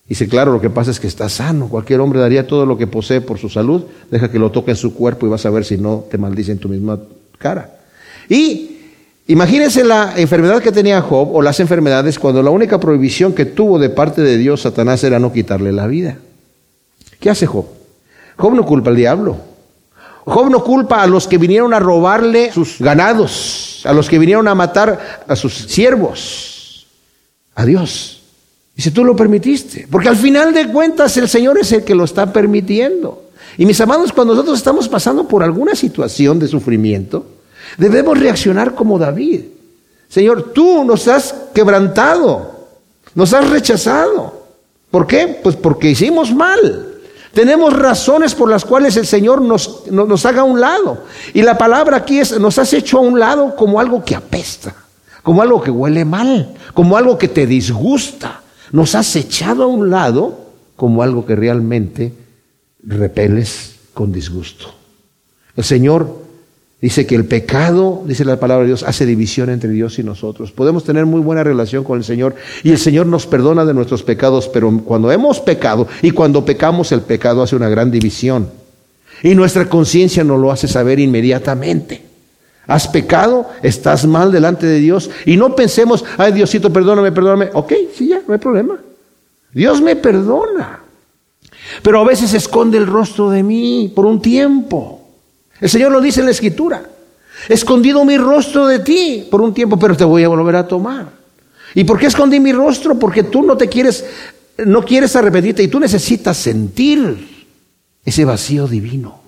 Dice, 0.10 0.28
claro, 0.28 0.52
lo 0.52 0.60
que 0.60 0.70
pasa 0.70 0.92
es 0.92 1.00
que 1.00 1.08
está 1.08 1.30
sano. 1.30 1.70
Cualquier 1.70 2.02
hombre 2.02 2.20
daría 2.20 2.46
todo 2.46 2.66
lo 2.66 2.78
que 2.78 2.86
posee 2.86 3.22
por 3.22 3.38
su 3.38 3.48
salud. 3.48 3.84
Deja 4.12 4.30
que 4.30 4.38
lo 4.38 4.52
toque 4.52 4.72
en 4.72 4.78
su 4.78 4.94
cuerpo 4.94 5.26
y 5.26 5.30
vas 5.30 5.46
a 5.46 5.50
ver 5.50 5.64
si 5.64 5.78
no 5.78 6.04
te 6.12 6.18
maldice 6.18 6.52
en 6.52 6.58
tu 6.58 6.68
misma 6.68 7.00
cara. 7.38 7.80
Y 8.28 8.72
imagínense 9.28 9.86
la 9.86 10.16
enfermedad 10.18 10.62
que 10.62 10.74
tenía 10.74 11.02
Job 11.02 11.34
o 11.34 11.42
las 11.42 11.62
enfermedades 11.62 12.20
cuando 12.20 12.44
la 12.44 12.50
única 12.50 12.78
prohibición 12.78 13.32
que 13.32 13.46
tuvo 13.46 13.80
de 13.80 13.90
parte 13.90 14.22
de 14.22 14.38
Dios 14.38 14.64
Satanás 14.64 15.02
era 15.06 15.18
no 15.18 15.32
quitarle 15.32 15.72
la 15.72 15.88
vida. 15.88 16.18
¿Qué 17.20 17.30
hace 17.30 17.46
Job? 17.46 17.66
Job 18.38 18.54
no 18.54 18.66
culpa 18.66 18.90
al 18.90 18.96
diablo. 18.96 19.38
Job 20.26 20.50
no 20.50 20.64
culpa 20.64 21.02
a 21.02 21.08
los 21.08 21.28
que 21.28 21.38
vinieron 21.38 21.74
a 21.74 21.80
robarle 21.80 22.52
sus 22.52 22.80
ganados, 22.80 23.82
a 23.86 23.94
los 23.94 24.10
que 24.10 24.20
vinieron 24.20 24.48
a 24.48 24.56
matar 24.56 25.24
a 25.26 25.36
sus 25.36 25.54
siervos, 25.54 26.86
a 27.56 27.66
Dios. 27.66 28.22
Dice, 28.76 28.92
tú 28.92 29.06
lo 29.06 29.16
permitiste, 29.16 29.88
porque 29.90 30.10
al 30.10 30.18
final 30.18 30.54
de 30.54 30.68
cuentas 30.68 31.16
el 31.18 31.30
Señor 31.30 31.58
es 31.58 31.72
el 31.72 31.84
que 31.84 31.96
lo 31.96 32.04
está 32.04 32.32
permitiendo. 32.32 33.24
Y 33.58 33.66
mis 33.66 33.80
amados, 33.80 34.12
cuando 34.12 34.34
nosotros 34.34 34.58
estamos 34.58 34.88
pasando 34.90 35.28
por 35.28 35.44
alguna 35.44 35.76
situación 35.76 36.40
de 36.40 36.48
sufrimiento, 36.48 37.26
debemos 37.78 38.20
reaccionar 38.20 38.76
como 38.76 39.00
David. 39.00 39.46
Señor, 40.10 40.52
tú 40.54 40.84
nos 40.84 41.08
has 41.08 41.34
quebrantado, 41.54 42.68
nos 43.16 43.34
has 43.34 43.50
rechazado. 43.50 44.46
¿Por 44.92 45.08
qué? 45.08 45.40
Pues 45.42 45.56
porque 45.56 45.90
hicimos 45.90 46.34
mal. 46.36 46.87
Tenemos 47.38 47.72
razones 47.72 48.34
por 48.34 48.50
las 48.50 48.66
cuales 48.66 48.98
el 48.98 49.06
Señor 49.06 49.44
nos, 49.44 49.86
nos, 49.92 50.26
haga 50.26 50.42
a 50.42 50.44
un 50.44 50.60
lado. 50.60 51.04
Y 51.36 51.44
la 51.44 51.56
palabra 51.56 51.98
aquí 51.98 52.18
es, 52.18 52.40
nos 52.40 52.58
has 52.58 52.74
hecho 52.74 52.98
a 52.98 53.02
un 53.02 53.20
lado 53.20 53.56
como 53.56 53.80
algo 53.80 54.04
que 54.04 54.16
apesta, 54.16 54.74
como 55.22 55.44
algo 55.44 55.62
que 55.62 55.70
huele 55.70 56.04
mal, 56.04 56.56
como 56.74 56.98
algo 56.98 57.16
que 57.16 57.28
te 57.28 57.46
disgusta. 57.46 58.42
Nos 58.72 58.96
has 58.96 59.16
echado 59.16 59.62
a 59.62 59.68
un 59.68 59.92
lado 59.92 60.48
como 60.76 61.04
algo 61.04 61.28
que 61.28 61.36
realmente 61.36 62.12
repeles 62.82 63.76
con 63.94 64.12
disgusto. 64.12 64.74
El 65.56 65.64
Señor 65.64 66.24
dice 66.82 67.08
que 67.08 67.16
el 67.16 67.26
pecado, 67.26 68.04
dice 68.06 68.24
la 68.26 68.40
palabra 68.40 68.64
de 68.64 68.68
Dios, 68.68 68.84
hace 68.84 69.06
división 69.06 69.50
entre 69.50 69.70
Dios 69.70 69.98
y 70.00 70.04
nosotros. 70.04 70.52
Podemos 70.52 70.84
tener 70.84 71.06
muy 71.06 71.22
buena 71.22 71.44
relación 71.44 71.84
con 71.84 71.98
el 71.98 72.04
Señor 72.04 72.36
y 72.64 72.72
el 72.72 72.78
Señor 72.78 73.08
nos 73.08 73.26
perdona 73.26 73.66
de 73.66 73.74
nuestros 73.74 74.04
pecados, 74.04 74.48
pero 74.48 74.72
cuando 74.86 75.12
hemos 75.12 75.40
pecado 75.40 75.88
y 76.02 76.12
cuando 76.12 76.46
pecamos 76.46 76.92
el 76.92 77.02
pecado 77.02 77.42
hace 77.42 77.56
una 77.56 77.70
gran 77.70 77.92
división. 77.92 78.50
Y 79.24 79.34
nuestra 79.34 79.68
conciencia 79.68 80.24
nos 80.24 80.40
lo 80.40 80.52
hace 80.52 80.68
saber 80.68 81.00
inmediatamente. 81.00 82.04
Has 82.68 82.88
pecado, 82.88 83.50
estás 83.64 84.06
mal 84.06 84.32
delante 84.32 84.68
de 84.68 84.80
Dios 84.80 85.10
y 85.26 85.38
no 85.38 85.56
pensemos, 85.56 86.04
ay 86.18 86.34
Diosito, 86.34 86.72
perdóname, 86.72 87.12
perdóname. 87.12 87.50
Ok, 87.54 87.74
sí, 87.96 88.10
ya, 88.10 88.22
no 88.28 88.34
hay 88.34 88.40
problema. 88.40 88.78
Dios 89.54 89.82
me 89.82 89.96
perdona. 89.96 90.82
Pero 91.82 92.02
a 92.02 92.04
veces 92.04 92.34
esconde 92.34 92.78
el 92.78 92.86
rostro 92.86 93.30
de 93.30 93.42
mí 93.42 93.92
por 93.96 94.06
un 94.06 94.22
tiempo. 94.22 94.97
El 95.60 95.70
Señor 95.70 95.92
lo 95.92 96.02
dice 96.02 96.20
en 96.20 96.28
la 96.28 96.32
Escritura. 96.32 96.84
Escondido 97.50 98.04
mi 98.04 98.18
rostro 98.18 98.68
de 98.68 98.80
ti 98.80 99.28
por 99.30 99.42
un 99.42 99.54
tiempo, 99.54 99.78
pero 99.78 99.96
te 99.96 100.04
voy 100.04 100.24
a 100.24 100.28
volver 100.28 100.56
a 100.56 100.68
tomar. 100.68 101.10
¿Y 101.76 101.84
por 101.84 102.00
qué 102.00 102.08
escondí 102.08 102.40
mi 102.40 102.52
rostro? 102.52 102.98
Porque 102.98 103.24
tú 103.24 103.44
no 103.44 103.56
te 103.58 103.68
quieres, 103.68 104.06
no 104.66 104.84
quieres 104.84 105.16
arrepentirte 105.16 105.64
y 105.64 105.68
tú 105.68 105.80
necesitas 105.80 106.38
sentir 106.38 107.48
ese 108.04 108.26
vacío 108.26 108.68
divino. 108.68 109.22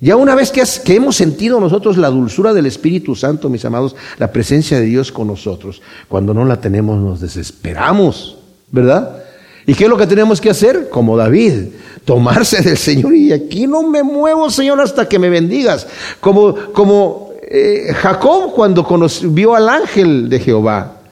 Ya 0.00 0.16
una 0.16 0.34
vez 0.34 0.52
que, 0.52 0.62
que, 0.84 0.94
hemos 0.94 1.16
sentido 1.16 1.58
nosotros 1.58 1.96
la 1.96 2.08
dulzura 2.08 2.54
del 2.54 2.66
Espíritu 2.66 3.16
Santo, 3.16 3.48
mis 3.48 3.64
amados, 3.64 3.96
la 4.18 4.30
presencia 4.30 4.78
de 4.78 4.86
Dios 4.86 5.10
con 5.10 5.26
nosotros, 5.26 5.82
cuando 6.08 6.32
no 6.32 6.44
la 6.44 6.60
tenemos 6.60 7.00
nos 7.00 7.20
desesperamos, 7.20 8.38
¿verdad? 8.70 9.24
¿Y 9.68 9.74
qué 9.74 9.84
es 9.84 9.90
lo 9.90 9.98
que 9.98 10.06
tenemos 10.06 10.40
que 10.40 10.48
hacer? 10.48 10.88
Como 10.88 11.14
David, 11.14 11.66
tomarse 12.06 12.62
del 12.62 12.78
Señor 12.78 13.14
y 13.14 13.34
aquí 13.34 13.66
no 13.66 13.82
me 13.82 14.02
muevo, 14.02 14.48
Señor, 14.48 14.80
hasta 14.80 15.06
que 15.06 15.18
me 15.18 15.28
bendigas. 15.28 15.86
Como, 16.20 16.54
como 16.72 17.32
eh, 17.42 17.92
Jacob 17.94 18.54
cuando 18.54 18.86
vio 19.24 19.54
al 19.54 19.68
ángel 19.68 20.30
de 20.30 20.40
Jehová. 20.40 21.02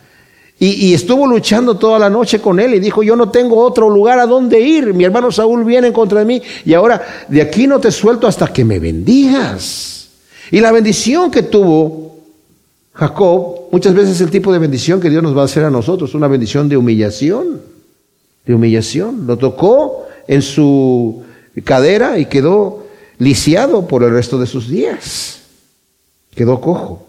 Y, 0.59 0.95
estuvo 0.95 1.27
luchando 1.27 1.77
toda 1.77 1.99
la 1.99 2.09
noche 2.09 2.41
con 2.41 2.59
él 2.59 2.73
y 2.73 2.81
dijo, 2.81 3.03
yo 3.03 3.15
no 3.15 3.29
tengo 3.29 3.59
otro 3.59 3.91
lugar 3.91 4.19
a 4.19 4.25
donde 4.25 4.59
ir. 4.59 4.95
Mi 4.95 5.05
hermano 5.05 5.31
Saúl 5.31 5.63
viene 5.67 5.89
en 5.89 5.93
contra 5.93 6.25
mí 6.25 6.41
y 6.65 6.73
ahora 6.73 7.27
de 7.29 7.43
aquí 7.43 7.67
no 7.67 7.79
te 7.79 7.93
suelto 7.93 8.27
hasta 8.27 8.47
que 8.47 8.65
me 8.65 8.79
bendigas. 8.79 10.09
Y 10.51 10.61
la 10.61 10.73
bendición 10.73 11.31
que 11.31 11.43
tuvo 11.43 12.17
Jacob, 12.95 13.69
muchas 13.71 13.93
veces 13.93 14.13
es 14.13 14.23
el 14.23 14.31
tipo 14.31 14.51
de 14.51 14.59
bendición 14.59 14.99
que 14.99 15.11
Dios 15.11 15.23
nos 15.23 15.37
va 15.37 15.43
a 15.43 15.45
hacer 15.45 15.63
a 15.63 15.71
nosotros, 15.71 16.15
una 16.15 16.27
bendición 16.27 16.71
de 16.71 16.79
humillación, 16.79 17.76
de 18.47 18.55
humillación. 18.55 19.27
Lo 19.27 19.37
tocó 19.37 20.07
en 20.27 20.43
su 20.43 21.25
cadera 21.65 22.19
y 22.19 22.27
quedó 22.27 22.87
lisiado 23.19 23.87
por 23.87 24.03
el 24.03 24.11
resto 24.11 24.39
de 24.39 24.47
sus 24.47 24.69
días. 24.69 25.41
Quedó 26.35 26.61
cojo. 26.61 27.07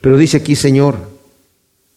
Pero 0.00 0.16
dice 0.16 0.38
aquí, 0.38 0.56
Señor, 0.56 0.96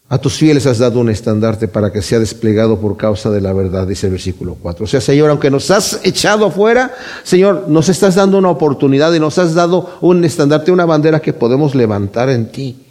a 0.08 0.20
tus 0.20 0.36
fieles 0.36 0.68
has 0.68 0.78
dado 0.78 1.00
un 1.00 1.10
estandarte 1.10 1.68
para 1.68 1.92
que 1.92 2.04
sea 2.04 2.20
desplegado 2.20 2.80
por 2.80 2.96
causa 2.96 3.32
de 3.32 3.42
la 3.42 3.54
verdad, 3.54 3.88
dice 3.88 4.06
el 4.06 4.12
versículo 4.12 4.56
4. 4.62 4.86
O 4.86 4.88
sea, 4.88 5.02
Señor, 5.02 5.32
aunque 5.32 5.50
nos 5.50 5.72
has 5.72 6.00
echado 6.04 6.46
afuera, 6.46 6.94
Señor, 7.24 7.66
nos 7.68 7.90
estás 7.90 8.14
dando 8.14 8.38
una 8.38 8.52
oportunidad 8.52 9.12
y 9.14 9.20
nos 9.20 9.40
has 9.40 9.56
dado 9.56 9.98
un 10.02 10.24
estandarte, 10.24 10.72
una 10.72 10.86
bandera 10.86 11.20
que 11.20 11.34
podemos 11.34 11.74
levantar 11.74 12.30
en 12.30 12.52
ti, 12.52 12.85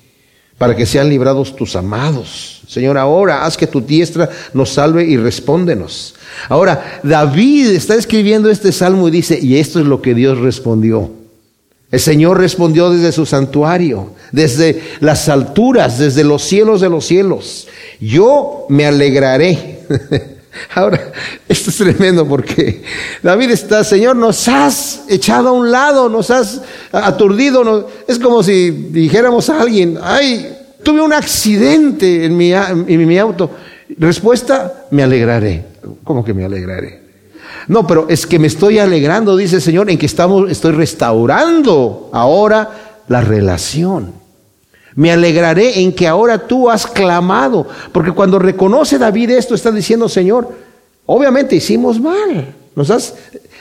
para 0.59 0.77
que 0.77 0.87
sean 0.87 1.09
librados 1.09 1.57
tus 1.57 1.77
amados. 1.77 2.63
Señor, 2.69 2.97
ahora 2.97 3.45
haz 3.45 3.57
que 3.57 3.67
tu 3.67 3.81
diestra 3.81 4.31
nos 4.53 4.71
salve 4.71 5.05
y 5.05 5.17
respóndenos. 5.17 6.15
Ahora, 6.49 7.01
David 7.03 7.71
está 7.71 7.95
escribiendo 7.95 8.51
este 8.51 8.73
salmo 8.73 9.09
y 9.09 9.11
dice, 9.11 9.39
y 9.41 9.57
esto 9.57 9.81
es 9.81 9.87
lo 9.87 10.01
que 10.01 10.15
Dios 10.15 10.39
respondió. 10.39 11.11
El 11.91 12.01
Señor 12.01 12.39
respondió 12.39 12.91
desde 12.91 13.13
su 13.13 13.25
santuario, 13.27 14.11
desde 14.33 14.83
las 15.01 15.29
alturas, 15.29 15.99
desde 15.99 16.25
los 16.25 16.43
cielos 16.43 16.81
de 16.81 16.89
los 16.89 17.05
cielos. 17.05 17.69
Yo 18.01 18.67
me 18.69 18.87
alegraré. 18.87 19.81
Ahora, 20.75 21.13
esto 21.49 21.71
es 21.71 21.77
tremendo 21.77 22.27
porque 22.27 22.83
David 23.23 23.51
está, 23.51 23.85
Señor, 23.85 24.17
nos 24.17 24.49
has 24.49 25.05
echado 25.09 25.49
a 25.49 25.53
un 25.53 25.71
lado, 25.71 26.09
nos 26.09 26.31
has 26.31 26.61
aturdido. 26.93 27.89
es 28.07 28.19
como 28.19 28.43
si 28.43 28.71
dijéramos 28.71 29.51
a 29.51 29.61
alguien, 29.61 29.99
ay, 30.03 30.57
tuve 30.83 31.01
un 31.01 31.13
accidente 31.13 32.25
en 32.25 32.37
mi, 32.37 32.53
en 32.53 33.09
mi 33.09 33.19
auto. 33.19 33.51
Respuesta, 33.99 34.87
me 34.91 35.03
alegraré. 35.03 35.65
¿Cómo 36.05 36.25
que 36.25 36.35
me 36.35 36.45
alegraré? 36.45 37.03
No, 37.69 37.87
pero 37.87 38.07
es 38.09 38.27
que 38.27 38.39
me 38.39 38.47
estoy 38.47 38.79
alegrando, 38.79 39.37
dice 39.37 39.57
el 39.57 39.63
Señor, 39.63 39.91
en 39.91 39.99
que 39.99 40.07
estamos, 40.07 40.51
estoy 40.51 40.73
restaurando 40.73 42.11
ahora 42.13 43.03
la 43.09 43.21
relación. 43.21 44.24
Me 44.97 45.11
alegraré 45.11 45.81
en 45.81 45.93
que 45.93 46.07
ahora 46.07 46.47
tú 46.47 46.71
has 46.71 46.87
clamado, 46.87 47.67
porque 47.93 48.13
cuando 48.13 48.39
reconoce 48.39 48.99
David 48.99 49.31
esto, 49.31 49.55
está 49.55 49.71
diciendo, 49.71 50.09
Señor, 50.09 50.53
obviamente 51.07 51.57
hicimos 51.57 52.01
mal. 52.01 52.55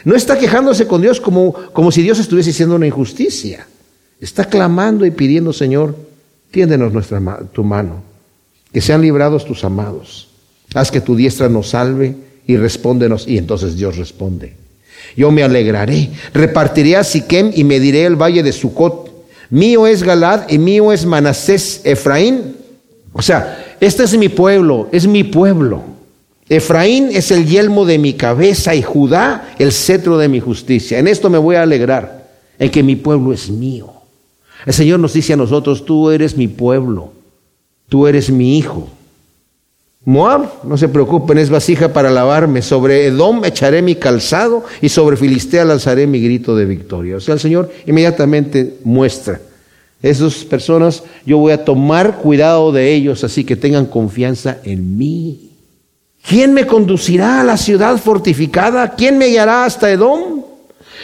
No 0.06 0.16
está 0.16 0.38
quejándose 0.38 0.88
con 0.88 1.02
Dios 1.02 1.20
como, 1.20 1.54
como 1.54 1.92
si 1.92 2.02
Dios 2.02 2.20
estuviese 2.20 2.52
haciendo 2.52 2.76
una 2.76 2.88
injusticia. 2.88 3.68
Está 4.20 4.46
clamando 4.46 5.06
y 5.06 5.12
pidiendo, 5.12 5.54
Señor, 5.54 5.96
tiéndenos 6.52 6.94
nuestra, 6.94 7.20
tu 7.52 7.64
mano, 7.64 8.04
que 8.72 8.82
sean 8.82 9.02
librados 9.02 9.46
tus 9.46 9.64
amados. 9.64 10.30
Haz 10.74 10.92
que 10.92 11.02
tu 11.02 11.16
diestra 11.16 11.50
nos 11.50 11.70
salve 11.70 12.16
y 12.48 12.58
respóndenos. 12.58 13.28
Y 13.28 13.38
entonces 13.38 13.76
Dios 13.76 13.98
responde. 13.98 14.56
Yo 15.16 15.32
me 15.32 15.44
alegraré, 15.44 16.10
repartiré 16.34 16.96
a 16.96 17.04
Siquem 17.04 17.52
y 17.54 17.64
mediré 17.64 18.06
el 18.06 18.16
valle 18.16 18.44
de 18.44 18.52
Sucot. 18.52 19.12
Mío 19.54 19.86
es 19.86 20.01
Galad 20.01 20.49
y 20.49 20.58
mío 20.58 20.91
es 20.91 21.06
Manasés 21.06 21.82
Efraín. 21.84 22.56
O 23.12 23.22
sea, 23.22 23.76
este 23.80 24.01
es 24.01 24.18
mi 24.18 24.28
pueblo, 24.28 24.89
es 24.91 25.06
mi 25.06 25.24
pueblo. 25.24 25.84
Efraín 26.49 27.10
es 27.12 27.30
el 27.30 27.45
yelmo 27.45 27.86
de 27.86 27.99
mi 27.99 28.14
cabeza 28.14 28.74
y 28.74 28.82
Judá 28.82 29.54
el 29.60 29.72
cetro 29.72 30.18
de 30.18 30.28
mi 30.28 30.39
justicia. 30.39 30.97
En 30.97 31.08
esto 31.08 31.30
me 31.30 31.38
voy 31.38 31.56
a 31.56 31.62
alegrar, 31.62 32.32
en 32.58 32.72
que 32.72 32.82
mi 32.82 32.95
pueblo 32.95 33.32
es 33.32 33.51
mío. 33.51 33.93
El 34.66 34.74
Señor 34.74 34.99
nos 34.99 35.14
dice 35.14 35.34
a 35.34 35.38
nosotros, 35.38 35.86
tú 35.86 36.10
eres 36.10 36.36
mi 36.36 36.47
pueblo, 36.47 37.14
tú 37.89 38.08
eres 38.08 38.32
mi 38.32 38.58
hijo. 38.58 38.89
Moab, 40.06 40.66
no 40.66 40.78
se 40.78 40.89
preocupen, 40.89 41.38
es 41.38 41.49
vasija 41.49 41.93
para 41.93 42.12
lavarme. 42.12 42.62
Sobre 42.62 43.06
Edom 43.06 43.45
echaré 43.45 43.82
mi 43.82 43.95
calzado 43.95 44.66
y 44.82 44.89
sobre 44.89 45.16
Filistea 45.16 45.64
lanzaré 45.64 46.08
mi 46.08 46.22
grito 46.22 46.56
de 46.56 46.66
victoria. 46.66 47.16
O 47.16 47.20
sea, 47.22 47.36
el 47.36 47.39
Señor 47.39 47.72
inmediatamente 47.86 48.78
muestra. 48.84 49.39
Esas 50.01 50.43
personas, 50.43 51.04
yo 51.26 51.38
voy 51.38 51.54
a 51.54 51.64
tomar 51.64 52.18
cuidado 52.18 52.74
de 52.74 52.93
ellos, 52.93 53.24
así 53.24 53.45
que 53.45 53.56
tengan 53.56 53.86
confianza 53.86 54.58
en 54.66 54.97
mí. 54.97 55.51
¿Quién 56.28 56.54
me 56.54 56.68
conducirá 56.68 57.39
a 57.39 57.43
la 57.45 57.56
ciudad 57.56 57.97
fortificada? 57.97 58.95
¿Quién 58.95 59.18
me 59.18 59.28
guiará 59.28 59.64
hasta 59.64 59.89
Edom? 59.89 60.43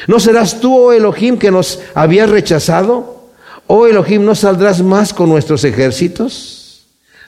¿No 0.07 0.19
serás 0.19 0.59
tú, 0.59 0.75
oh 0.75 0.91
Elohim, 0.91 1.37
que 1.37 1.51
nos 1.51 1.79
habías 1.93 2.29
rechazado? 2.29 3.23
Oh 3.67 3.87
Elohim, 3.87 4.25
¿no 4.25 4.35
saldrás 4.35 4.81
más 4.81 5.13
con 5.13 5.29
nuestros 5.29 5.63
ejércitos? 5.63 6.58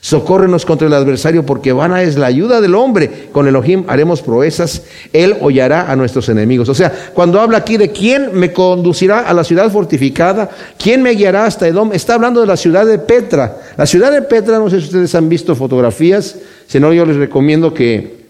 Socórrenos 0.04 0.66
contra 0.66 0.88
el 0.88 0.94
adversario, 0.96 1.46
porque 1.46 1.74
vana 1.74 2.02
es 2.02 2.18
la 2.18 2.26
ayuda 2.26 2.60
del 2.60 2.74
hombre. 2.74 3.30
Con 3.32 3.48
Elohim 3.48 3.84
haremos 3.88 4.24
proezas, 4.24 4.82
él 5.14 5.36
hollará 5.40 5.92
a 5.92 5.96
nuestros 5.96 6.28
enemigos. 6.28 6.68
O 6.70 6.74
sea, 6.74 6.92
cuando 7.14 7.40
habla 7.40 7.60
aquí 7.60 7.78
de 7.78 7.92
quién 7.92 8.32
me 8.34 8.52
conducirá 8.52 9.20
a 9.20 9.34
la 9.36 9.44
ciudad 9.44 9.72
fortificada, 9.72 10.50
quién 10.80 11.04
me 11.04 11.12
guiará 11.12 11.46
hasta 11.46 11.68
Edom, 11.68 11.94
está 11.94 12.16
hablando 12.16 12.42
de 12.42 12.48
la 12.48 12.58
ciudad 12.58 12.84
de 12.88 12.98
Petra. 12.98 13.60
La 13.78 13.86
ciudad 13.86 14.12
de 14.12 14.24
Petra, 14.24 14.58
no 14.58 14.72
sé 14.72 14.80
si 14.80 14.86
ustedes 14.88 15.14
han 15.14 15.30
visto 15.30 15.56
fotografías, 15.56 16.36
si 16.68 16.80
no, 16.80 16.92
yo 16.92 17.06
les 17.06 17.18
recomiendo 17.18 17.72
que 17.72 18.22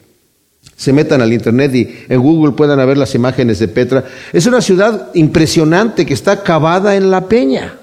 se 0.75 0.91
metan 0.91 1.21
al 1.21 1.31
internet 1.31 1.73
y 1.73 2.05
en 2.09 2.21
Google 2.21 2.51
puedan 2.51 2.85
ver 2.85 2.97
las 2.97 3.15
imágenes 3.15 3.59
de 3.59 3.69
Petra. 3.69 4.03
Es 4.33 4.45
una 4.45 4.59
ciudad 4.59 5.09
impresionante 5.13 6.05
que 6.05 6.13
está 6.13 6.43
cavada 6.43 6.97
en 6.97 7.09
la 7.11 7.29
peña, 7.29 7.75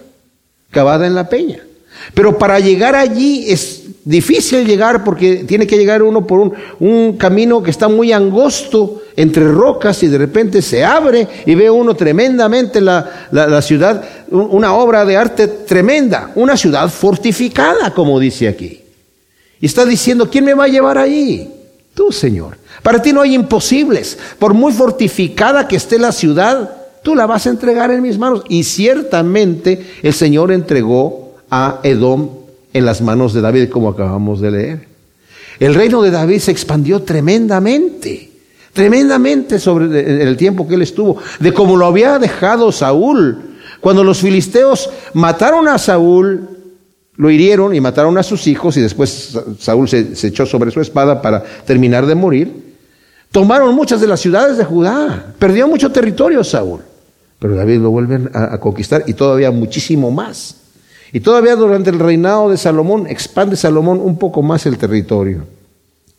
cavada 0.70 1.06
en 1.06 1.14
la 1.14 1.30
peña. 1.30 1.60
Pero 2.14 2.38
para 2.38 2.58
llegar 2.60 2.94
allí 2.94 3.50
es 3.50 3.77
difícil 4.04 4.66
llegar 4.66 5.04
porque 5.04 5.44
tiene 5.46 5.66
que 5.66 5.76
llegar 5.76 6.02
uno 6.02 6.26
por 6.26 6.52
un, 6.80 7.16
camino 7.18 7.62
que 7.62 7.70
está 7.70 7.88
muy 7.88 8.12
angosto 8.12 9.02
entre 9.16 9.50
rocas 9.50 10.02
y 10.02 10.08
de 10.08 10.18
repente 10.18 10.62
se 10.62 10.84
abre 10.84 11.26
y 11.44 11.54
ve 11.54 11.70
uno 11.70 11.94
tremendamente 11.94 12.80
la, 12.80 13.28
la 13.30 13.62
ciudad, 13.62 14.02
una 14.30 14.74
obra 14.74 15.04
de 15.04 15.16
arte 15.16 15.48
tremenda, 15.48 16.30
una 16.36 16.56
ciudad 16.56 16.88
fortificada, 16.88 17.92
como 17.92 18.18
dice 18.18 18.48
aquí. 18.48 18.82
Y 19.60 19.66
está 19.66 19.84
diciendo, 19.84 20.30
¿quién 20.30 20.44
me 20.44 20.54
va 20.54 20.64
a 20.64 20.68
llevar 20.68 20.98
ahí? 20.98 21.52
Tú, 21.94 22.12
Señor. 22.12 22.56
Para 22.82 23.02
ti 23.02 23.12
no 23.12 23.22
hay 23.22 23.34
imposibles. 23.34 24.16
Por 24.38 24.54
muy 24.54 24.72
fortificada 24.72 25.66
que 25.66 25.76
esté 25.76 25.98
la 25.98 26.12
ciudad, 26.12 26.76
tú 27.02 27.14
la 27.14 27.26
vas 27.26 27.46
a 27.46 27.50
entregar 27.50 27.90
en 27.90 28.02
mis 28.02 28.18
manos. 28.18 28.44
Y 28.48 28.62
ciertamente 28.62 29.84
el 30.02 30.14
Señor 30.14 30.52
entregó 30.52 31.34
a 31.50 31.80
Edom 31.82 32.28
en 32.78 32.86
las 32.86 33.00
manos 33.02 33.34
de 33.34 33.40
David, 33.40 33.68
como 33.68 33.88
acabamos 33.88 34.40
de 34.40 34.50
leer. 34.50 34.88
El 35.60 35.74
reino 35.74 36.00
de 36.02 36.10
David 36.10 36.38
se 36.38 36.52
expandió 36.52 37.02
tremendamente, 37.02 38.30
tremendamente 38.72 39.58
sobre 39.58 40.22
el 40.22 40.36
tiempo 40.36 40.66
que 40.66 40.76
él 40.76 40.82
estuvo, 40.82 41.18
de 41.40 41.52
como 41.52 41.76
lo 41.76 41.86
había 41.86 42.18
dejado 42.18 42.70
Saúl. 42.72 43.56
Cuando 43.80 44.04
los 44.04 44.18
filisteos 44.18 44.90
mataron 45.14 45.68
a 45.68 45.78
Saúl, 45.78 46.48
lo 47.16 47.30
hirieron 47.30 47.74
y 47.74 47.80
mataron 47.80 48.16
a 48.18 48.22
sus 48.22 48.46
hijos 48.46 48.76
y 48.76 48.80
después 48.80 49.36
Saúl 49.58 49.88
se, 49.88 50.14
echó 50.28 50.46
sobre 50.46 50.70
su 50.70 50.80
espada 50.80 51.20
para 51.20 51.42
terminar 51.66 52.06
de 52.06 52.14
morir. 52.14 52.76
Tomaron 53.32 53.74
muchas 53.74 54.00
de 54.00 54.06
las 54.06 54.20
ciudades 54.20 54.56
de 54.56 54.64
Judá, 54.64 55.34
perdió 55.38 55.66
mucho 55.66 55.90
territorio 55.90 56.42
Saúl, 56.44 56.80
pero 57.38 57.56
David 57.56 57.80
lo 57.80 57.90
vuelve 57.90 58.30
a 58.32 58.58
conquistar 58.58 59.02
y 59.06 59.14
todavía 59.14 59.50
muchísimo 59.50 60.10
más. 60.10 60.67
Y 61.12 61.20
todavía 61.20 61.56
durante 61.56 61.90
el 61.90 61.98
reinado 61.98 62.50
de 62.50 62.56
Salomón 62.56 63.06
expande 63.06 63.56
Salomón 63.56 64.00
un 64.00 64.18
poco 64.18 64.42
más 64.42 64.66
el 64.66 64.78
territorio. 64.78 65.44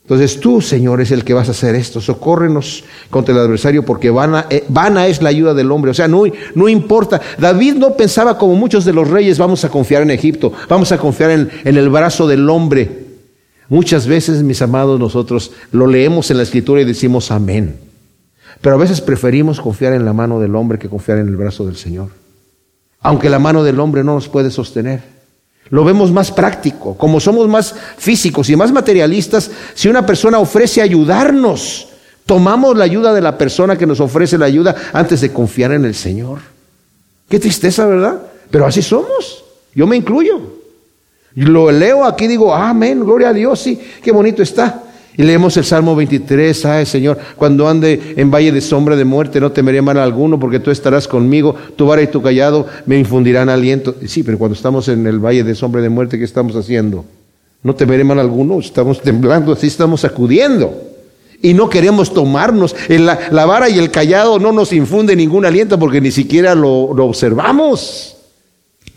Entonces 0.02 0.40
tú, 0.40 0.60
Señor, 0.60 1.02
es 1.02 1.12
el 1.12 1.24
que 1.24 1.36
vas 1.36 1.50
a 1.50 1.52
hacer 1.52 1.76
esto. 1.76 2.02
Socórrenos 2.02 2.84
contra 3.12 3.36
el 3.36 3.42
adversario 3.42 3.86
porque 3.86 4.10
vana, 4.10 4.48
eh, 4.50 4.64
vana 4.68 5.06
es 5.06 5.22
la 5.22 5.30
ayuda 5.30 5.54
del 5.54 5.72
hombre. 5.72 5.92
O 5.92 5.94
sea, 5.94 6.08
no, 6.08 6.24
no, 6.56 6.68
importa. 6.68 7.22
David 7.38 7.76
no 7.76 7.94
pensaba 7.94 8.36
como 8.36 8.56
muchos 8.56 8.86
de 8.86 8.94
los 8.94 9.08
reyes, 9.08 9.38
vamos 9.38 9.64
a 9.66 9.70
confiar 9.70 10.02
en 10.02 10.10
Egipto, 10.10 10.52
vamos 10.68 10.92
a 10.92 10.98
confiar 10.98 11.30
en 11.30 11.50
el 11.64 11.90
brazo 11.90 12.28
del 12.28 12.50
hombre. 12.50 12.90
Muchas 13.70 14.08
veces, 14.08 14.42
mis 14.42 14.64
amados, 14.64 15.00
nosotros 15.00 15.52
lo 15.72 15.86
leemos 15.86 16.32
en 16.32 16.38
la 16.38 16.44
escritura 16.44 16.82
y 16.82 16.86
decimos 16.86 17.30
amén. 17.30 17.78
Pero 18.62 18.76
a 18.76 18.80
veces 18.80 19.00
preferimos 19.02 19.62
confiar 19.62 19.94
en 19.94 20.06
la 20.06 20.14
mano 20.14 20.40
del 20.40 20.56
hombre 20.56 20.80
que 20.80 20.90
confiar 20.90 21.20
en 21.20 21.28
el 21.28 21.38
brazo 21.38 21.68
del 21.68 21.78
Señor. 21.78 22.10
Aunque 23.02 23.30
la 23.30 23.39
mano 23.39 23.64
del 23.64 23.80
hombre 23.80 24.04
no 24.04 24.16
nos 24.16 24.28
puede 24.28 24.52
sostener. 24.52 25.02
Lo 25.70 25.84
vemos 25.84 26.12
más 26.12 26.32
práctico. 26.32 26.97
Como 26.97 27.20
somos 27.20 27.47
más 27.47 27.76
físicos 27.97 28.50
y 28.50 28.56
más 28.56 28.72
materialistas, 28.72 29.52
si 29.74 29.88
una 29.88 30.06
persona 30.06 30.39
ofrece 30.39 30.82
ayudarnos, 30.82 31.89
tomamos 32.26 32.76
la 32.76 32.86
ayuda 32.86 33.14
de 33.14 33.22
la 33.22 33.38
persona 33.38 33.78
que 33.78 33.86
nos 33.86 34.00
ofrece 34.00 34.38
la 34.38 34.45
ayuda 34.45 34.76
antes 34.93 35.22
de 35.22 35.32
confiar 35.32 35.72
en 35.72 35.86
el 35.86 35.95
Señor. 35.95 36.39
Qué 37.30 37.39
tristeza, 37.39 37.86
¿verdad? 37.86 38.22
Pero 38.50 38.66
así 38.66 38.82
somos. 38.82 39.43
Yo 39.76 39.86
me 39.86 39.95
incluyo. 39.95 40.60
Lo 41.36 41.72
leo 41.72 42.04
aquí 42.04 42.28
digo, 42.28 42.54
amén, 42.54 43.04
gloria 43.06 43.30
a 43.30 43.34
Dios, 43.34 43.60
sí, 43.60 43.80
qué 44.04 44.12
bonito 44.12 44.41
está. 44.41 44.84
Y 45.18 45.24
leemos 45.24 45.57
el 45.57 45.66
Salmo 45.66 45.95
23, 45.95 46.66
ay 46.66 46.86
Señor, 46.86 47.18
cuando 47.36 47.68
ande 47.68 48.14
en 48.16 48.32
valle 48.32 48.51
de 48.51 48.62
sombra 48.62 48.95
de 48.95 49.03
muerte 49.03 49.41
no 49.41 49.51
temeré 49.51 49.82
mal 49.82 49.97
alguno 49.97 50.39
porque 50.39 50.60
tú 50.60 50.72
estarás 50.72 51.07
conmigo, 51.07 51.55
tu 51.76 51.88
vara 51.88 52.01
y 52.01 52.07
tu 52.07 52.22
callado 52.22 52.68
me 52.86 52.97
infundirán 52.97 53.49
aliento. 53.49 53.95
Sí, 54.05 54.24
pero 54.24 54.38
cuando 54.38 54.55
estamos 54.55 54.88
en 54.88 55.05
el 55.07 55.20
valle 55.20 55.43
de 55.43 55.55
sombra 55.55 55.82
de 55.82 55.89
muerte, 55.89 56.18
¿qué 56.18 56.24
estamos 56.24 56.55
haciendo? 56.55 57.03
No 57.64 57.76
temeré 57.76 58.03
mal 58.03 58.20
alguno, 58.20 58.60
estamos 58.60 59.01
temblando, 59.01 59.51
así 59.51 59.68
estamos 59.68 60.05
acudiendo. 60.05 60.74
Y 61.41 61.53
no 61.53 61.70
queremos 61.70 62.14
tomarnos. 62.14 62.76
La, 62.89 63.45
vara 63.45 63.70
y 63.70 63.80
el 63.80 63.91
callado 63.91 64.39
no 64.39 64.51
nos 64.51 64.74
infunde 64.74 65.16
ningún 65.16 65.45
aliento 65.45 65.80
porque 65.80 66.01
ni 66.01 66.12
siquiera 66.12 66.53
lo, 66.53 66.93
lo 66.93 67.05
observamos. 67.05 68.18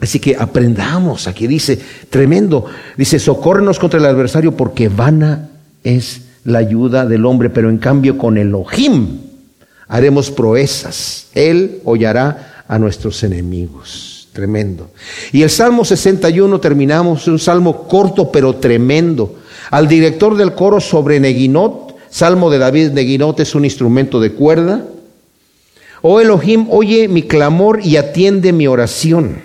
Así 0.01 0.19
que 0.19 0.37
aprendamos. 0.37 1.29
Aquí 1.29 1.47
dice, 1.47 1.79
tremendo, 2.11 2.65
dice, 2.97 3.21
socórrenos 3.21 3.79
contra 3.79 4.01
el 4.01 4.07
adversario 4.07 4.57
porque 4.57 4.89
vana 4.89 5.52
es 5.85 6.23
la 6.45 6.59
ayuda 6.59 7.07
del 7.07 7.25
hombre, 7.25 7.51
pero 7.51 7.71
en 7.71 7.79
cambio 7.79 8.19
con 8.19 8.37
Elohim 8.37 9.19
haremos 9.89 10.31
proezas. 10.31 11.29
Él 11.35 11.81
hollará 11.85 12.65
a 12.67 12.79
nuestros 12.79 13.23
enemigos. 13.23 14.29
Tremendo. 14.33 14.91
Y 15.31 15.43
el 15.43 15.51
Salmo 15.51 15.85
61 15.85 16.59
terminamos, 16.59 17.29
un 17.29 17.39
salmo 17.39 17.87
corto 17.87 18.33
pero 18.33 18.55
tremendo. 18.55 19.37
Al 19.71 19.87
director 19.87 20.37
del 20.39 20.55
coro 20.55 20.81
sobre 20.81 21.21
Neguinot, 21.21 21.97
Salmo 22.09 22.51
de 22.51 22.57
David, 22.57 22.93
Neguinot 22.93 23.41
es 23.41 23.55
un 23.55 23.67
instrumento 23.67 24.21
de 24.21 24.33
cuerda. 24.33 24.87
Oh 26.01 26.19
Elohim, 26.19 26.67
oye 26.71 27.09
mi 27.09 27.25
clamor 27.25 27.81
y 27.85 27.99
atiende 27.99 28.55
mi 28.55 28.67
oración. 28.67 29.43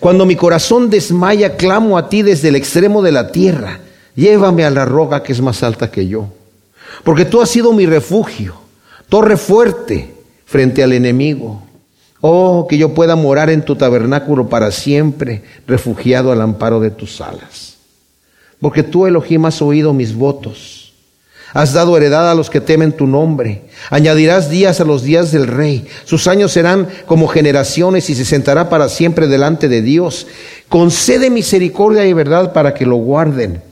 Cuando 0.00 0.24
mi 0.24 0.36
corazón 0.36 0.88
desmaya, 0.88 1.56
clamo 1.56 1.98
a 1.98 2.08
ti 2.08 2.22
desde 2.22 2.48
el 2.48 2.56
extremo 2.56 3.02
de 3.02 3.12
la 3.12 3.30
tierra. 3.30 3.80
Llévame 4.16 4.64
a 4.64 4.70
la 4.70 4.86
roca 4.86 5.22
que 5.22 5.32
es 5.32 5.40
más 5.42 5.62
alta 5.62 5.90
que 5.90 6.08
yo. 6.08 6.28
Porque 7.04 7.26
tú 7.26 7.40
has 7.40 7.50
sido 7.50 7.72
mi 7.72 7.86
refugio, 7.86 8.54
torre 9.08 9.36
fuerte 9.36 10.14
frente 10.46 10.82
al 10.82 10.92
enemigo. 10.92 11.62
Oh, 12.22 12.66
que 12.68 12.78
yo 12.78 12.94
pueda 12.94 13.14
morar 13.14 13.50
en 13.50 13.62
tu 13.62 13.76
tabernáculo 13.76 14.48
para 14.48 14.72
siempre, 14.72 15.42
refugiado 15.66 16.32
al 16.32 16.40
amparo 16.40 16.80
de 16.80 16.90
tus 16.90 17.20
alas. 17.20 17.76
Porque 18.58 18.82
tú, 18.82 19.06
Elohim, 19.06 19.44
has 19.44 19.60
oído 19.60 19.92
mis 19.92 20.14
votos. 20.14 20.94
Has 21.52 21.74
dado 21.74 21.96
heredad 21.96 22.30
a 22.30 22.34
los 22.34 22.48
que 22.48 22.60
temen 22.60 22.92
tu 22.92 23.06
nombre. 23.06 23.64
Añadirás 23.90 24.48
días 24.48 24.80
a 24.80 24.84
los 24.84 25.02
días 25.02 25.30
del 25.30 25.46
rey. 25.46 25.86
Sus 26.04 26.26
años 26.26 26.52
serán 26.52 26.88
como 27.06 27.28
generaciones 27.28 28.08
y 28.08 28.14
se 28.14 28.24
sentará 28.24 28.70
para 28.70 28.88
siempre 28.88 29.26
delante 29.26 29.68
de 29.68 29.82
Dios. 29.82 30.26
Concede 30.68 31.28
misericordia 31.30 32.06
y 32.06 32.12
verdad 32.14 32.52
para 32.52 32.74
que 32.74 32.86
lo 32.86 32.96
guarden 32.96 33.62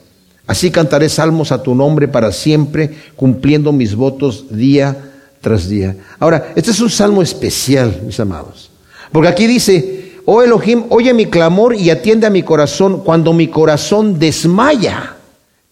Así 0.47 0.69
cantaré 0.69 1.09
salmos 1.09 1.51
a 1.51 1.63
tu 1.63 1.73
nombre 1.73 2.07
para 2.07 2.31
siempre, 2.31 2.95
cumpliendo 3.15 3.71
mis 3.71 3.95
votos 3.95 4.45
día 4.51 5.11
tras 5.41 5.67
día. 5.67 5.95
Ahora, 6.19 6.53
este 6.55 6.71
es 6.71 6.79
un 6.79 6.89
salmo 6.89 7.21
especial, 7.21 8.01
mis 8.05 8.19
amados. 8.19 8.69
Porque 9.11 9.29
aquí 9.29 9.47
dice, 9.47 10.19
oh 10.25 10.43
Elohim, 10.43 10.83
oye 10.89 11.13
mi 11.13 11.25
clamor 11.25 11.75
y 11.75 11.89
atiende 11.89 12.27
a 12.27 12.29
mi 12.29 12.43
corazón. 12.43 13.01
Cuando 13.01 13.33
mi 13.33 13.47
corazón 13.47 14.19
desmaya, 14.19 15.15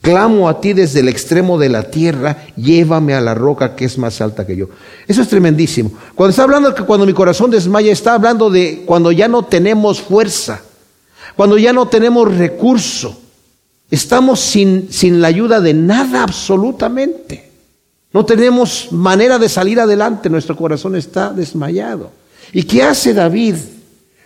clamo 0.01 0.49
a 0.49 0.59
ti 0.59 0.73
desde 0.73 1.01
el 1.01 1.07
extremo 1.07 1.59
de 1.59 1.69
la 1.69 1.91
tierra, 1.91 2.45
llévame 2.55 3.13
a 3.13 3.21
la 3.21 3.35
roca 3.35 3.75
que 3.75 3.85
es 3.85 3.99
más 3.99 4.21
alta 4.21 4.47
que 4.47 4.55
yo. 4.55 4.69
Eso 5.07 5.21
es 5.21 5.27
tremendísimo. 5.27 5.91
Cuando 6.15 6.31
está 6.31 6.43
hablando 6.43 6.69
de 6.69 6.75
que 6.75 6.83
cuando 6.83 7.05
mi 7.05 7.13
corazón 7.13 7.51
desmaya, 7.51 7.91
está 7.91 8.15
hablando 8.15 8.49
de 8.49 8.83
cuando 8.87 9.11
ya 9.11 9.27
no 9.27 9.45
tenemos 9.45 10.01
fuerza, 10.01 10.61
cuando 11.35 11.59
ya 11.59 11.73
no 11.73 11.87
tenemos 11.87 12.35
recurso 12.35 13.22
Estamos 13.93 14.39
sin, 14.39 14.91
sin 14.91 15.21
la 15.21 15.27
ayuda 15.27 15.61
de 15.61 15.71
nada 15.75 16.23
absolutamente. 16.23 17.47
No 18.11 18.25
tenemos 18.25 18.87
manera 18.89 19.37
de 19.37 19.47
salir 19.47 19.79
adelante, 19.79 20.31
nuestro 20.31 20.55
corazón 20.55 20.95
está 20.95 21.29
desmayado. 21.31 22.09
¿Y 22.53 22.63
qué 22.63 22.81
hace 22.81 23.13
David? 23.13 23.53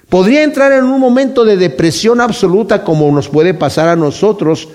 Podría 0.07 0.43
entrar 0.43 0.71
en 0.71 0.85
un 0.85 1.01
momento 1.01 1.43
de 1.43 1.57
depresión 1.57 2.21
absoluta 2.21 2.81
como 2.81 3.11
nos 3.11 3.27
puede 3.27 3.53
pasar 3.53 3.89
a 3.89 3.97
nosotros 3.97 4.69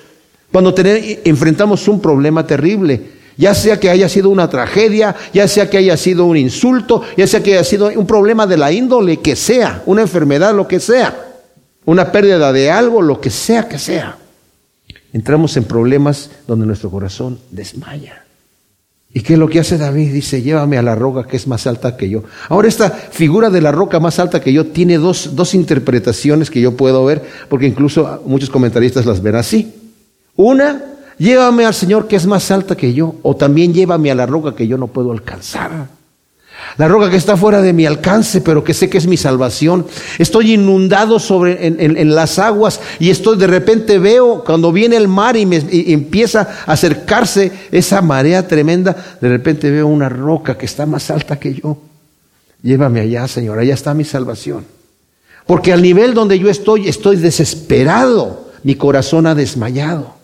cuando 0.53 0.75
enfrentamos 0.77 1.89
un 1.89 1.99
problema 1.99 2.47
terrible. 2.47 3.13
Ya 3.39 3.55
sea 3.55 3.81
que 3.81 3.89
haya 3.89 4.11
sido 4.11 4.29
una 4.29 4.51
tragedia, 4.51 5.17
ya 5.33 5.49
sea 5.49 5.71
que 5.71 5.79
haya 5.79 5.97
sido 5.97 6.27
un 6.27 6.37
insulto, 6.37 7.03
ya 7.17 7.27
sea 7.27 7.43
que 7.43 7.55
haya 7.55 7.65
sido 7.65 7.91
un 7.97 8.07
problema 8.07 8.47
de 8.47 8.59
la 8.59 8.71
índole 8.71 9.21
que 9.21 9.37
sea, 9.37 9.83
una 9.87 10.03
enfermedad, 10.03 10.55
lo 10.55 10.69
que 10.69 10.81
sea, 10.81 11.33
una 11.87 12.13
pérdida 12.13 12.53
de 12.53 12.71
algo, 12.71 13.01
lo 13.01 13.23
que 13.23 13.31
sea 13.31 13.67
que 13.67 13.79
sea 13.79 14.19
entramos 15.13 15.57
en 15.57 15.65
problemas 15.65 16.31
donde 16.47 16.67
nuestro 16.67 16.91
corazón 16.91 17.39
desmaya. 17.51 18.25
¿Y 19.15 19.21
qué 19.21 19.35
es 19.35 19.39
lo 19.39 19.49
que 19.49 19.61
hace 19.61 19.77
David? 19.77 20.13
Dice, 20.13 20.41
llévame 20.41 20.79
a 20.79 20.83
la 20.83 20.95
roca 20.95 21.27
que 21.27 21.37
es 21.37 21.47
más 21.47 21.67
alta 21.67 21.97
que 21.99 22.09
yo. 22.09 22.25
Ahora 22.49 22.69
esta 22.69 22.91
figura 22.91 23.51
de 23.51 23.61
la 23.61 23.71
roca 23.71 24.01
más 24.01 24.19
alta 24.19 24.41
que 24.41 24.53
yo 24.53 24.69
tiene 24.69 24.97
dos, 24.97 25.37
dos 25.37 25.55
interpretaciones 25.55 26.51
que 26.51 26.63
yo 26.63 26.77
puedo 26.77 27.05
ver, 27.05 27.23
porque 27.51 27.67
incluso 27.67 28.23
muchos 28.25 28.49
comentaristas 28.49 29.05
las 29.05 29.23
ven 29.23 29.37
así. 29.37 29.75
Una, 30.35 30.83
llévame 31.19 31.67
al 31.67 31.75
Señor 31.75 32.09
que 32.09 32.17
es 32.17 32.27
más 32.27 32.51
alta 32.51 32.75
que 32.75 32.95
yo, 32.95 33.17
o 33.21 33.37
también 33.37 33.75
llévame 33.75 34.11
a 34.11 34.15
la 34.15 34.25
roca 34.25 34.57
que 34.57 34.67
yo 34.67 34.79
no 34.79 34.87
puedo 34.87 35.13
alcanzar. 35.13 35.89
La 36.79 36.89
roca 36.89 37.11
que 37.11 37.17
está 37.17 37.37
fuera 37.37 37.61
de 37.61 37.73
mi 37.73 37.87
alcance, 37.87 38.41
pero 38.41 38.65
que 38.65 38.73
sé 38.73 38.89
que 38.89 38.99
es 38.99 39.07
mi 39.07 39.17
salvación. 39.17 39.87
Estoy 40.19 40.55
inundado 40.55 41.19
sobre, 41.19 41.67
en, 41.67 42.15
las 42.15 42.39
aguas 42.39 42.81
y 42.99 43.11
estoy 43.11 43.37
de 43.37 43.47
repente 43.47 43.99
veo 43.99 44.43
cuando 44.45 44.73
viene 44.73 44.97
el 44.97 45.09
mar 45.09 45.37
y, 45.37 45.45
me, 45.45 45.63
empieza 45.71 46.49
a 46.67 46.73
acercarse 46.73 47.53
esa 47.71 48.01
marea 48.01 48.47
tremenda, 48.49 48.97
de 49.21 49.29
repente 49.29 49.71
veo 49.71 49.87
una 49.87 50.09
roca 50.09 50.57
que 50.57 50.67
está 50.67 50.87
más 50.87 51.11
alta 51.11 51.39
que 51.39 51.55
yo. 51.55 51.79
Llévame 52.63 53.01
allá, 53.01 53.29
Señor, 53.29 53.59
allá 53.59 53.75
está 53.75 53.93
mi 53.93 54.05
salvación. 54.05 54.65
Porque 55.47 55.73
al 55.73 55.83
nivel 55.83 56.15
donde 56.15 56.39
yo 56.39 56.49
estoy, 56.49 56.89
estoy 56.89 57.17
desesperado. 57.17 58.53
Mi 58.63 58.77
corazón 58.77 59.27
ha 59.27 59.35
desmayado. 59.35 60.15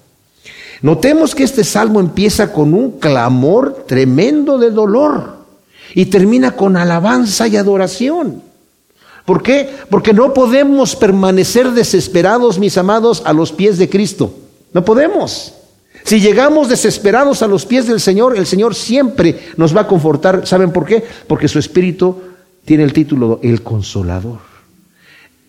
Notemos 0.81 1.35
que 1.35 1.43
este 1.43 1.65
salmo 1.65 1.99
empieza 1.99 2.53
con 2.53 2.73
un 2.73 2.93
clamor 3.01 3.85
tremendo 3.87 4.59
de 4.59 4.71
dolor. 4.71 5.38
Y 5.95 6.07
termina 6.07 6.57
con 6.57 6.77
alabanza 6.77 7.49
y 7.49 7.57
adoración. 7.57 8.43
¿Por 9.25 9.43
qué? 9.43 9.69
Porque 9.91 10.15
no 10.15 10.33
podemos 10.33 10.97
permanecer 10.97 11.73
desesperados, 11.73 12.59
mis 12.59 12.79
amados, 12.79 13.23
a 13.27 13.33
los 13.33 13.53
pies 13.53 13.77
de 13.77 13.89
Cristo. 13.89 14.35
No 14.73 14.85
podemos. 14.85 15.55
Si 16.05 16.21
llegamos 16.21 16.69
desesperados 16.69 17.43
a 17.43 17.47
los 17.47 17.67
pies 17.67 17.87
del 17.87 18.01
Señor, 18.01 18.39
el 18.39 18.47
Señor 18.47 18.75
siempre 18.75 19.39
nos 19.57 19.77
va 19.77 19.83
a 19.83 19.87
confortar. 19.87 20.47
¿Saben 20.47 20.73
por 20.73 20.87
qué? 20.87 21.05
Porque 21.27 21.49
su 21.49 21.59
Espíritu 21.59 22.17
tiene 22.65 22.85
el 22.85 22.95
título 22.95 23.41
El 23.43 23.63
Consolador. 23.63 24.39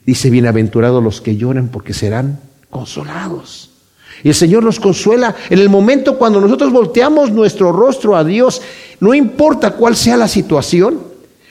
Dice, 0.05 0.29
bienaventurados 0.29 1.03
los 1.03 1.21
que 1.21 1.37
lloran 1.37 1.69
porque 1.69 1.93
serán 1.93 2.39
consolados. 2.69 3.68
Y 4.23 4.29
el 4.29 4.35
Señor 4.35 4.63
nos 4.63 4.79
consuela 4.79 5.35
en 5.49 5.59
el 5.59 5.69
momento 5.69 6.17
cuando 6.17 6.41
nosotros 6.41 6.71
volteamos 6.71 7.31
nuestro 7.31 7.71
rostro 7.71 8.15
a 8.15 8.23
Dios, 8.23 8.61
no 8.99 9.13
importa 9.13 9.71
cuál 9.71 9.95
sea 9.95 10.17
la 10.17 10.27
situación, 10.27 10.99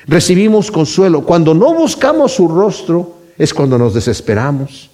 recibimos 0.06 0.70
consuelo. 0.70 1.22
Cuando 1.22 1.54
no 1.54 1.72
buscamos 1.74 2.32
su 2.32 2.48
rostro 2.48 3.14
es 3.38 3.54
cuando 3.54 3.78
nos 3.78 3.94
desesperamos. 3.94 4.90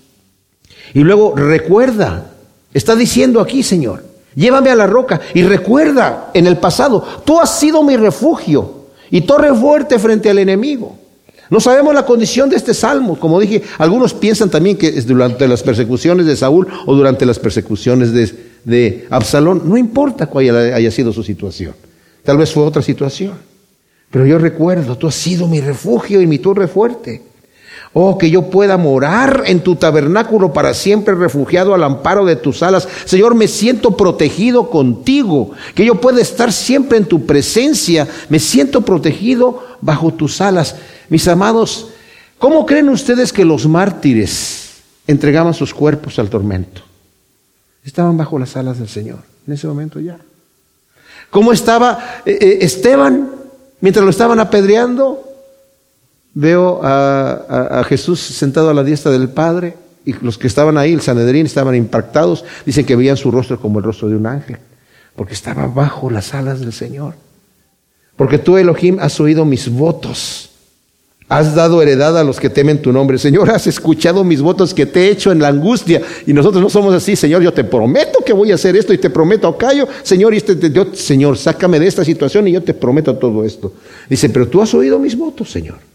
Y 0.93 1.01
luego 1.01 1.35
recuerda, 1.35 2.31
está 2.73 2.95
diciendo 2.95 3.41
aquí, 3.41 3.63
Señor, 3.63 4.05
llévame 4.35 4.71
a 4.71 4.77
la 4.77 4.87
roca 4.87 5.21
y 5.33 5.43
recuerda 5.43 6.31
en 6.35 6.47
el 6.47 6.59
pasado, 6.59 7.05
tú 7.25 7.41
has 7.41 7.59
sido 7.59 7.83
mi 7.83 7.97
refugio 7.97 8.85
y 9.11 9.23
torre 9.23 9.55
fuerte 9.55 9.99
frente 9.99 10.31
al 10.31 10.39
enemigo. 10.39 11.04
No 11.51 11.61
sabemos 11.61 11.95
la 11.95 12.07
condición 12.07 12.49
de 12.49 12.57
este 12.57 12.75
salmo. 12.75 13.19
Como 13.19 13.41
dije, 13.41 13.63
algunos 13.79 14.15
piensan 14.15 14.51
también 14.51 14.77
que 14.77 14.89
es 14.89 15.07
durante 15.07 15.47
las 15.47 15.63
persecuciones 15.63 16.27
de 16.27 16.37
Saúl 16.37 16.67
o 16.87 16.95
durante 16.95 17.27
las 17.27 17.39
persecuciones 17.39 18.13
de, 18.13 19.07
Absalón. 19.11 19.63
No 19.65 19.77
importa 19.77 20.27
cuál 20.27 20.57
haya 20.75 20.91
sido 20.91 21.13
su 21.13 21.23
situación. 21.23 21.75
Tal 22.25 22.39
vez 22.39 22.53
fue 22.53 22.65
otra 22.65 22.83
situación. 22.83 23.33
Pero 24.11 24.27
yo 24.27 24.39
recuerdo, 24.39 24.97
tú 24.97 25.09
has 25.09 25.15
sido 25.15 25.47
mi 25.49 25.61
refugio 25.61 26.23
y 26.23 26.27
mi 26.27 26.39
torre 26.39 26.69
fuerte. 26.69 27.23
Oh, 27.97 28.19
que 28.19 28.29
yo 28.29 28.51
pueda 28.51 28.77
morar 28.77 29.45
en 29.47 29.61
tu 29.61 29.77
tabernáculo 29.77 30.53
para 30.53 30.75
siempre, 30.75 31.15
refugiado 31.15 31.75
al 31.75 31.85
amparo 31.85 32.25
de 32.25 32.35
tus 32.35 32.65
alas. 32.65 32.89
Señor, 33.05 33.37
me 33.37 33.47
siento 33.47 33.97
protegido 33.97 34.69
contigo. 34.69 35.53
Que 35.77 35.85
yo 35.85 36.01
pueda 36.01 36.21
estar 36.21 36.53
siempre 36.53 36.99
en 36.99 37.05
tu 37.05 37.25
presencia. 37.25 38.09
Me 38.29 38.41
siento 38.41 38.81
protegido 38.81 39.65
bajo 39.81 40.13
tus 40.13 40.41
alas. 40.41 40.75
Mis 41.09 41.29
amados, 41.29 41.91
¿cómo 42.39 42.67
creen 42.67 42.89
ustedes 42.89 43.33
que 43.33 43.45
los 43.45 43.69
mártires 43.69 44.83
entregaban 45.07 45.55
sus 45.55 45.73
cuerpos 45.73 46.19
al 46.19 46.29
tormento? 46.29 46.83
Estaban 47.85 48.17
bajo 48.17 48.41
las 48.41 48.57
alas 48.57 48.81
del 48.81 48.89
Señor. 48.89 49.21
En 49.47 49.53
ese 49.55 49.69
momento 49.69 50.01
ya. 50.01 50.19
¿Cómo 51.31 51.53
estaba 51.53 52.23
eh, 52.27 52.39
eh, 52.41 52.59
Esteban 52.63 53.31
mientras 53.81 54.05
lo 54.05 54.11
estaban 54.11 54.41
apedreando? 54.41 55.24
Veo 56.35 56.81
a, 56.83 57.85
Jesús 57.89 58.21
sentado 58.21 58.69
a 58.69 58.75
la 58.75 58.83
diestra 58.83 59.13
del 59.13 59.29
Padre 59.29 59.77
y 60.05 60.13
los 60.15 60.37
que 60.37 60.49
estaban 60.49 60.77
ahí, 60.77 60.93
el 60.93 61.01
Sanedrín, 61.01 61.47
estaban 61.47 61.75
impactados. 61.75 62.45
Dicen 62.67 62.85
que 62.85 62.97
veían 62.97 63.17
su 63.17 63.31
rostro 63.31 63.61
como 63.61 63.79
el 63.79 63.85
rostro 63.85 64.09
de 64.09 64.17
un 64.17 64.27
ángel, 64.27 64.59
porque 65.15 65.35
estaba 65.35 65.67
bajo 65.69 66.11
las 66.11 66.35
alas 66.35 66.61
del 66.61 66.73
Señor. 66.73 67.15
Porque 68.17 68.39
tú, 68.39 68.59
Elohim, 68.59 68.99
has 69.01 69.19
oído 69.21 69.45
mis 69.45 69.69
votos. 69.69 70.51
Has 71.29 71.55
dado 71.55 71.81
heredad 71.81 72.19
a 72.19 72.25
los 72.25 72.39
que 72.39 72.51
temen 72.51 72.83
tu 72.83 72.93
nombre. 72.93 73.17
Señor, 73.17 73.51
has 73.51 73.67
escuchado 73.67 74.25
mis 74.25 74.43
votos 74.43 74.75
que 74.75 74.87
te 74.87 75.07
he 75.07 75.11
hecho 75.11 75.33
en 75.33 75.39
la 75.41 75.49
angustia. 75.49 76.03
Y 76.27 76.33
nosotros 76.33 76.63
no 76.63 76.69
somos 76.69 76.95
así. 76.95 77.17
Señor, 77.17 77.43
yo 77.43 77.53
te 77.53 77.65
prometo 77.65 78.19
que 78.25 78.33
voy 78.33 78.53
a 78.53 78.57
hacer 78.57 78.77
esto 78.77 78.93
y 78.93 78.99
te 78.99 79.09
prometo, 79.09 79.57
callo. 79.57 79.89
Señor, 80.03 80.35
y 80.35 80.37
este, 80.37 80.57
Señor, 80.95 81.39
sácame 81.39 81.81
de 81.81 81.87
esta 81.87 82.05
situación 82.05 82.47
y 82.47 82.53
yo 82.53 82.63
te 82.63 82.75
prometo 82.75 83.17
todo 83.17 83.45
esto. 83.45 83.73
Dice, 84.09 84.29
pero 84.29 84.47
tú 84.49 84.61
has 84.61 84.75
oído 84.75 84.99
mis 84.99 85.17
votos, 85.17 85.51
Señor. 85.51 85.94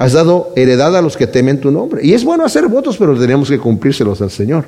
Has 0.00 0.14
dado 0.14 0.54
heredad 0.56 0.96
a 0.96 1.02
los 1.02 1.14
que 1.14 1.26
temen 1.26 1.60
tu 1.60 1.70
nombre. 1.70 2.00
Y 2.02 2.14
es 2.14 2.24
bueno 2.24 2.46
hacer 2.46 2.66
votos, 2.68 2.96
pero 2.96 3.14
tenemos 3.20 3.50
que 3.50 3.58
cumplírselos 3.58 4.22
al 4.22 4.30
Señor. 4.30 4.64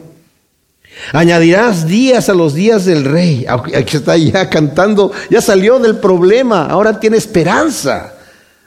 Añadirás 1.15 1.87
días 1.87 2.29
a 2.29 2.35
los 2.35 2.53
días 2.53 2.85
del 2.85 3.07
rey. 3.07 3.47
Aquí 3.49 3.97
está 3.97 4.15
ya 4.19 4.51
cantando, 4.51 5.11
ya 5.31 5.41
salió 5.41 5.79
del 5.79 5.97
problema, 5.97 6.67
ahora 6.67 7.01
tiene 7.01 7.17
esperanza. 7.17 8.13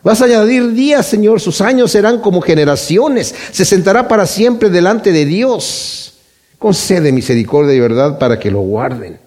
Vas 0.01 0.23
a 0.23 0.25
añadir 0.25 0.71
días, 0.71 1.05
Señor, 1.05 1.39
sus 1.39 1.61
años 1.61 1.91
serán 1.91 2.19
como 2.19 2.41
generaciones, 2.41 3.35
se 3.51 3.63
sentará 3.63 4.07
para 4.07 4.25
siempre 4.25 4.71
delante 4.71 5.11
de 5.11 5.23
Dios. 5.23 6.15
Concede 6.57 7.11
misericordia 7.11 7.75
y 7.75 7.79
verdad 7.79 8.17
para 8.17 8.39
que 8.39 8.49
lo 8.49 8.61
guarden. 8.61 9.19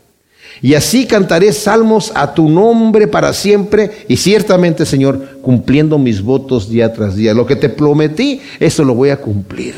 Y 0.60 0.74
así 0.74 1.06
cantaré 1.06 1.52
salmos 1.52 2.12
a 2.14 2.34
tu 2.34 2.48
nombre 2.48 3.06
para 3.06 3.32
siempre 3.32 3.90
y 4.08 4.16
ciertamente, 4.16 4.84
Señor, 4.84 5.38
cumpliendo 5.42 5.98
mis 5.98 6.22
votos 6.22 6.68
día 6.68 6.92
tras 6.92 7.14
día. 7.14 7.34
Lo 7.34 7.46
que 7.46 7.56
te 7.56 7.68
prometí, 7.68 8.40
eso 8.58 8.84
lo 8.84 8.94
voy 8.94 9.10
a 9.10 9.18
cumplir. 9.18 9.74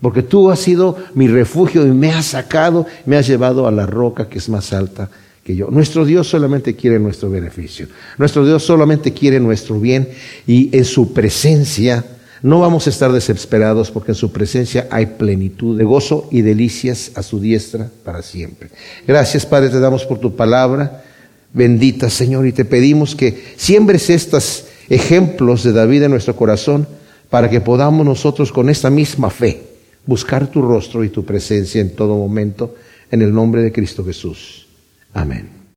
Porque 0.00 0.22
tú 0.22 0.50
has 0.50 0.60
sido 0.60 0.96
mi 1.14 1.26
refugio 1.26 1.84
y 1.86 1.90
me 1.90 2.12
has 2.12 2.26
sacado, 2.26 2.86
me 3.04 3.16
has 3.16 3.26
llevado 3.26 3.66
a 3.66 3.72
la 3.72 3.86
roca 3.86 4.28
que 4.28 4.38
es 4.38 4.48
más 4.48 4.72
alta 4.72 5.08
que 5.42 5.56
yo. 5.56 5.68
Nuestro 5.70 6.04
Dios 6.04 6.28
solamente 6.28 6.76
quiere 6.76 6.98
nuestro 6.98 7.30
beneficio. 7.30 7.88
Nuestro 8.18 8.44
Dios 8.44 8.62
solamente 8.62 9.12
quiere 9.12 9.40
nuestro 9.40 9.80
bien 9.80 10.08
y 10.46 10.68
en 10.76 10.84
su 10.84 11.12
presencia 11.12 12.04
no 12.42 12.60
vamos 12.60 12.86
a 12.86 12.90
estar 12.90 13.12
desesperados 13.12 13.90
porque 13.90 14.12
en 14.12 14.16
su 14.16 14.30
presencia 14.32 14.86
hay 14.90 15.06
plenitud 15.06 15.76
de 15.76 15.84
gozo 15.84 16.28
y 16.30 16.42
delicias 16.42 17.12
a 17.14 17.22
su 17.22 17.40
diestra 17.40 17.90
para 18.04 18.22
siempre. 18.22 18.70
Gracias 19.06 19.46
Padre, 19.46 19.70
te 19.70 19.80
damos 19.80 20.04
por 20.04 20.18
tu 20.18 20.36
palabra. 20.36 21.04
Bendita 21.52 22.10
Señor, 22.10 22.46
y 22.46 22.52
te 22.52 22.64
pedimos 22.64 23.14
que 23.14 23.54
siembres 23.56 24.10
estos 24.10 24.66
ejemplos 24.88 25.64
de 25.64 25.72
David 25.72 26.04
en 26.04 26.10
nuestro 26.10 26.36
corazón 26.36 26.86
para 27.30 27.50
que 27.50 27.60
podamos 27.60 28.06
nosotros 28.06 28.52
con 28.52 28.68
esta 28.68 28.90
misma 28.90 29.30
fe 29.30 29.62
buscar 30.06 30.46
tu 30.50 30.62
rostro 30.62 31.04
y 31.04 31.10
tu 31.10 31.24
presencia 31.24 31.80
en 31.80 31.94
todo 31.94 32.16
momento, 32.16 32.74
en 33.10 33.20
el 33.22 33.32
nombre 33.32 33.62
de 33.62 33.72
Cristo 33.72 34.04
Jesús. 34.04 34.66
Amén. 35.12 35.57